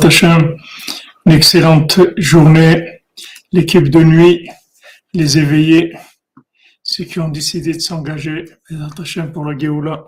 Hachem, 0.00 0.56
une 1.26 1.32
excellente 1.32 2.00
journée, 2.16 3.02
l'équipe 3.52 3.88
de 3.88 4.02
nuit, 4.02 4.48
les 5.12 5.38
éveillés, 5.38 5.96
ceux 6.82 7.04
qui 7.04 7.20
ont 7.20 7.28
décidé 7.28 7.72
de 7.74 7.78
s'engager, 7.78 8.44
pour 9.32 9.44
la 9.44 9.56
Géoula, 9.56 10.04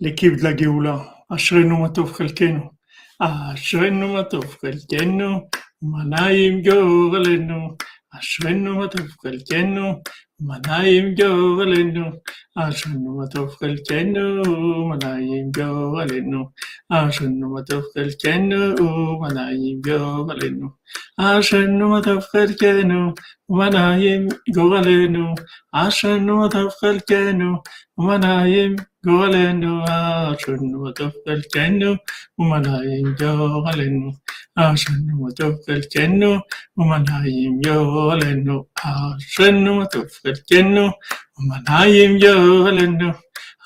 l'équipe 0.00 0.36
de 0.36 0.42
la 0.42 0.56
Géoula, 0.56 1.24
Ashrenu 1.28 1.78
Matov 1.78 2.16
Chelkenu, 2.16 2.62
Ashrenu 3.18 4.12
Matov 4.12 4.56
Chelkenu, 4.62 5.40
Manayim 5.82 6.62
Gorelenu, 6.62 7.76
Ashrenu 8.10 8.70
Matov 8.70 9.08
Chelkenu, 9.22 9.96
Manayim 10.42 11.16
Gorelenu, 11.16 12.20
Ashrenu 12.58 13.14
Matov 13.18 13.56
Chelkenu, 13.56 14.44
Manayim 14.90 15.52
Gorelenu, 15.52 16.52
Ashrenu 16.90 17.46
Matov 17.54 17.84
Chelkenu, 17.94 18.76
Manayim 19.20 19.80
Gorelenu, 19.80 20.72
Ashrenu 21.18 21.88
Matov 21.88 22.24
Chelkenu, 22.32 23.16
Manayim 23.48 24.28
Gorelenu, 24.50 25.36
Ashrenu 25.72 26.32
Matov 26.42 26.72
Chelkenu, 26.82 27.62
Manayim 27.96 28.74
Gorelenu, 28.76 28.86
Ashrenu 28.86 28.93
Matov 30.84 31.12
Chelkenu, 31.26 31.98
Manayim 32.38 33.16
Gorelenu, 33.18 34.16
Ashrenu 34.56 35.12
Matov 35.20 35.60
Chelkenu, 35.66 36.40
Manayim 36.78 37.60
Gorelenu, 37.62 38.66
Ashrenu 38.78 39.70
Matov 39.78 40.08
Chelkenu, 40.24 40.92
Manayim 41.38 42.18
Gorelenu, 42.18 43.14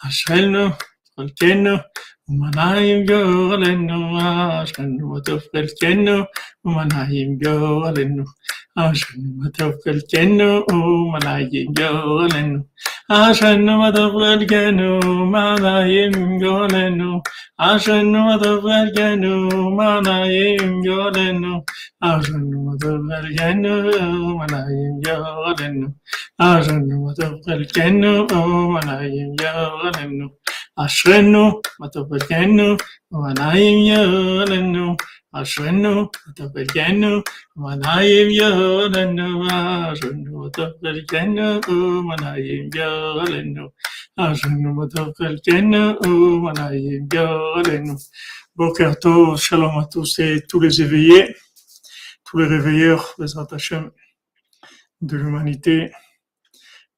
Ashrenu 0.05 0.77
Chelkenu, 1.17 1.77
Manayim 1.77 1.77
Gorelenu, 1.77 1.79
Ashrenu 1.79 1.79
Matov 2.29 2.61
Chelkenu, 2.61 2.67
Manayim 2.69 3.01
Gorelenu, 3.09 3.97
Ashrenu 3.97 5.03
Matov 5.09 5.43
Chelkenu, 5.55 6.27
Manayim 6.67 7.41
Gorelenu, 7.41 8.25
Ashrenu 8.77 9.33
Matov 9.41 9.73
Chelkenu, 9.83 10.67
Manayim 11.11 11.73
Gorelenu, 11.75 12.65
Ashrenu 13.11 13.79
Matov 13.81 14.13
Chelkenu, 14.13 15.01
Manayim 15.33 16.39
Gorelenu, 16.39 17.23
Ashrenu 17.59 18.19
Matov 18.29 18.61
Chelkenu, 18.63 19.33
Manayim 19.79 20.85
Gorelenu, 20.85 21.65
Ashrenu 22.03 22.59
Matov 22.69 23.01
Chelkenu, 23.09 23.73
Manayim 24.39 25.01
Gorelenu, 25.03 25.95
Ashrenu 26.39 26.97
Matov 27.09 27.41
Chelkenu, 27.47 28.29
Manayim 28.29 28.29
Gorelenu, 28.29 28.29
Ashrenu 28.29 28.29
Matov 28.29 28.29
Chelkenu, 28.29 28.29
Manayim 28.29 29.37
Gorelenu, 29.37 30.29
Ashrenu 30.79 31.61
Matov 31.81 32.09
Chelkenu, 32.09 32.79
Manayim 33.11 33.89
Gorelenu, 33.89 34.97
Ashrenu 35.33 36.09
Matov 36.21 36.53
Chelkenu, 45.19 45.99
Manayim 46.57 47.09
Gorelenu. 47.09 47.97
Boker 48.55 48.99
Tov, 48.99 49.37
Shalom 49.37 49.79
à 49.79 49.87
tous 49.87 50.21
et 50.21 50.43
tous 50.49 50.61
les 50.61 50.81
éveillés, 50.81 51.35
tous 52.25 52.39
les 52.39 52.47
réveilleurs, 52.47 53.15
les 53.19 53.37
Hashem 53.37 53.91
de 55.01 55.17
l'humanité. 55.17 55.93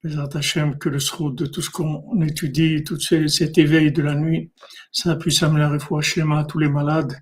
Que 0.03 0.89
le 0.89 0.99
sroud 0.99 1.37
de 1.37 1.45
tout 1.45 1.61
ce 1.61 1.69
qu'on 1.69 2.23
étudie, 2.23 2.83
tout 2.85 2.99
ce- 2.99 3.27
cet 3.29 3.59
éveil 3.59 3.93
de 3.93 4.01
la 4.01 4.15
nuit, 4.15 4.51
ça 4.93 5.15
puisse 5.17 5.43
amener 5.43 5.67
réfoua 5.67 6.01
Shlema 6.01 6.41
à 6.41 6.45
tous 6.45 6.59
les 6.59 6.71
malades, 6.71 7.21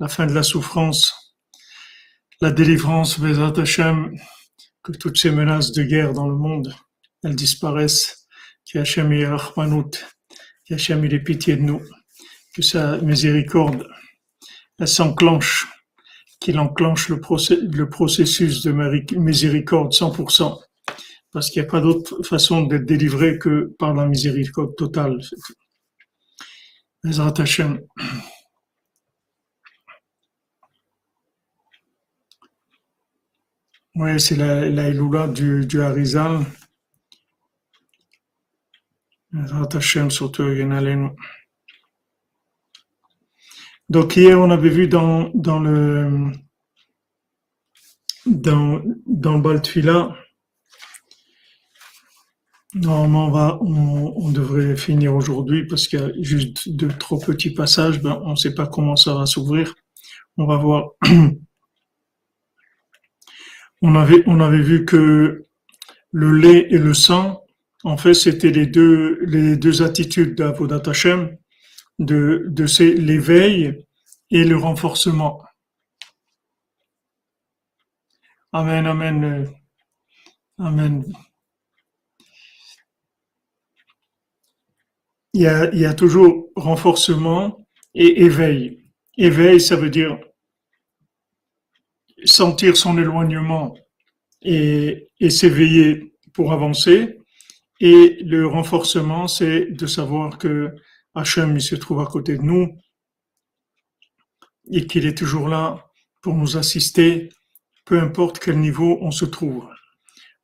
la 0.00 0.08
fin 0.08 0.26
de 0.26 0.32
la 0.32 0.42
souffrance, 0.42 1.36
la 2.40 2.50
délivrance, 2.50 3.20
Bezrat 3.20 3.58
Hashem, 3.60 4.12
que 4.82 4.92
toutes 4.92 5.18
ces 5.18 5.30
menaces 5.30 5.70
de 5.72 5.84
guerre 5.84 6.12
dans 6.14 6.28
le 6.28 6.34
monde, 6.36 6.74
elles 7.22 7.36
disparaissent, 7.36 8.26
qu'Hachem 8.64 9.12
ait 9.12 9.26
Rahmanout, 9.26 9.92
qu'Hachem 10.64 11.04
ait 11.04 11.20
pitié 11.20 11.56
de 11.56 11.62
nous, 11.62 11.80
que 12.54 12.62
sa 12.62 12.98
miséricorde, 12.98 13.86
elle 14.80 14.88
s'enclenche, 14.88 15.66
qu'il 16.40 16.58
enclenche 16.58 17.08
le, 17.08 17.20
processus 17.20 18.62
de 18.62 18.72
miséricorde 19.16 19.92
100%, 19.92 20.60
parce 21.36 21.50
qu'il 21.50 21.60
n'y 21.60 21.68
a 21.68 21.70
pas 21.70 21.82
d'autre 21.82 22.22
façon 22.22 22.62
d'être 22.62 22.86
délivré 22.86 23.38
que 23.38 23.66
par 23.78 23.92
la 23.92 24.06
miséricorde 24.06 24.74
totale. 24.74 25.18
Bezrat 27.04 27.34
Hashem. 27.36 27.78
Ouais, 33.96 34.18
c'est 34.18 34.36
la, 34.36 34.70
la 34.70 34.88
Iloula 34.88 35.28
du, 35.28 35.66
du 35.66 35.82
Harizal. 35.82 36.46
Surtout. 40.08 40.42
Donc 43.90 44.16
hier, 44.16 44.40
on 44.40 44.50
avait 44.50 44.70
vu 44.70 44.88
dans, 44.88 45.28
dans 45.34 45.58
le 45.58 46.32
dans, 48.24 48.80
dans 49.04 49.34
le 49.36 49.42
Baltfila, 49.42 50.16
normalement 52.76 53.26
on, 53.26 53.30
va, 53.30 53.58
on, 53.62 54.30
devrait 54.30 54.76
finir 54.76 55.14
aujourd'hui 55.14 55.66
parce 55.66 55.88
qu'il 55.88 56.00
y 56.00 56.02
a 56.02 56.10
juste 56.20 56.68
de 56.68 56.88
trop 56.88 57.18
petits 57.18 57.50
passages, 57.52 58.00
ben, 58.02 58.20
on 58.24 58.30
ne 58.32 58.36
sait 58.36 58.54
pas 58.54 58.66
comment 58.66 58.96
ça 58.96 59.14
va 59.14 59.26
s'ouvrir. 59.26 59.74
On 60.36 60.46
va 60.46 60.56
voir. 60.56 60.90
On 63.82 63.94
avait, 63.94 64.22
on 64.26 64.40
avait 64.40 64.62
vu 64.62 64.86
que 64.86 65.44
le 66.10 66.32
lait 66.32 66.66
et 66.70 66.78
le 66.78 66.94
sang, 66.94 67.42
en 67.84 67.98
fait, 67.98 68.14
c'était 68.14 68.50
les 68.50 68.66
deux, 68.66 69.18
les 69.26 69.56
deux 69.56 69.82
attitudes 69.82 70.34
d'Avodat 70.34 70.82
Hashem, 70.86 71.36
de, 71.98 72.46
de 72.48 72.66
ces- 72.66 72.94
l'éveil 72.94 73.84
et 74.30 74.44
le 74.44 74.56
renforcement. 74.56 75.42
Amen, 78.52 78.86
amen, 78.86 79.24
euh, 79.24 79.44
amen. 80.58 81.04
Il 85.36 85.42
y 85.42 85.84
a, 85.84 85.92
toujours 85.92 86.48
renforcement 86.56 87.66
et 87.94 88.22
éveil. 88.22 88.86
Éveil, 89.18 89.60
ça 89.60 89.76
veut 89.76 89.90
dire 89.90 90.18
sentir 92.24 92.74
son 92.74 92.96
éloignement 92.96 93.76
et, 94.40 95.10
et 95.20 95.28
s'éveiller 95.28 96.14
pour 96.32 96.54
avancer. 96.54 97.18
Et 97.80 98.16
le 98.24 98.46
renforcement, 98.46 99.28
c'est 99.28 99.66
de 99.66 99.86
savoir 99.86 100.38
que 100.38 100.74
Hachem, 101.14 101.54
il 101.54 101.60
se 101.60 101.74
trouve 101.74 102.00
à 102.00 102.06
côté 102.06 102.38
de 102.38 102.42
nous 102.42 102.74
et 104.72 104.86
qu'il 104.86 105.04
est 105.04 105.18
toujours 105.18 105.48
là 105.48 105.90
pour 106.22 106.34
nous 106.34 106.56
assister, 106.56 107.28
peu 107.84 108.00
importe 108.00 108.38
quel 108.38 108.58
niveau 108.58 108.96
on 109.02 109.10
se 109.10 109.26
trouve. 109.26 109.68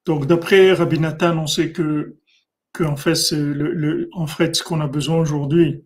Donc, 0.04 0.26
d'après 0.26 0.74
Rabbi 0.74 0.98
Nathan, 0.98 1.38
on 1.38 1.46
sait 1.46 1.72
que, 1.72 2.18
que 2.72 2.84
en 2.84 2.96
fait, 2.96 3.14
le, 3.32 3.72
le- 3.72 4.08
en 4.12 4.26
fait, 4.26 4.56
ce 4.56 4.62
qu'on 4.62 4.80
a 4.80 4.86
besoin 4.86 5.18
aujourd'hui, 5.18 5.84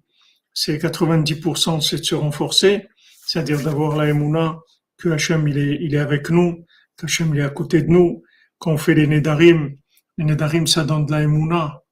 c'est 0.54 0.78
90%, 0.78 1.80
c'est 1.80 1.98
de 1.98 2.04
se 2.04 2.14
renforcer, 2.14 2.86
c'est-à-dire 3.26 3.60
d'avoir 3.62 3.96
la 3.96 4.08
Emouna, 4.08 4.58
que 4.98 5.10
Hachem, 5.10 5.46
il 5.48 5.58
est, 5.58 5.78
il 5.82 5.94
est 5.94 5.98
avec 5.98 6.30
nous, 6.30 6.64
qu'Hachem, 6.96 7.34
il 7.34 7.40
est 7.40 7.44
à 7.44 7.50
côté 7.50 7.82
de 7.82 7.88
nous, 7.90 8.22
quand 8.58 8.72
on 8.72 8.78
fait 8.78 8.94
les 8.94 9.06
Nedarim, 9.06 9.76
les 10.16 10.24
Nedarim, 10.24 10.66
ça 10.66 10.84
donne 10.84 11.06
de 11.06 11.12
la 11.12 11.22
Emouna, 11.22 11.82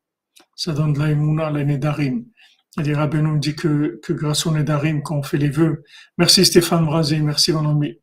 ça 0.56 0.72
donne 0.72 0.92
de 0.94 0.98
la 1.00 1.10
Emouna, 1.10 1.50
les 1.50 1.64
Nedarim. 1.64 2.24
C'est-à-dire, 2.70 2.96
Rabbi 2.98 3.18
nous 3.18 3.38
dit 3.38 3.54
que, 3.54 4.00
que 4.02 4.12
grâce 4.12 4.46
aux 4.46 4.52
Nedarim, 4.52 5.02
quand 5.02 5.16
on 5.18 5.22
fait 5.22 5.38
les 5.38 5.50
vœux, 5.50 5.82
merci 6.18 6.44
Stéphane 6.44 6.86
Brasé, 6.86 7.18
merci 7.20 7.52
mon 7.52 7.68
ami, 7.68 7.94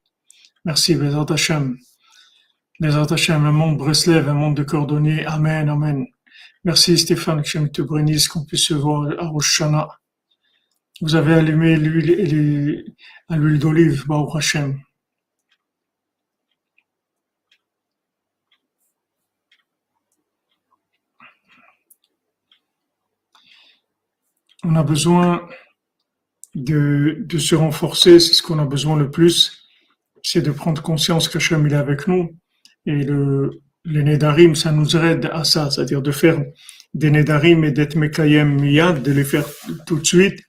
merci 0.63 0.95
Bezat 0.95 1.25
Hachem, 1.29 1.75
Bezat 2.79 3.07
Hachem, 3.11 3.45
un 3.45 3.51
monde 3.51 3.77
Breslev, 3.77 4.29
un 4.29 4.33
monde 4.33 4.55
de 4.57 4.63
cordonniers, 4.63 5.25
Amen, 5.25 5.69
Amen. 5.69 6.05
Merci 6.63 6.95
Stéphane, 6.97 7.41
que 7.41 7.47
Hachem 7.47 7.71
te 7.71 7.81
bénisse, 7.81 8.27
qu'on 8.27 8.45
puisse 8.45 8.67
se 8.67 8.75
voir 8.75 9.09
à 9.19 9.27
Rosh 9.27 9.61
Hashanah. 9.61 9.87
Vous 11.01 11.15
avez 11.15 11.33
allumé 11.33 11.75
l'huile 11.75 12.11
et 12.11 12.25
les, 12.27 13.57
d'olive, 13.57 14.05
Baruch 14.05 14.35
Hashem. 14.35 14.79
On 24.63 24.75
a 24.75 24.83
besoin 24.83 25.47
de, 26.53 27.25
se 27.39 27.55
renforcer, 27.55 28.19
c'est 28.19 28.33
ce 28.35 28.43
qu'on 28.43 28.59
a 28.59 28.65
besoin 28.65 28.95
le 28.95 29.09
plus, 29.09 29.67
c'est 30.21 30.43
de 30.43 30.51
prendre 30.51 30.83
conscience 30.83 31.27
qu'Hachem 31.27 31.65
est 31.65 31.73
avec 31.73 32.07
nous. 32.07 32.37
Et 32.85 33.03
le, 33.03 33.49
les 33.85 34.03
Nedarim, 34.03 34.55
ça 34.55 34.71
nous 34.71 34.95
aide 34.95 35.29
à 35.31 35.43
ça, 35.43 35.71
c'est-à-dire 35.71 36.01
de 36.01 36.11
faire 36.11 36.41
des 36.93 37.09
Nedarim 37.09 37.63
et 37.63 37.71
d'être 37.71 37.95
Mekayem 37.95 38.59
Miyad, 38.59 39.01
de 39.01 39.11
les 39.11 39.23
faire 39.23 39.45
tout 39.85 39.99
de 39.99 40.05
suite. 40.05 40.39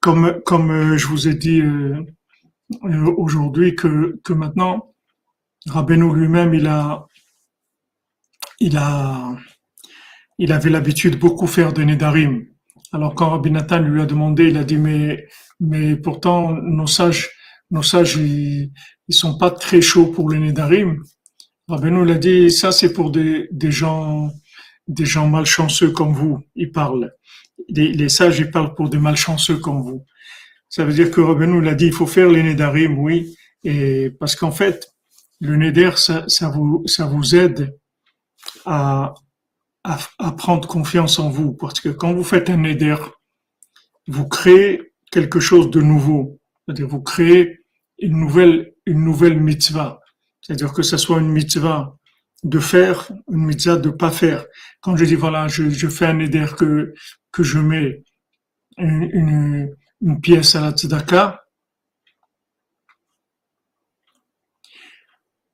Comme, 0.00 0.40
comme 0.44 0.70
euh, 0.70 0.96
je 0.96 1.06
vous 1.06 1.28
ai 1.28 1.34
dit 1.34 1.60
euh, 1.62 2.04
euh, 2.84 3.14
aujourd'hui 3.16 3.74
que, 3.74 4.20
que 4.22 4.32
maintenant, 4.32 4.94
Rabbeinu 5.66 6.14
lui-même, 6.14 6.54
il 6.54 6.66
a, 6.66 7.06
il 8.60 8.76
a, 8.76 9.36
il 10.38 10.52
avait 10.52 10.70
l'habitude 10.70 11.18
beaucoup 11.18 11.46
faire 11.46 11.72
de 11.72 11.82
Nedarim. 11.82 12.44
Alors 12.92 13.14
quand 13.14 13.30
Rabbi 13.30 13.50
Nathan 13.50 13.80
lui 13.80 14.00
a 14.00 14.06
demandé, 14.06 14.48
il 14.48 14.56
a 14.56 14.64
dit 14.64 14.76
mais 14.76 15.26
mais 15.58 15.96
pourtant 15.96 16.52
nos 16.52 16.86
sages 16.86 17.30
nos 17.70 17.82
sages 17.82 18.16
ils, 18.16 18.70
ils 19.08 19.14
sont 19.14 19.38
pas 19.38 19.50
très 19.50 19.80
chauds 19.80 20.06
pour 20.12 20.30
les 20.30 20.38
Nedarim. 20.38 21.02
Rabbeinu 21.68 22.04
il 22.04 22.12
a 22.12 22.18
dit 22.18 22.50
ça 22.50 22.72
c'est 22.72 22.92
pour 22.92 23.10
des, 23.10 23.48
des 23.50 23.70
gens 23.70 24.30
des 24.86 25.04
gens 25.04 25.28
malchanceux 25.28 25.90
comme 25.90 26.12
vous. 26.12 26.44
Ils 26.54 26.70
parlent. 26.70 27.12
Les, 27.68 27.92
les 27.92 28.08
sages 28.08 28.38
ils 28.38 28.50
parlent 28.50 28.74
pour 28.74 28.88
des 28.88 28.98
malchanceux 28.98 29.58
comme 29.58 29.82
vous. 29.82 30.04
Ça 30.68 30.84
veut 30.84 30.92
dire 30.92 31.10
que 31.10 31.20
Rabbeinu 31.20 31.62
il 31.62 31.68
a 31.68 31.74
dit 31.74 31.86
il 31.86 31.92
faut 31.92 32.06
faire 32.06 32.28
les 32.28 32.42
Nedarim, 32.42 32.98
oui, 32.98 33.36
et 33.64 34.10
parce 34.10 34.36
qu'en 34.36 34.52
fait 34.52 34.92
le 35.40 35.96
ça, 35.96 36.24
ça 36.28 36.48
vous 36.48 36.82
ça 36.86 37.06
vous 37.06 37.34
aide 37.34 37.76
à 38.64 39.14
à, 40.18 40.32
prendre 40.32 40.66
confiance 40.66 41.18
en 41.18 41.30
vous, 41.30 41.52
parce 41.52 41.80
que 41.80 41.88
quand 41.88 42.12
vous 42.12 42.24
faites 42.24 42.50
un 42.50 42.64
éder, 42.64 42.96
vous 44.08 44.26
créez 44.26 44.92
quelque 45.10 45.40
chose 45.40 45.70
de 45.70 45.80
nouveau, 45.80 46.40
c'est-à-dire 46.64 46.88
vous 46.88 47.02
créez 47.02 47.60
une 47.98 48.18
nouvelle, 48.18 48.72
une 48.84 49.04
nouvelle 49.04 49.40
mitzvah, 49.40 50.00
c'est-à-dire 50.46 50.72
que 50.72 50.82
ce 50.82 50.96
soit 50.96 51.18
une 51.18 51.32
mitzvah 51.32 51.96
de 52.44 52.60
faire, 52.60 53.10
une 53.32 53.46
mitzvah 53.46 53.76
de 53.76 53.90
pas 53.90 54.12
faire. 54.12 54.46
Quand 54.80 54.96
je 54.96 55.04
dis 55.04 55.16
voilà, 55.16 55.48
je, 55.48 55.70
je 55.70 55.88
fais 55.88 56.06
un 56.06 56.20
éder 56.20 56.46
que 56.56 56.94
que 57.32 57.42
je 57.42 57.58
mets 57.58 58.04
une, 58.78 59.02
une, 59.12 59.76
une 60.02 60.20
pièce 60.20 60.54
à 60.54 60.60
la 60.60 60.70
tzedaka, 60.70 61.42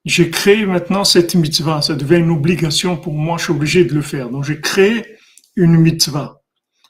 j'ai 0.04 0.30
créé 0.30 0.66
maintenant 0.66 1.04
cette 1.04 1.34
mitzvah. 1.34 1.80
Ça 1.80 1.94
devient 1.94 2.18
une 2.18 2.30
obligation 2.30 2.98
pour 2.98 3.14
moi, 3.14 3.38
je 3.38 3.44
suis 3.44 3.52
obligé 3.52 3.84
de 3.86 3.94
le 3.94 4.02
faire. 4.02 4.28
Donc 4.28 4.44
j'ai 4.44 4.60
créé 4.60 5.16
une 5.56 5.78
mitzvah. 5.78 6.42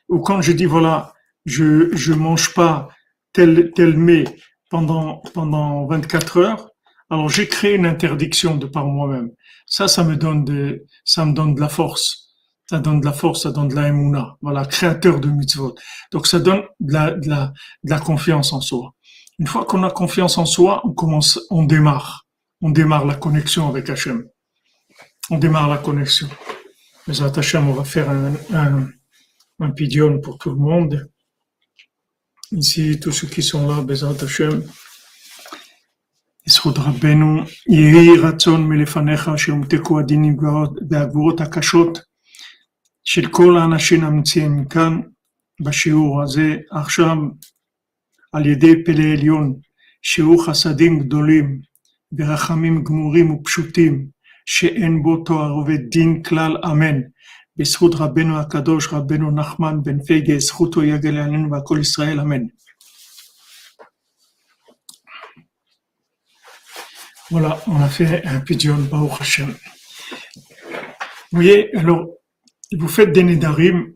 Ou 0.09 0.19
quand 0.19 0.43
je 0.43 0.51
dis 0.51 0.65
voilà, 0.65 1.15
je 1.45 1.95
je 1.95 2.13
mange 2.15 2.53
pas 2.53 2.89
tel 3.33 3.71
tel 3.77 3.97
mets 3.97 4.25
pendant 4.71 5.23
pendant 5.35 5.87
24 5.87 6.39
heures, 6.39 6.72
alors 7.13 7.29
j'ai 7.29 7.47
créé 7.47 7.75
une 7.75 7.85
interdiction 7.85 8.57
de 8.57 8.67
par 8.67 8.87
moi-même. 8.87 9.31
Ça, 9.67 9.87
ça 9.87 10.03
me 10.03 10.17
donne 10.17 10.47
de 10.47 10.87
ça 11.05 11.27
me 11.27 11.35
donne 11.35 11.55
de 11.55 11.61
la 11.61 11.69
force. 11.69 12.35
Ça 12.71 12.79
donne 12.79 13.01
de 13.01 13.05
la 13.05 13.13
force, 13.13 13.43
ça 13.43 13.51
donne 13.51 13.69
de 13.69 13.75
la 13.75 13.89
émouna. 13.89 14.39
Voilà, 14.41 14.65
créateur 14.65 15.21
de 15.21 15.29
mitzvot. 15.29 15.75
Donc 16.11 16.27
ça 16.27 16.39
donne 16.41 16.63
de 16.81 16.93
la, 16.93 17.11
de 17.11 17.29
la, 17.29 17.53
de 17.85 17.91
la 17.91 18.01
confiance 18.01 18.55
en 18.55 18.63
soi. 18.63 18.95
Une 19.39 19.47
fois 19.47 19.67
qu'on 19.67 19.83
a 19.83 19.91
confiance 19.91 20.39
en 20.39 20.47
soi, 20.47 20.81
on 20.85 20.93
commence, 20.95 21.39
on 21.51 21.65
démarre 21.65 22.27
on 22.63 22.71
démarre 22.71 23.05
la 23.05 23.15
connexion 23.15 23.69
avec 23.69 23.91
Hachem. 23.91 24.27
On 25.31 25.37
démarre 25.37 25.69
la 25.69 25.79
connexion. 25.79 26.29
Mais 27.07 27.21
Hachem, 27.21 27.69
on 27.69 27.75
va 27.75 27.85
faire 27.85 28.09
un, 28.09 28.33
un, 28.55 28.89
un 29.61 29.71
pidion 29.71 30.19
pour 30.21 30.39
tout 30.39 30.51
le 30.51 30.57
monde. 30.57 31.11
Ici, 32.53 33.01
tous 33.01 33.13
ceux 33.13 33.27
qui 33.27 33.43
sont 33.43 33.69
là, 33.69 33.83
Bezat 33.83 34.15
Hashem, 34.23 34.65
יזכות 36.47 36.79
רבנו, 36.79 37.43
יהי 37.69 38.19
רצון 38.19 38.69
מלפניך 38.69 39.31
שהומתקו 39.37 40.01
הדינים 40.01 40.37
והגבורות 40.91 41.41
הקשות 41.41 41.99
של 43.05 43.29
כל 43.29 43.59
האנשים 43.59 44.05
הנמצאים 44.05 44.65
כאן 44.65 45.01
בשיעור 45.61 46.23
הזה 46.23 46.57
עכשיו 46.71 47.17
על 48.33 48.47
ידי 48.47 48.85
פלא 48.85 49.05
עליון, 49.05 49.55
שהוא 50.03 50.47
חסדים 50.47 50.99
גדולים 50.99 51.61
ברחמים 52.13 52.85
גמורים 52.85 53.31
ופשוטים, 53.31 54.07
שאין 54.47 55.03
בו 55.03 55.17
תואר 55.17 55.57
ודין 55.57 56.23
כלל, 56.23 56.57
אמן. 56.65 57.01
בזכות 57.57 57.95
רבנו 57.95 58.39
הקדוש, 58.39 58.89
רבנו 58.93 59.31
נחמן 59.31 59.83
בן 59.83 60.03
פייגה, 60.03 60.39
זכותו 60.39 60.85
יגל 60.85 61.17
עלינו 61.17 61.51
והכל 61.51 61.79
ישראל, 61.81 62.21
אמן. 62.21 62.43
Voilà, 67.33 67.59
on 67.67 67.81
a 67.81 67.89
fait 67.89 68.23
un 68.27 68.41
pidion 68.41 68.77
Baruch 68.77 69.19
Hashem. 69.19 69.55
Vous 71.31 71.39
voyez, 71.39 71.75
alors, 71.75 72.07
vous 72.77 72.89
faites 72.89 73.11
des 73.11 73.25
Nedarim, 73.25 73.95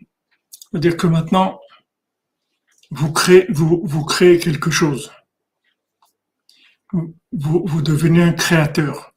c'est-à-dire 0.71 0.97
que 0.97 1.07
maintenant, 1.07 1.61
vous 2.91 3.13
créez, 3.13 4.39
quelque 4.39 4.71
chose 4.71 5.13
vous, 6.93 7.83
devenez 7.83 8.23
un 8.23 8.33
créateur, 8.33 9.13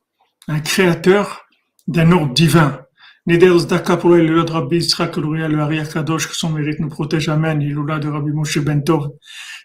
un 0.50 0.60
créateur 0.60 1.48
d'un 1.88 2.12
ordre 2.12 2.33
divin. 2.33 2.81
Neder 3.25 3.57
Zdaka 3.57 3.95
pour 3.95 4.10
le 4.10 4.42
Rabbi 4.42 4.80
Yitzhak 4.80 5.16
le 5.16 5.62
Ari 5.62 5.80
Kadosh, 5.88 6.27
que 6.27 6.36
son 6.36 6.50
mérite 6.50 6.81
nous 6.81 6.89
protège, 6.89 7.30
Amen. 7.30 7.62
Iloula 7.62 8.00
de 8.00 8.10
Rabbi 8.10 8.31
Moshe 8.31 8.60
Bentov, 8.60 9.12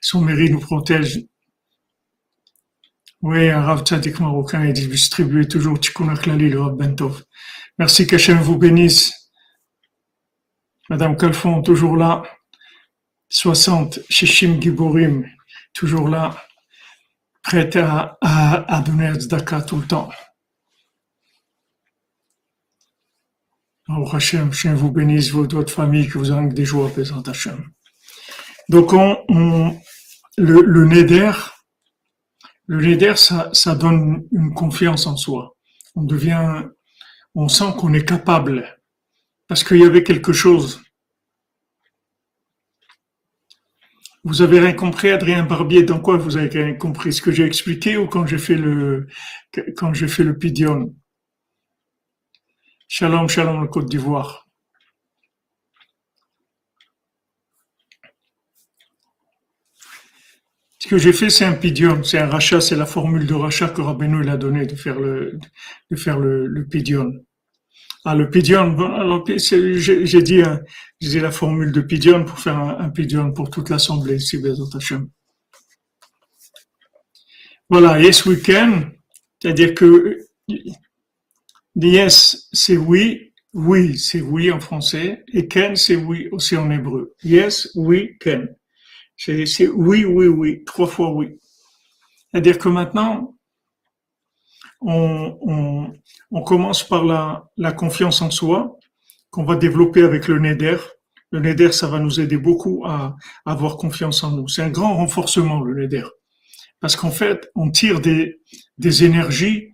son 0.00 0.20
mérite 0.20 0.52
nous 0.52 0.60
protège. 0.60 1.24
Oui, 3.26 3.48
un 3.48 3.62
Rav 3.62 3.84
Tzadik 3.84 4.20
marocain, 4.20 4.66
il 4.66 4.74
distribue 4.74 5.48
toujours 5.48 5.80
Tikkun 5.80 6.10
Aklali, 6.10 6.50
le 6.50 6.60
Rav 6.60 6.76
Bentov. 6.76 7.24
Merci 7.78 8.06
qu'Hachem 8.06 8.38
vous 8.38 8.58
bénisse. 8.58 9.32
Madame 10.90 11.16
Calfon, 11.16 11.62
toujours 11.62 11.96
là. 11.96 12.22
60, 13.30 14.00
Shishim 14.10 14.60
Giborim, 14.60 15.26
toujours 15.72 16.10
là 16.10 16.36
prête 17.42 17.76
à, 17.76 18.18
à, 18.20 18.76
à 18.76 18.80
donner 18.82 19.14
Tzedaka 19.14 19.62
tout 19.62 19.78
le 19.78 19.86
temps. 19.86 20.10
Oh 23.88 24.06
Hachem, 24.12 24.50
Hachem 24.50 24.74
vous 24.74 24.90
bénisse, 24.90 25.30
votre 25.30 25.72
famille, 25.72 26.08
que 26.08 26.18
vous 26.18 26.30
avez 26.30 26.48
des 26.48 26.66
joies, 26.66 26.92
Bézant 26.94 27.22
Hachem. 27.22 27.70
Donc, 28.68 28.92
on, 28.92 29.16
on, 29.30 29.80
le, 30.36 30.60
le 30.60 30.84
Neder, 30.84 31.32
le 32.66 32.86
Neder, 32.86 33.14
ça, 33.16 33.74
donne 33.74 34.26
une 34.32 34.54
confiance 34.54 35.06
en 35.06 35.16
soi. 35.16 35.56
On 35.94 36.02
devient, 36.02 36.64
on 37.34 37.48
sent 37.48 37.72
qu'on 37.78 37.92
est 37.92 38.04
capable. 38.04 38.78
Parce 39.46 39.62
qu'il 39.62 39.78
y 39.78 39.84
avait 39.84 40.02
quelque 40.02 40.32
chose 40.32 40.80
Vous 44.26 44.40
avez 44.40 44.58
rien 44.58 44.72
compris, 44.72 45.10
Adrien 45.10 45.44
Barbier, 45.44 45.82
dans 45.82 46.00
quoi 46.00 46.16
vous 46.16 46.38
avez 46.38 46.48
rien 46.48 46.74
compris? 46.74 47.12
Ce 47.12 47.20
que 47.20 47.30
j'ai 47.30 47.44
expliqué 47.44 47.98
ou 47.98 48.06
quand 48.08 48.26
j'ai 48.26 48.38
fait 48.38 48.54
le, 48.54 49.06
quand 49.76 49.92
j'ai 49.92 50.08
fait 50.08 50.24
le 50.24 50.38
pidion 50.38 50.94
Shalom, 52.88 53.28
shalom, 53.28 53.60
le 53.60 53.68
Côte 53.68 53.90
d'Ivoire. 53.90 54.43
Ce 60.84 60.88
que 60.90 60.98
j'ai 60.98 61.14
fait, 61.14 61.30
c'est 61.30 61.46
un 61.46 61.54
pidion, 61.54 62.04
c'est 62.04 62.18
un 62.18 62.26
rachat, 62.26 62.60
c'est 62.60 62.76
la 62.76 62.84
formule 62.84 63.26
de 63.26 63.32
rachat 63.32 63.70
que 63.70 63.80
Rabbeinu 63.80 64.28
a 64.28 64.36
donné 64.36 64.66
de 64.66 64.76
faire 64.76 65.00
le, 65.00 65.38
de 65.90 65.96
faire 65.96 66.18
le, 66.18 66.66
pidion. 66.70 67.10
Ah, 68.04 68.14
le 68.14 68.28
pidion, 68.28 68.76
j'ai 69.38 70.22
dit, 70.22 70.42
hein, 70.42 70.60
j'ai 71.00 71.20
la 71.20 71.30
formule 71.30 71.72
de 71.72 71.80
pidion 71.80 72.26
pour 72.26 72.38
faire 72.38 72.58
un, 72.58 72.90
pidion 72.90 73.32
pour 73.32 73.48
toute 73.48 73.70
l'assemblée, 73.70 74.18
si 74.18 74.38
Hashem. 74.74 75.08
Voilà, 77.70 77.98
yes 77.98 78.26
we 78.26 78.42
can, 78.42 78.90
c'est-à-dire 79.40 79.72
que 79.72 80.18
yes 81.76 82.46
c'est 82.52 82.76
oui, 82.76 83.32
oui 83.54 83.96
c'est 83.96 84.20
oui 84.20 84.52
en 84.52 84.60
français, 84.60 85.24
et 85.32 85.48
can 85.48 85.76
c'est 85.76 85.96
oui 85.96 86.28
aussi 86.30 86.58
en 86.58 86.70
hébreu. 86.70 87.14
Yes, 87.22 87.70
we 87.74 88.18
can. 88.20 88.48
C'est 89.16 89.68
oui, 89.68 90.04
oui, 90.04 90.26
oui, 90.26 90.64
trois 90.64 90.86
fois 90.86 91.12
oui. 91.12 91.38
C'est-à-dire 92.30 92.58
que 92.58 92.68
maintenant, 92.68 93.36
on, 94.80 95.92
commence 96.44 96.86
par 96.86 97.04
la, 97.04 97.72
confiance 97.72 98.22
en 98.22 98.30
soi 98.30 98.76
qu'on 99.30 99.44
va 99.44 99.56
développer 99.56 100.02
avec 100.02 100.28
le 100.28 100.38
NEDER. 100.38 100.78
Le 101.30 101.40
NEDER, 101.40 101.72
ça 101.72 101.88
va 101.88 101.98
nous 101.98 102.20
aider 102.20 102.36
beaucoup 102.36 102.84
à, 102.86 103.16
avoir 103.46 103.76
confiance 103.76 104.22
en 104.24 104.32
nous. 104.32 104.48
C'est 104.48 104.62
un 104.62 104.70
grand 104.70 104.96
renforcement, 104.96 105.60
le 105.60 105.74
NEDER. 105.74 106.06
Parce 106.80 106.96
qu'en 106.96 107.10
fait, 107.10 107.48
on 107.54 107.70
tire 107.70 108.00
des, 108.00 108.36
énergies, 109.04 109.72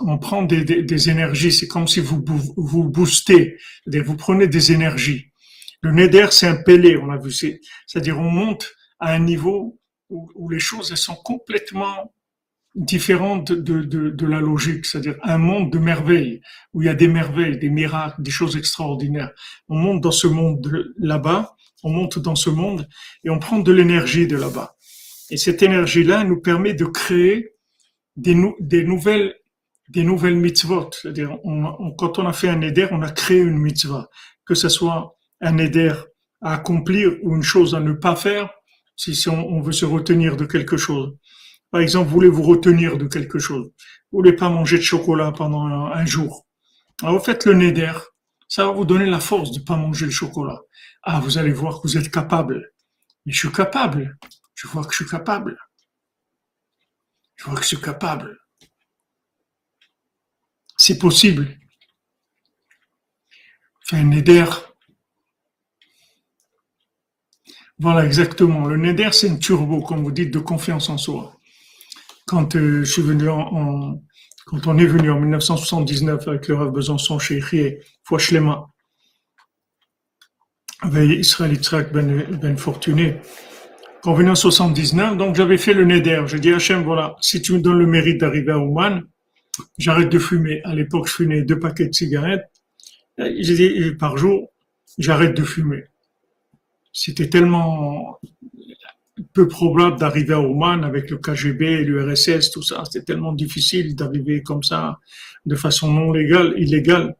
on 0.00 0.18
prend 0.18 0.42
des, 0.42 0.64
des, 0.64 1.10
énergies. 1.10 1.52
C'est 1.52 1.68
comme 1.68 1.86
si 1.86 2.00
vous 2.00 2.24
vous 2.56 2.84
boostez, 2.84 3.56
vous 3.86 4.16
prenez 4.16 4.48
des 4.48 4.72
énergies. 4.72 5.32
Le 5.82 5.92
NEDER, 5.92 6.28
c'est 6.30 6.46
un 6.46 6.56
pélé, 6.56 6.96
on 6.96 7.10
a 7.10 7.16
vu. 7.16 7.30
C'est-à-dire 7.32 8.18
on 8.18 8.30
monte 8.30 8.72
à 8.98 9.12
un 9.12 9.18
niveau 9.18 9.78
où, 10.08 10.48
les 10.48 10.58
choses 10.58 10.90
elles 10.90 10.96
sont 10.96 11.16
complètement 11.16 12.12
différente 12.74 13.52
de, 13.52 13.82
de, 13.82 14.10
de 14.10 14.26
la 14.26 14.40
logique, 14.40 14.84
c'est-à-dire 14.84 15.16
un 15.22 15.38
monde 15.38 15.72
de 15.72 15.78
merveilles, 15.78 16.42
où 16.74 16.82
il 16.82 16.86
y 16.86 16.88
a 16.88 16.94
des 16.94 17.08
merveilles, 17.08 17.58
des 17.58 17.70
miracles, 17.70 18.22
des 18.22 18.30
choses 18.30 18.56
extraordinaires. 18.56 19.32
On 19.68 19.76
monte 19.76 20.02
dans 20.02 20.10
ce 20.10 20.26
monde 20.26 20.92
là-bas, 20.98 21.56
on 21.82 21.90
monte 21.90 22.18
dans 22.18 22.34
ce 22.34 22.50
monde 22.50 22.86
et 23.24 23.30
on 23.30 23.38
prend 23.38 23.58
de 23.58 23.72
l'énergie 23.72 24.26
de 24.26 24.36
là-bas. 24.36 24.76
Et 25.30 25.36
cette 25.36 25.62
énergie-là 25.62 26.24
nous 26.24 26.40
permet 26.40 26.74
de 26.74 26.84
créer 26.84 27.54
des, 28.16 28.36
des 28.60 28.84
nouvelles 28.84 29.34
des 29.88 30.02
nouvelles 30.02 30.36
mitzvot. 30.36 30.90
C'est-à-dire, 30.90 31.38
quand 31.96 32.18
on 32.18 32.26
a 32.26 32.32
fait 32.32 32.48
un 32.48 32.60
éder, 32.60 32.88
on 32.90 33.02
a 33.02 33.10
créé 33.10 33.38
une 33.38 33.58
mitzvah. 33.58 34.08
Que 34.44 34.54
ce 34.54 34.68
soit 34.68 35.15
un 35.40 35.58
éder 35.58 35.92
à 36.40 36.54
accomplir 36.54 37.16
ou 37.22 37.34
une 37.36 37.42
chose 37.42 37.74
à 37.74 37.80
ne 37.80 37.92
pas 37.92 38.16
faire, 38.16 38.50
si, 38.96 39.28
on, 39.28 39.60
veut 39.60 39.72
se 39.72 39.84
retenir 39.84 40.36
de 40.36 40.46
quelque 40.46 40.76
chose. 40.76 41.16
Par 41.70 41.80
exemple, 41.80 42.08
vous 42.08 42.14
voulez 42.14 42.28
vous 42.28 42.42
retenir 42.42 42.96
de 42.96 43.06
quelque 43.06 43.38
chose? 43.38 43.66
Vous 44.10 44.18
voulez 44.18 44.32
pas 44.32 44.48
manger 44.48 44.78
de 44.78 44.82
chocolat 44.82 45.32
pendant 45.32 45.66
un, 45.66 46.06
jour? 46.06 46.46
Alors, 47.02 47.18
vous 47.18 47.24
faites 47.24 47.44
le 47.44 47.54
neder. 47.54 47.92
Ça 48.48 48.64
va 48.64 48.72
vous 48.72 48.84
donner 48.84 49.06
la 49.06 49.20
force 49.20 49.50
de 49.52 49.60
pas 49.60 49.76
manger 49.76 50.06
le 50.06 50.12
chocolat. 50.12 50.60
Ah, 51.02 51.20
vous 51.20 51.36
allez 51.36 51.52
voir 51.52 51.80
que 51.80 51.88
vous 51.88 51.98
êtes 51.98 52.10
capable. 52.10 52.72
Mais 53.24 53.32
je 53.32 53.38
suis 53.38 53.52
capable. 53.52 54.16
Je 54.54 54.68
vois 54.68 54.84
que 54.84 54.92
je 54.92 55.02
suis 55.02 55.10
capable. 55.10 55.58
Je 57.36 57.44
vois 57.44 57.54
que 57.54 57.62
je 57.62 57.66
suis 57.66 57.80
capable. 57.80 58.38
C'est 60.78 60.98
possible. 60.98 61.58
Fait 63.82 63.96
un 63.96 64.04
neder. 64.04 64.46
Voilà, 67.78 68.06
exactement. 68.06 68.66
Le 68.66 68.76
neder, 68.76 69.10
c'est 69.12 69.28
un 69.28 69.36
turbo, 69.36 69.82
comme 69.82 70.02
vous 70.02 70.12
dites, 70.12 70.32
de 70.32 70.38
confiance 70.38 70.88
en 70.88 70.96
soi. 70.96 71.36
Quand 72.26 72.56
euh, 72.56 72.84
je 72.84 72.90
suis 72.90 73.02
venu 73.02 73.28
en, 73.28 74.00
quand 74.46 74.66
on 74.66 74.78
est 74.78 74.86
venu 74.86 75.10
en 75.10 75.20
1979 75.20 76.26
avec 76.28 76.48
le 76.48 76.54
Rav 76.54 76.72
Besançon 76.72 77.18
chez 77.18 77.36
Irie, 77.38 77.76
Fouachlema, 78.04 78.66
avec 80.80 81.18
Israël 81.18 81.52
Yitzhak 81.52 81.92
ben, 81.92 82.26
ben 82.40 82.56
Fortuné, 82.56 83.16
quand 84.02 84.12
on 84.12 84.14
venu 84.14 84.30
en 84.30 84.34
79, 84.34 85.16
donc 85.16 85.34
j'avais 85.34 85.58
fait 85.58 85.74
le 85.74 85.84
neder. 85.84 86.22
J'ai 86.28 86.38
dit 86.38 86.52
Hachem, 86.52 86.82
voilà, 86.82 87.16
si 87.20 87.42
tu 87.42 87.52
me 87.52 87.60
donnes 87.60 87.78
le 87.78 87.86
mérite 87.86 88.20
d'arriver 88.20 88.52
à 88.52 88.58
Ouman, 88.58 89.02
j'arrête 89.78 90.08
de 90.08 90.18
fumer. 90.18 90.60
À 90.64 90.74
l'époque, 90.74 91.08
je 91.08 91.12
fumais 91.12 91.42
deux 91.42 91.58
paquets 91.58 91.88
de 91.88 91.92
cigarettes. 91.92 92.46
J'ai 93.18 93.54
dit, 93.54 93.94
par 93.98 94.16
jour, 94.16 94.52
j'arrête 94.98 95.36
de 95.36 95.42
fumer. 95.42 95.84
C'était 96.98 97.28
tellement 97.28 98.18
peu 99.34 99.46
probable 99.48 99.98
d'arriver 99.98 100.32
à 100.32 100.40
Oman 100.40 100.82
avec 100.82 101.10
le 101.10 101.18
KGB, 101.18 101.84
l'URSS, 101.84 102.50
tout 102.50 102.62
ça. 102.62 102.84
C'était 102.86 103.04
tellement 103.04 103.34
difficile 103.34 103.94
d'arriver 103.94 104.42
comme 104.42 104.62
ça, 104.62 104.98
de 105.44 105.54
façon 105.56 105.92
non 105.92 106.10
légale, 106.10 106.54
illégale. 106.56 107.14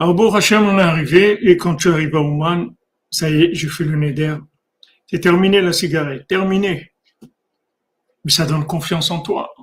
Alors, 0.00 0.14
bon, 0.14 0.34
Hachem, 0.34 0.64
on 0.64 0.76
est 0.76 0.82
arrivé, 0.82 1.38
et 1.48 1.56
quand 1.56 1.76
tu 1.76 1.88
arrives 1.88 2.16
à 2.16 2.20
Oman, 2.20 2.74
ça 3.12 3.30
y 3.30 3.44
est, 3.44 3.54
j'ai 3.54 3.68
fait 3.68 3.84
le 3.84 3.94
neder. 3.94 4.38
C'est 5.06 5.20
terminé 5.20 5.60
la 5.60 5.72
cigarette, 5.72 6.26
terminé. 6.26 6.90
Mais 8.24 8.32
ça 8.32 8.44
donne 8.44 8.66
confiance 8.66 9.12
en 9.12 9.20
toi. 9.20 9.54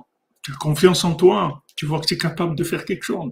Tu 0.42 0.52
as 0.52 0.56
confiance 0.56 1.04
en 1.04 1.14
toi. 1.14 1.62
Tu 1.76 1.84
vois 1.84 2.00
que 2.00 2.06
tu 2.06 2.14
es 2.14 2.18
capable 2.18 2.56
de 2.56 2.64
faire 2.64 2.86
quelque 2.86 3.04
chose. 3.04 3.30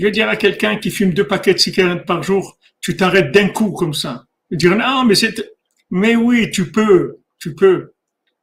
Je 0.00 0.06
vais 0.06 0.12
dire 0.12 0.30
à 0.30 0.36
quelqu'un 0.36 0.76
qui 0.76 0.90
fume 0.90 1.12
deux 1.12 1.26
paquets 1.26 1.52
de 1.52 1.58
cigarettes 1.58 2.06
par 2.06 2.22
jour, 2.22 2.58
tu 2.80 2.96
t'arrêtes 2.96 3.32
d'un 3.32 3.50
coup 3.50 3.72
comme 3.72 3.92
ça. 3.92 4.24
Je 4.50 4.56
dire 4.56 4.74
non, 4.74 5.04
mais 5.04 5.14
c'est, 5.14 5.34
mais 5.90 6.16
oui, 6.16 6.50
tu 6.50 6.72
peux, 6.72 7.18
tu 7.38 7.54
peux. 7.54 7.92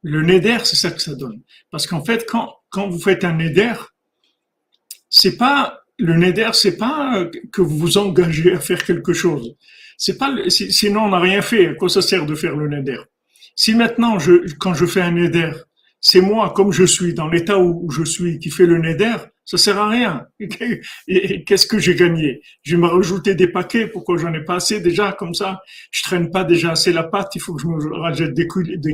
Le 0.02 0.22
neder, 0.22 0.58
c'est 0.62 0.76
ça 0.76 0.92
que 0.92 1.02
ça 1.02 1.16
donne. 1.16 1.42
Parce 1.72 1.88
qu'en 1.88 2.04
fait, 2.04 2.26
quand, 2.28 2.54
quand 2.70 2.88
vous 2.88 3.00
faites 3.00 3.24
un 3.24 3.32
neder, 3.32 3.72
c'est 5.10 5.36
pas, 5.36 5.80
le 5.98 6.14
neder, 6.14 6.50
c'est 6.52 6.76
pas 6.76 7.26
que 7.52 7.60
vous 7.60 7.76
vous 7.76 7.98
engagez 7.98 8.52
à 8.52 8.60
faire 8.60 8.84
quelque 8.84 9.12
chose. 9.12 9.56
C'est 9.96 10.16
pas, 10.16 10.32
sinon 10.50 11.06
on 11.06 11.08
n'a 11.08 11.18
rien 11.18 11.42
fait. 11.42 11.70
À 11.70 11.74
quoi 11.74 11.88
ça 11.88 12.02
sert 12.02 12.24
de 12.24 12.36
faire 12.36 12.54
le 12.54 12.68
neder? 12.68 13.00
Si 13.56 13.74
maintenant, 13.74 14.20
je, 14.20 14.46
quand 14.60 14.74
je 14.74 14.86
fais 14.86 15.00
un 15.00 15.10
neder, 15.10 15.50
c'est 16.00 16.20
moi, 16.20 16.52
comme 16.54 16.70
je 16.70 16.84
suis, 16.84 17.14
dans 17.14 17.26
l'état 17.26 17.58
où 17.58 17.90
je 17.90 18.04
suis, 18.04 18.38
qui 18.38 18.50
fait 18.50 18.66
le 18.66 18.78
neder, 18.78 19.16
ça 19.48 19.56
sert 19.56 19.78
à 19.78 19.88
rien. 19.88 20.26
Et 21.08 21.42
qu'est-ce 21.44 21.66
que 21.66 21.78
j'ai 21.78 21.94
gagné? 21.94 22.42
Je 22.64 22.76
vais 22.76 22.82
me 22.82 22.86
rajouter 22.86 23.34
des 23.34 23.48
paquets, 23.48 23.86
pourquoi 23.86 24.18
j'en 24.18 24.34
ai 24.34 24.44
pas 24.44 24.56
assez 24.56 24.78
déjà 24.78 25.12
comme 25.12 25.32
ça? 25.32 25.62
Je 25.90 26.02
traîne 26.02 26.30
pas 26.30 26.44
déjà 26.44 26.72
assez 26.72 26.92
la 26.92 27.04
patte, 27.04 27.34
il 27.34 27.40
faut 27.40 27.54
que 27.54 27.62
je 27.62 27.66
me 27.66 27.98
rajoute 27.98 28.34
des, 28.34 28.46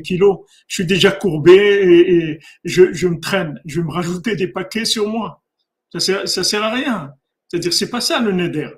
kilos. 0.03 0.39
Je 0.69 0.75
suis 0.77 0.87
déjà 0.87 1.11
courbé 1.11 1.57
et, 1.57 2.39
je, 2.63 3.09
me 3.09 3.19
traîne. 3.19 3.61
Je 3.65 3.81
vais 3.81 3.87
me 3.87 3.91
rajouter 3.91 4.37
des 4.37 4.47
paquets 4.47 4.85
sur 4.85 5.09
moi. 5.09 5.43
Ça 5.93 5.99
sert, 5.99 6.29
ça 6.29 6.45
sert 6.45 6.63
à 6.63 6.71
rien. 6.71 7.11
C'est-à-dire, 7.49 7.73
c'est 7.73 7.91
pas 7.91 8.01
ça 8.01 8.21
le 8.21 8.31
neder. 8.31 8.71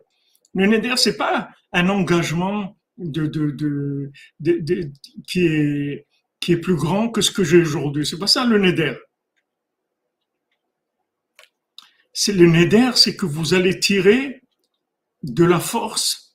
Le 0.54 0.66
neder, 0.66 0.94
c'est 0.96 1.18
pas 1.18 1.50
un 1.74 1.90
engagement 1.90 2.78
de, 2.96 3.26
de, 3.26 3.50
de, 3.50 4.12
de 4.40 4.90
qui 5.28 5.46
est 5.46 6.06
qui 6.40 6.52
est 6.52 6.58
plus 6.58 6.76
grand 6.76 7.10
que 7.10 7.20
ce 7.20 7.30
que 7.30 7.44
j'ai 7.44 7.58
aujourd'hui. 7.58 8.06
C'est 8.06 8.18
pas 8.18 8.26
ça 8.26 8.46
le 8.46 8.58
neder. 8.58 8.94
C'est 12.18 12.32
le 12.32 12.46
neder, 12.46 12.92
c'est 12.94 13.14
que 13.14 13.26
vous 13.26 13.52
allez 13.52 13.78
tirer 13.78 14.40
de 15.22 15.44
la 15.44 15.60
force. 15.60 16.34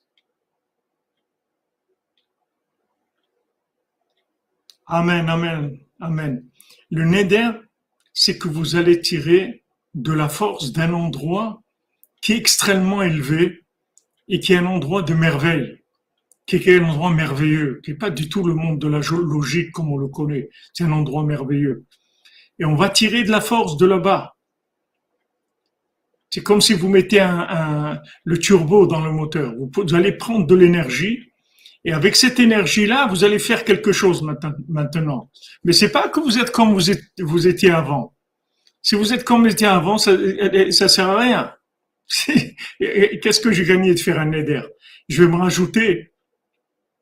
Amen, 4.86 5.28
amen, 5.28 5.76
amen. 5.98 6.48
Le 6.88 7.04
neder, 7.04 7.50
c'est 8.14 8.38
que 8.38 8.46
vous 8.46 8.76
allez 8.76 9.00
tirer 9.00 9.64
de 9.94 10.12
la 10.12 10.28
force 10.28 10.70
d'un 10.70 10.92
endroit 10.92 11.64
qui 12.20 12.34
est 12.34 12.36
extrêmement 12.36 13.02
élevé 13.02 13.64
et 14.28 14.38
qui 14.38 14.52
est 14.52 14.58
un 14.58 14.66
endroit 14.66 15.02
de 15.02 15.14
merveille 15.14 15.82
qui 16.46 16.56
est 16.56 16.80
un 16.80 16.84
endroit 16.84 17.10
merveilleux, 17.10 17.80
qui 17.82 17.90
n'est 17.90 17.96
pas 17.96 18.10
du 18.10 18.28
tout 18.28 18.44
le 18.44 18.54
monde 18.54 18.78
de 18.78 18.88
la 18.88 18.98
logique 18.98 19.72
comme 19.72 19.92
on 19.92 19.96
le 19.96 20.08
connaît. 20.08 20.50
C'est 20.72 20.84
un 20.84 20.92
endroit 20.92 21.24
merveilleux. 21.24 21.86
Et 22.58 22.64
on 22.64 22.74
va 22.74 22.88
tirer 22.90 23.22
de 23.24 23.30
la 23.30 23.40
force 23.40 23.76
de 23.76 23.86
là-bas. 23.86 24.36
C'est 26.32 26.42
comme 26.42 26.62
si 26.62 26.72
vous 26.72 26.88
mettez 26.88 27.20
un, 27.20 28.00
le 28.24 28.38
turbo 28.38 28.86
dans 28.86 29.04
le 29.04 29.12
moteur. 29.12 29.52
Vous, 29.54 29.94
allez 29.94 30.12
prendre 30.12 30.46
de 30.46 30.54
l'énergie 30.54 31.30
et 31.84 31.92
avec 31.92 32.16
cette 32.16 32.40
énergie-là, 32.40 33.06
vous 33.08 33.24
allez 33.24 33.38
faire 33.38 33.64
quelque 33.64 33.92
chose 33.92 34.22
maintenant. 34.22 35.30
Mais 35.64 35.74
c'est 35.74 35.92
pas 35.92 36.08
que 36.08 36.20
vous 36.20 36.38
êtes 36.38 36.50
comme 36.50 36.72
vous, 36.72 37.48
étiez 37.48 37.70
avant. 37.70 38.14
Si 38.80 38.94
vous 38.94 39.12
êtes 39.12 39.24
comme 39.24 39.42
vous 39.42 39.52
étiez 39.52 39.66
avant, 39.66 39.98
ça, 39.98 40.12
ça 40.70 40.88
sert 40.88 41.08
à 41.10 41.18
rien. 41.18 41.54
Qu'est-ce 42.80 43.40
que 43.40 43.52
j'ai 43.52 43.66
gagné 43.66 43.92
de 43.92 44.00
faire 44.00 44.18
un 44.18 44.32
éder 44.32 44.62
Je 45.10 45.22
vais 45.22 45.28
me 45.28 45.36
rajouter 45.36 46.12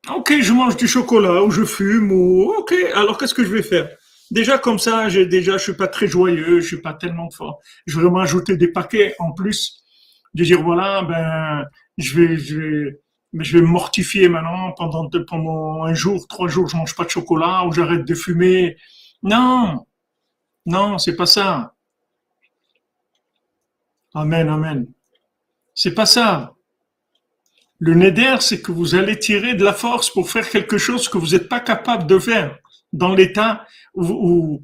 Ok, 0.08 0.34
je 0.40 0.52
mange 0.52 0.76
du 0.76 0.88
chocolat 0.88 1.44
ou 1.44 1.52
je 1.52 1.64
fume 1.64 2.10
ou 2.10 2.52
ok. 2.58 2.74
Alors 2.94 3.18
qu'est-ce 3.18 3.34
que 3.34 3.44
je 3.44 3.50
vais 3.50 3.62
faire? 3.62 3.90
Déjà 4.30 4.58
comme 4.58 4.78
ça, 4.78 5.08
j'ai 5.08 5.26
déjà, 5.26 5.58
je 5.58 5.62
suis 5.64 5.74
pas 5.74 5.88
très 5.88 6.06
joyeux, 6.06 6.60
je 6.60 6.66
suis 6.66 6.80
pas 6.80 6.94
tellement 6.94 7.30
fort. 7.30 7.60
Je 7.86 7.98
vais 8.00 8.08
m'ajouter 8.08 8.56
des 8.56 8.68
paquets 8.68 9.14
en 9.18 9.32
plus 9.32 9.82
de 10.34 10.44
dire 10.44 10.62
voilà, 10.62 11.02
ben 11.02 11.64
je 11.98 12.16
vais, 12.18 12.36
je 12.36 12.58
vais, 12.58 13.00
je 13.34 13.58
vais 13.58 13.62
me 13.62 13.66
mortifier 13.66 14.28
maintenant 14.28 14.72
pendant 14.72 15.08
pendant 15.26 15.84
un 15.84 15.94
jour, 15.94 16.28
trois 16.28 16.48
jours, 16.48 16.68
je 16.68 16.76
mange 16.76 16.94
pas 16.94 17.04
de 17.04 17.10
chocolat 17.10 17.64
ou 17.66 17.72
j'arrête 17.72 18.04
de 18.04 18.14
fumer. 18.14 18.76
Non, 19.22 19.84
non, 20.66 20.98
c'est 20.98 21.16
pas 21.16 21.26
ça. 21.26 21.74
Amen, 24.14 24.48
amen. 24.48 24.86
C'est 25.74 25.94
pas 25.94 26.06
ça. 26.06 26.54
Le 27.78 27.94
neder, 27.94 28.36
c'est 28.40 28.60
que 28.60 28.72
vous 28.72 28.94
allez 28.94 29.18
tirer 29.18 29.54
de 29.54 29.64
la 29.64 29.72
force 29.72 30.10
pour 30.10 30.30
faire 30.30 30.48
quelque 30.48 30.78
chose 30.78 31.08
que 31.08 31.18
vous 31.18 31.28
n'êtes 31.28 31.48
pas 31.48 31.60
capable 31.60 32.06
de 32.06 32.18
faire 32.18 32.58
dans 32.92 33.14
l'état 33.14 33.66
où, 33.94 34.62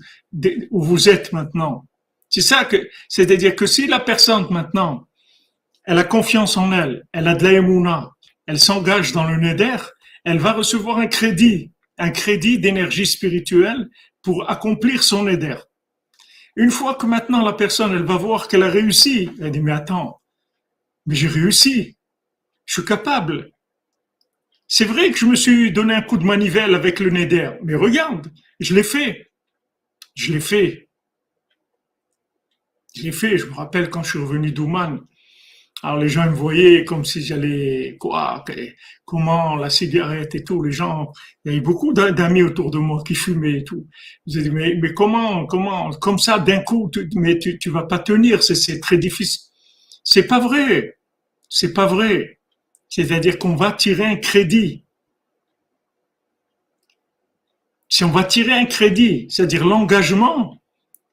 vous 0.70 1.08
êtes 1.08 1.32
maintenant. 1.32 1.86
C'est 2.28 2.40
ça 2.40 2.64
que, 2.64 2.88
c'est-à-dire 3.08 3.54
que 3.54 3.66
si 3.66 3.86
la 3.86 4.00
personne 4.00 4.46
maintenant, 4.50 5.06
elle 5.84 5.98
a 5.98 6.04
confiance 6.04 6.56
en 6.56 6.72
elle, 6.72 7.04
elle 7.12 7.28
a 7.28 7.34
de 7.34 7.44
la 7.44 8.10
elle 8.46 8.60
s'engage 8.60 9.12
dans 9.12 9.24
le 9.24 9.36
neder, 9.36 9.76
elle 10.24 10.38
va 10.38 10.52
recevoir 10.52 10.98
un 10.98 11.06
crédit, 11.06 11.72
un 11.98 12.10
crédit 12.10 12.58
d'énergie 12.58 13.06
spirituelle 13.06 13.88
pour 14.22 14.50
accomplir 14.50 15.02
son 15.02 15.24
neder. 15.24 15.56
Une 16.56 16.70
fois 16.70 16.94
que 16.94 17.06
maintenant 17.06 17.44
la 17.44 17.52
personne, 17.52 17.92
elle 17.92 18.04
va 18.04 18.16
voir 18.16 18.48
qu'elle 18.48 18.62
a 18.62 18.70
réussi, 18.70 19.30
elle 19.40 19.50
dit, 19.50 19.60
mais 19.60 19.72
attends, 19.72 20.20
mais 21.06 21.14
j'ai 21.14 21.28
réussi. 21.28 21.96
Je 22.64 22.74
suis 22.74 22.84
capable. 22.84 23.52
C'est 24.68 24.84
vrai 24.84 25.10
que 25.10 25.18
je 25.18 25.26
me 25.26 25.36
suis 25.36 25.72
donné 25.72 25.94
un 25.94 26.02
coup 26.02 26.16
de 26.16 26.24
manivelle 26.24 26.74
avec 26.74 27.00
le 27.00 27.10
Neder, 27.10 27.52
mais 27.62 27.74
regarde, 27.74 28.32
je 28.60 28.74
l'ai 28.74 28.82
fait. 28.82 29.30
Je 30.14 30.32
l'ai 30.32 30.40
fait. 30.40 30.88
Je 32.94 33.02
l'ai 33.02 33.12
fait. 33.12 33.38
Je 33.38 33.46
me 33.46 33.54
rappelle 33.54 33.90
quand 33.90 34.02
je 34.02 34.10
suis 34.10 34.18
revenu 34.18 34.50
d'Ouman. 34.50 35.00
Alors 35.82 35.98
les 35.98 36.08
gens 36.08 36.26
me 36.26 36.34
voyaient 36.34 36.84
comme 36.84 37.04
si 37.04 37.22
j'allais 37.22 37.96
quoi, 38.00 38.42
comment 39.04 39.56
la 39.56 39.68
cigarette 39.68 40.34
et 40.34 40.42
tout. 40.42 40.62
Les 40.62 40.72
gens, 40.72 41.12
il 41.44 41.52
y 41.52 41.54
avait 41.54 41.60
beaucoup 41.62 41.92
d'amis 41.92 42.42
autour 42.42 42.70
de 42.70 42.78
moi 42.78 43.02
qui 43.06 43.14
fumaient 43.14 43.58
et 43.58 43.64
tout. 43.64 43.86
Ils 44.26 44.38
disaient 44.38 44.50
mais, 44.50 44.74
mais 44.80 44.94
comment, 44.94 45.46
comment, 45.46 45.90
comme 45.90 46.18
ça 46.18 46.38
d'un 46.38 46.60
coup, 46.60 46.90
mais 47.14 47.38
tu, 47.38 47.58
tu 47.58 47.70
vas 47.70 47.82
pas 47.84 47.98
tenir, 47.98 48.42
c'est 48.42 48.80
très 48.80 48.96
difficile. 48.98 49.42
C'est 50.02 50.26
pas 50.26 50.40
vrai. 50.40 50.98
C'est 51.48 51.74
pas 51.74 51.86
vrai. 51.86 52.40
C'est-à-dire 52.88 53.38
qu'on 53.38 53.56
va 53.56 53.72
tirer 53.72 54.04
un 54.04 54.16
crédit. 54.16 54.86
si 57.88 58.04
on 58.04 58.10
va 58.10 58.24
tirer 58.24 58.52
un 58.52 58.64
crédit, 58.66 59.26
c'est-à-dire 59.30 59.64
l'engagement, 59.64 60.60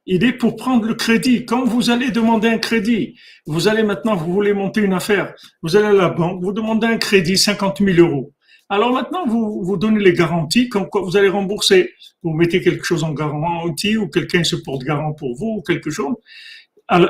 il 0.06 0.24
est 0.24 0.34
pour 0.34 0.56
prendre 0.56 0.86
le 0.86 0.96
crédit. 0.96 1.46
Quand 1.46 1.63
vous 1.63 1.89
allez 1.89 2.12
demander 2.12 2.50
un 2.50 2.58
crédit, 2.58 3.15
vous 3.46 3.68
allez 3.68 3.84
maintenant, 3.84 4.15
vous 4.15 4.34
voulez 4.34 4.53
monter 4.53 4.82
une 4.82 4.94
affaire, 4.94 5.34
vous 5.62 5.75
allez 5.75 5.88
à 5.88 5.94
la 5.94 6.10
banque, 6.10 6.44
vous 6.44 6.51
demandez 6.51 6.88
un 6.88 6.98
crédit, 6.98 7.38
50 7.38 7.80
000 7.80 7.98
euros. 8.00 8.34
Alors 8.70 8.92
maintenant, 8.92 9.25
vous, 9.25 9.63
vous 9.63 9.77
donnez 9.77 10.00
les 10.00 10.13
garanties, 10.13 10.68
comme 10.68 10.89
quoi 10.89 11.01
vous 11.01 11.15
allez 11.15 11.30
rembourser. 11.30 11.94
Vous 12.24 12.32
mettez 12.32 12.62
quelque 12.62 12.84
chose 12.84 13.03
en 13.03 13.13
garantie 13.13 13.98
ou 13.98 14.08
quelqu'un 14.08 14.44
se 14.44 14.56
porte 14.56 14.82
garant 14.84 15.13
pour 15.13 15.36
vous 15.38 15.58
ou 15.60 15.62
quelque 15.62 15.89
chose. 15.89 16.15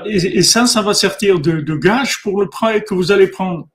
et, 0.05 0.41
ça, 0.41 0.65
ça 0.65 0.81
va 0.81 0.93
servir 0.93 1.39
de, 1.39 1.61
de 1.61 1.75
gage 1.75 2.21
pour 2.21 2.41
le 2.41 2.49
prêt 2.49 2.83
que 2.83 2.93
vous 2.93 3.11
allez 3.11 3.27
prendre. 3.27 3.67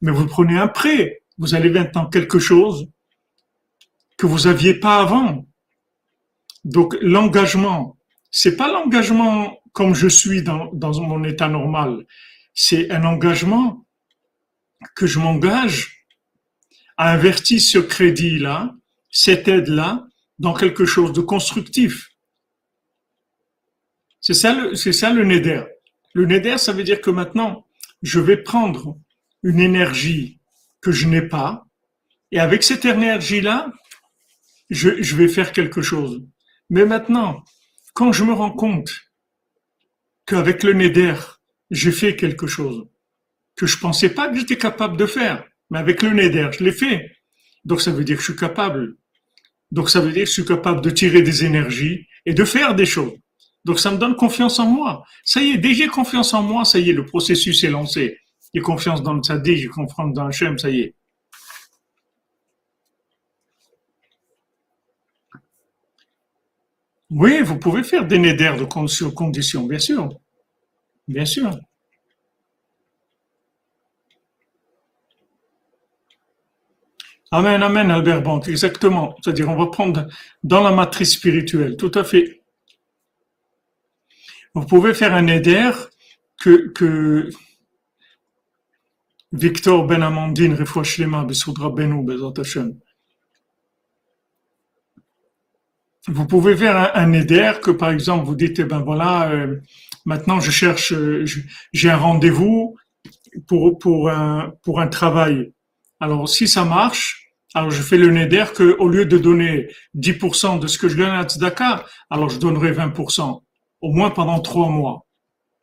Mais 0.00 0.12
vous 0.12 0.26
prenez 0.26 0.58
un 0.58 0.68
prêt, 0.68 1.22
vous 1.38 1.54
allez 1.54 1.70
maintenant 1.70 2.06
quelque 2.06 2.38
chose 2.38 2.88
que 4.16 4.26
vous 4.26 4.46
aviez 4.46 4.74
pas 4.74 4.98
avant. 4.98 5.46
Donc 6.64 6.96
l'engagement, 7.00 7.96
c'est 8.30 8.56
pas 8.56 8.70
l'engagement 8.70 9.58
comme 9.72 9.94
je 9.94 10.08
suis 10.08 10.42
dans, 10.42 10.70
mon 10.72 11.22
état 11.24 11.48
normal. 11.48 12.06
C'est 12.54 12.90
un 12.90 13.04
engagement 13.04 13.86
que 14.94 15.06
je 15.06 15.18
m'engage 15.18 16.06
à 16.96 17.12
investir 17.12 17.60
ce 17.60 17.78
crédit-là, 17.78 18.74
cette 19.10 19.48
aide-là, 19.48 20.06
dans 20.38 20.54
quelque 20.54 20.86
chose 20.86 21.12
de 21.12 21.20
constructif. 21.20 22.10
C'est 24.20 24.34
ça 24.34 24.54
le, 24.54 24.74
c'est 24.74 24.92
ça 24.92 25.12
le 25.12 25.24
neder. 25.24 25.64
Le 26.14 26.24
neder, 26.24 26.58
ça 26.58 26.72
veut 26.72 26.84
dire 26.84 27.00
que 27.00 27.10
maintenant, 27.10 27.66
je 28.02 28.18
vais 28.18 28.38
prendre 28.38 28.96
une 29.46 29.60
énergie 29.60 30.40
que 30.80 30.90
je 30.90 31.06
n'ai 31.06 31.22
pas, 31.22 31.66
et 32.32 32.40
avec 32.40 32.64
cette 32.64 32.84
énergie-là, 32.84 33.72
je, 34.70 35.00
je 35.00 35.14
vais 35.14 35.28
faire 35.28 35.52
quelque 35.52 35.82
chose. 35.82 36.26
Mais 36.68 36.84
maintenant, 36.84 37.44
quand 37.94 38.10
je 38.10 38.24
me 38.24 38.32
rends 38.32 38.50
compte 38.50 38.90
qu'avec 40.26 40.64
le 40.64 40.72
Neder, 40.72 41.14
j'ai 41.70 41.92
fait 41.92 42.16
quelque 42.16 42.48
chose 42.48 42.88
que 43.54 43.66
je 43.66 43.78
pensais 43.78 44.10
pas 44.10 44.28
que 44.28 44.36
j'étais 44.36 44.58
capable 44.58 44.96
de 44.96 45.06
faire, 45.06 45.44
mais 45.70 45.78
avec 45.78 46.02
le 46.02 46.10
Neder, 46.10 46.50
je 46.58 46.64
l'ai 46.64 46.72
fait. 46.72 47.08
Donc 47.64 47.80
ça 47.80 47.92
veut 47.92 48.02
dire 48.02 48.16
que 48.16 48.22
je 48.22 48.32
suis 48.32 48.40
capable. 48.40 48.96
Donc 49.70 49.90
ça 49.90 50.00
veut 50.00 50.10
dire 50.10 50.24
que 50.24 50.28
je 50.28 50.34
suis 50.34 50.44
capable 50.44 50.80
de 50.80 50.90
tirer 50.90 51.22
des 51.22 51.44
énergies 51.44 52.08
et 52.24 52.34
de 52.34 52.44
faire 52.44 52.74
des 52.74 52.86
choses. 52.86 53.14
Donc 53.64 53.78
ça 53.78 53.92
me 53.92 53.96
donne 53.96 54.16
confiance 54.16 54.58
en 54.58 54.66
moi. 54.66 55.04
Ça 55.24 55.40
y 55.40 55.50
est, 55.50 55.58
dès 55.58 55.68
que 55.68 55.76
j'ai 55.76 55.86
confiance 55.86 56.34
en 56.34 56.42
moi, 56.42 56.64
ça 56.64 56.80
y 56.80 56.90
est, 56.90 56.92
le 56.92 57.06
processus 57.06 57.62
est 57.62 57.70
lancé. 57.70 58.18
J'ai 58.54 58.60
confiance 58.60 59.02
dans 59.02 59.14
le 59.14 59.22
Tzaddik, 59.22 59.58
j'ai 59.58 59.68
confiance 59.68 60.12
dans 60.14 60.26
Hachem, 60.26 60.58
ça 60.58 60.70
y 60.70 60.80
est. 60.80 60.94
Oui, 67.10 67.40
vous 67.42 67.58
pouvez 67.58 67.82
faire 67.82 68.06
des 68.06 68.18
nédères 68.18 68.56
de 68.56 68.64
conditions, 68.64 69.64
bien 69.64 69.78
sûr. 69.78 70.08
Bien 71.06 71.24
sûr. 71.24 71.58
Amen, 77.30 77.62
amen, 77.62 77.90
Albert 77.90 78.22
Banque, 78.22 78.48
exactement. 78.48 79.16
C'est-à-dire, 79.20 79.48
on 79.48 79.56
va 79.56 79.66
prendre 79.66 80.06
dans 80.42 80.62
la 80.62 80.70
matrice 80.70 81.12
spirituelle, 81.12 81.76
tout 81.76 81.92
à 81.94 82.04
fait. 82.04 82.42
Vous 84.54 84.64
pouvez 84.64 84.94
faire 84.94 85.12
un 85.12 85.26
éder 85.26 85.70
que, 86.40 86.68
que 86.68 87.28
Victor 89.36 89.86
Ben 89.86 90.02
Amandine, 90.02 90.54
Refouachlema, 90.54 91.24
Besoudra 91.24 91.70
Benou, 91.70 92.02
Bezat 92.02 92.32
vous 96.08 96.26
pouvez 96.26 96.56
faire 96.56 96.92
un, 96.94 97.12
éder 97.12 97.52
que, 97.62 97.70
par 97.70 97.90
exemple, 97.90 98.26
vous 98.26 98.36
dites, 98.36 98.60
eh 98.60 98.64
ben 98.64 98.80
voilà, 98.80 99.28
euh, 99.30 99.60
maintenant 100.04 100.38
je 100.40 100.50
cherche, 100.50 100.92
euh, 100.92 101.24
j'ai 101.72 101.90
un 101.90 101.96
rendez-vous 101.96 102.76
pour, 103.48 103.78
pour, 103.78 104.08
un, 104.08 104.52
pour 104.62 104.80
un 104.80 104.86
travail. 104.86 105.52
Alors, 105.98 106.28
si 106.28 106.46
ça 106.46 106.64
marche, 106.64 107.32
alors 107.54 107.70
je 107.70 107.82
fais 107.82 107.96
le 107.96 108.10
neder 108.10 108.44
que 108.54 108.76
au 108.78 108.88
lieu 108.88 109.04
de 109.06 109.18
donner 109.18 109.68
10% 109.96 110.60
de 110.60 110.66
ce 110.66 110.78
que 110.78 110.88
je 110.88 110.96
donne 110.96 111.10
à 111.10 111.24
Tzedaka, 111.24 111.84
alors 112.10 112.28
je 112.28 112.38
donnerai 112.38 112.72
20%, 112.72 113.42
au 113.80 113.92
moins 113.92 114.10
pendant 114.10 114.38
trois 114.40 114.68
mois. 114.68 115.05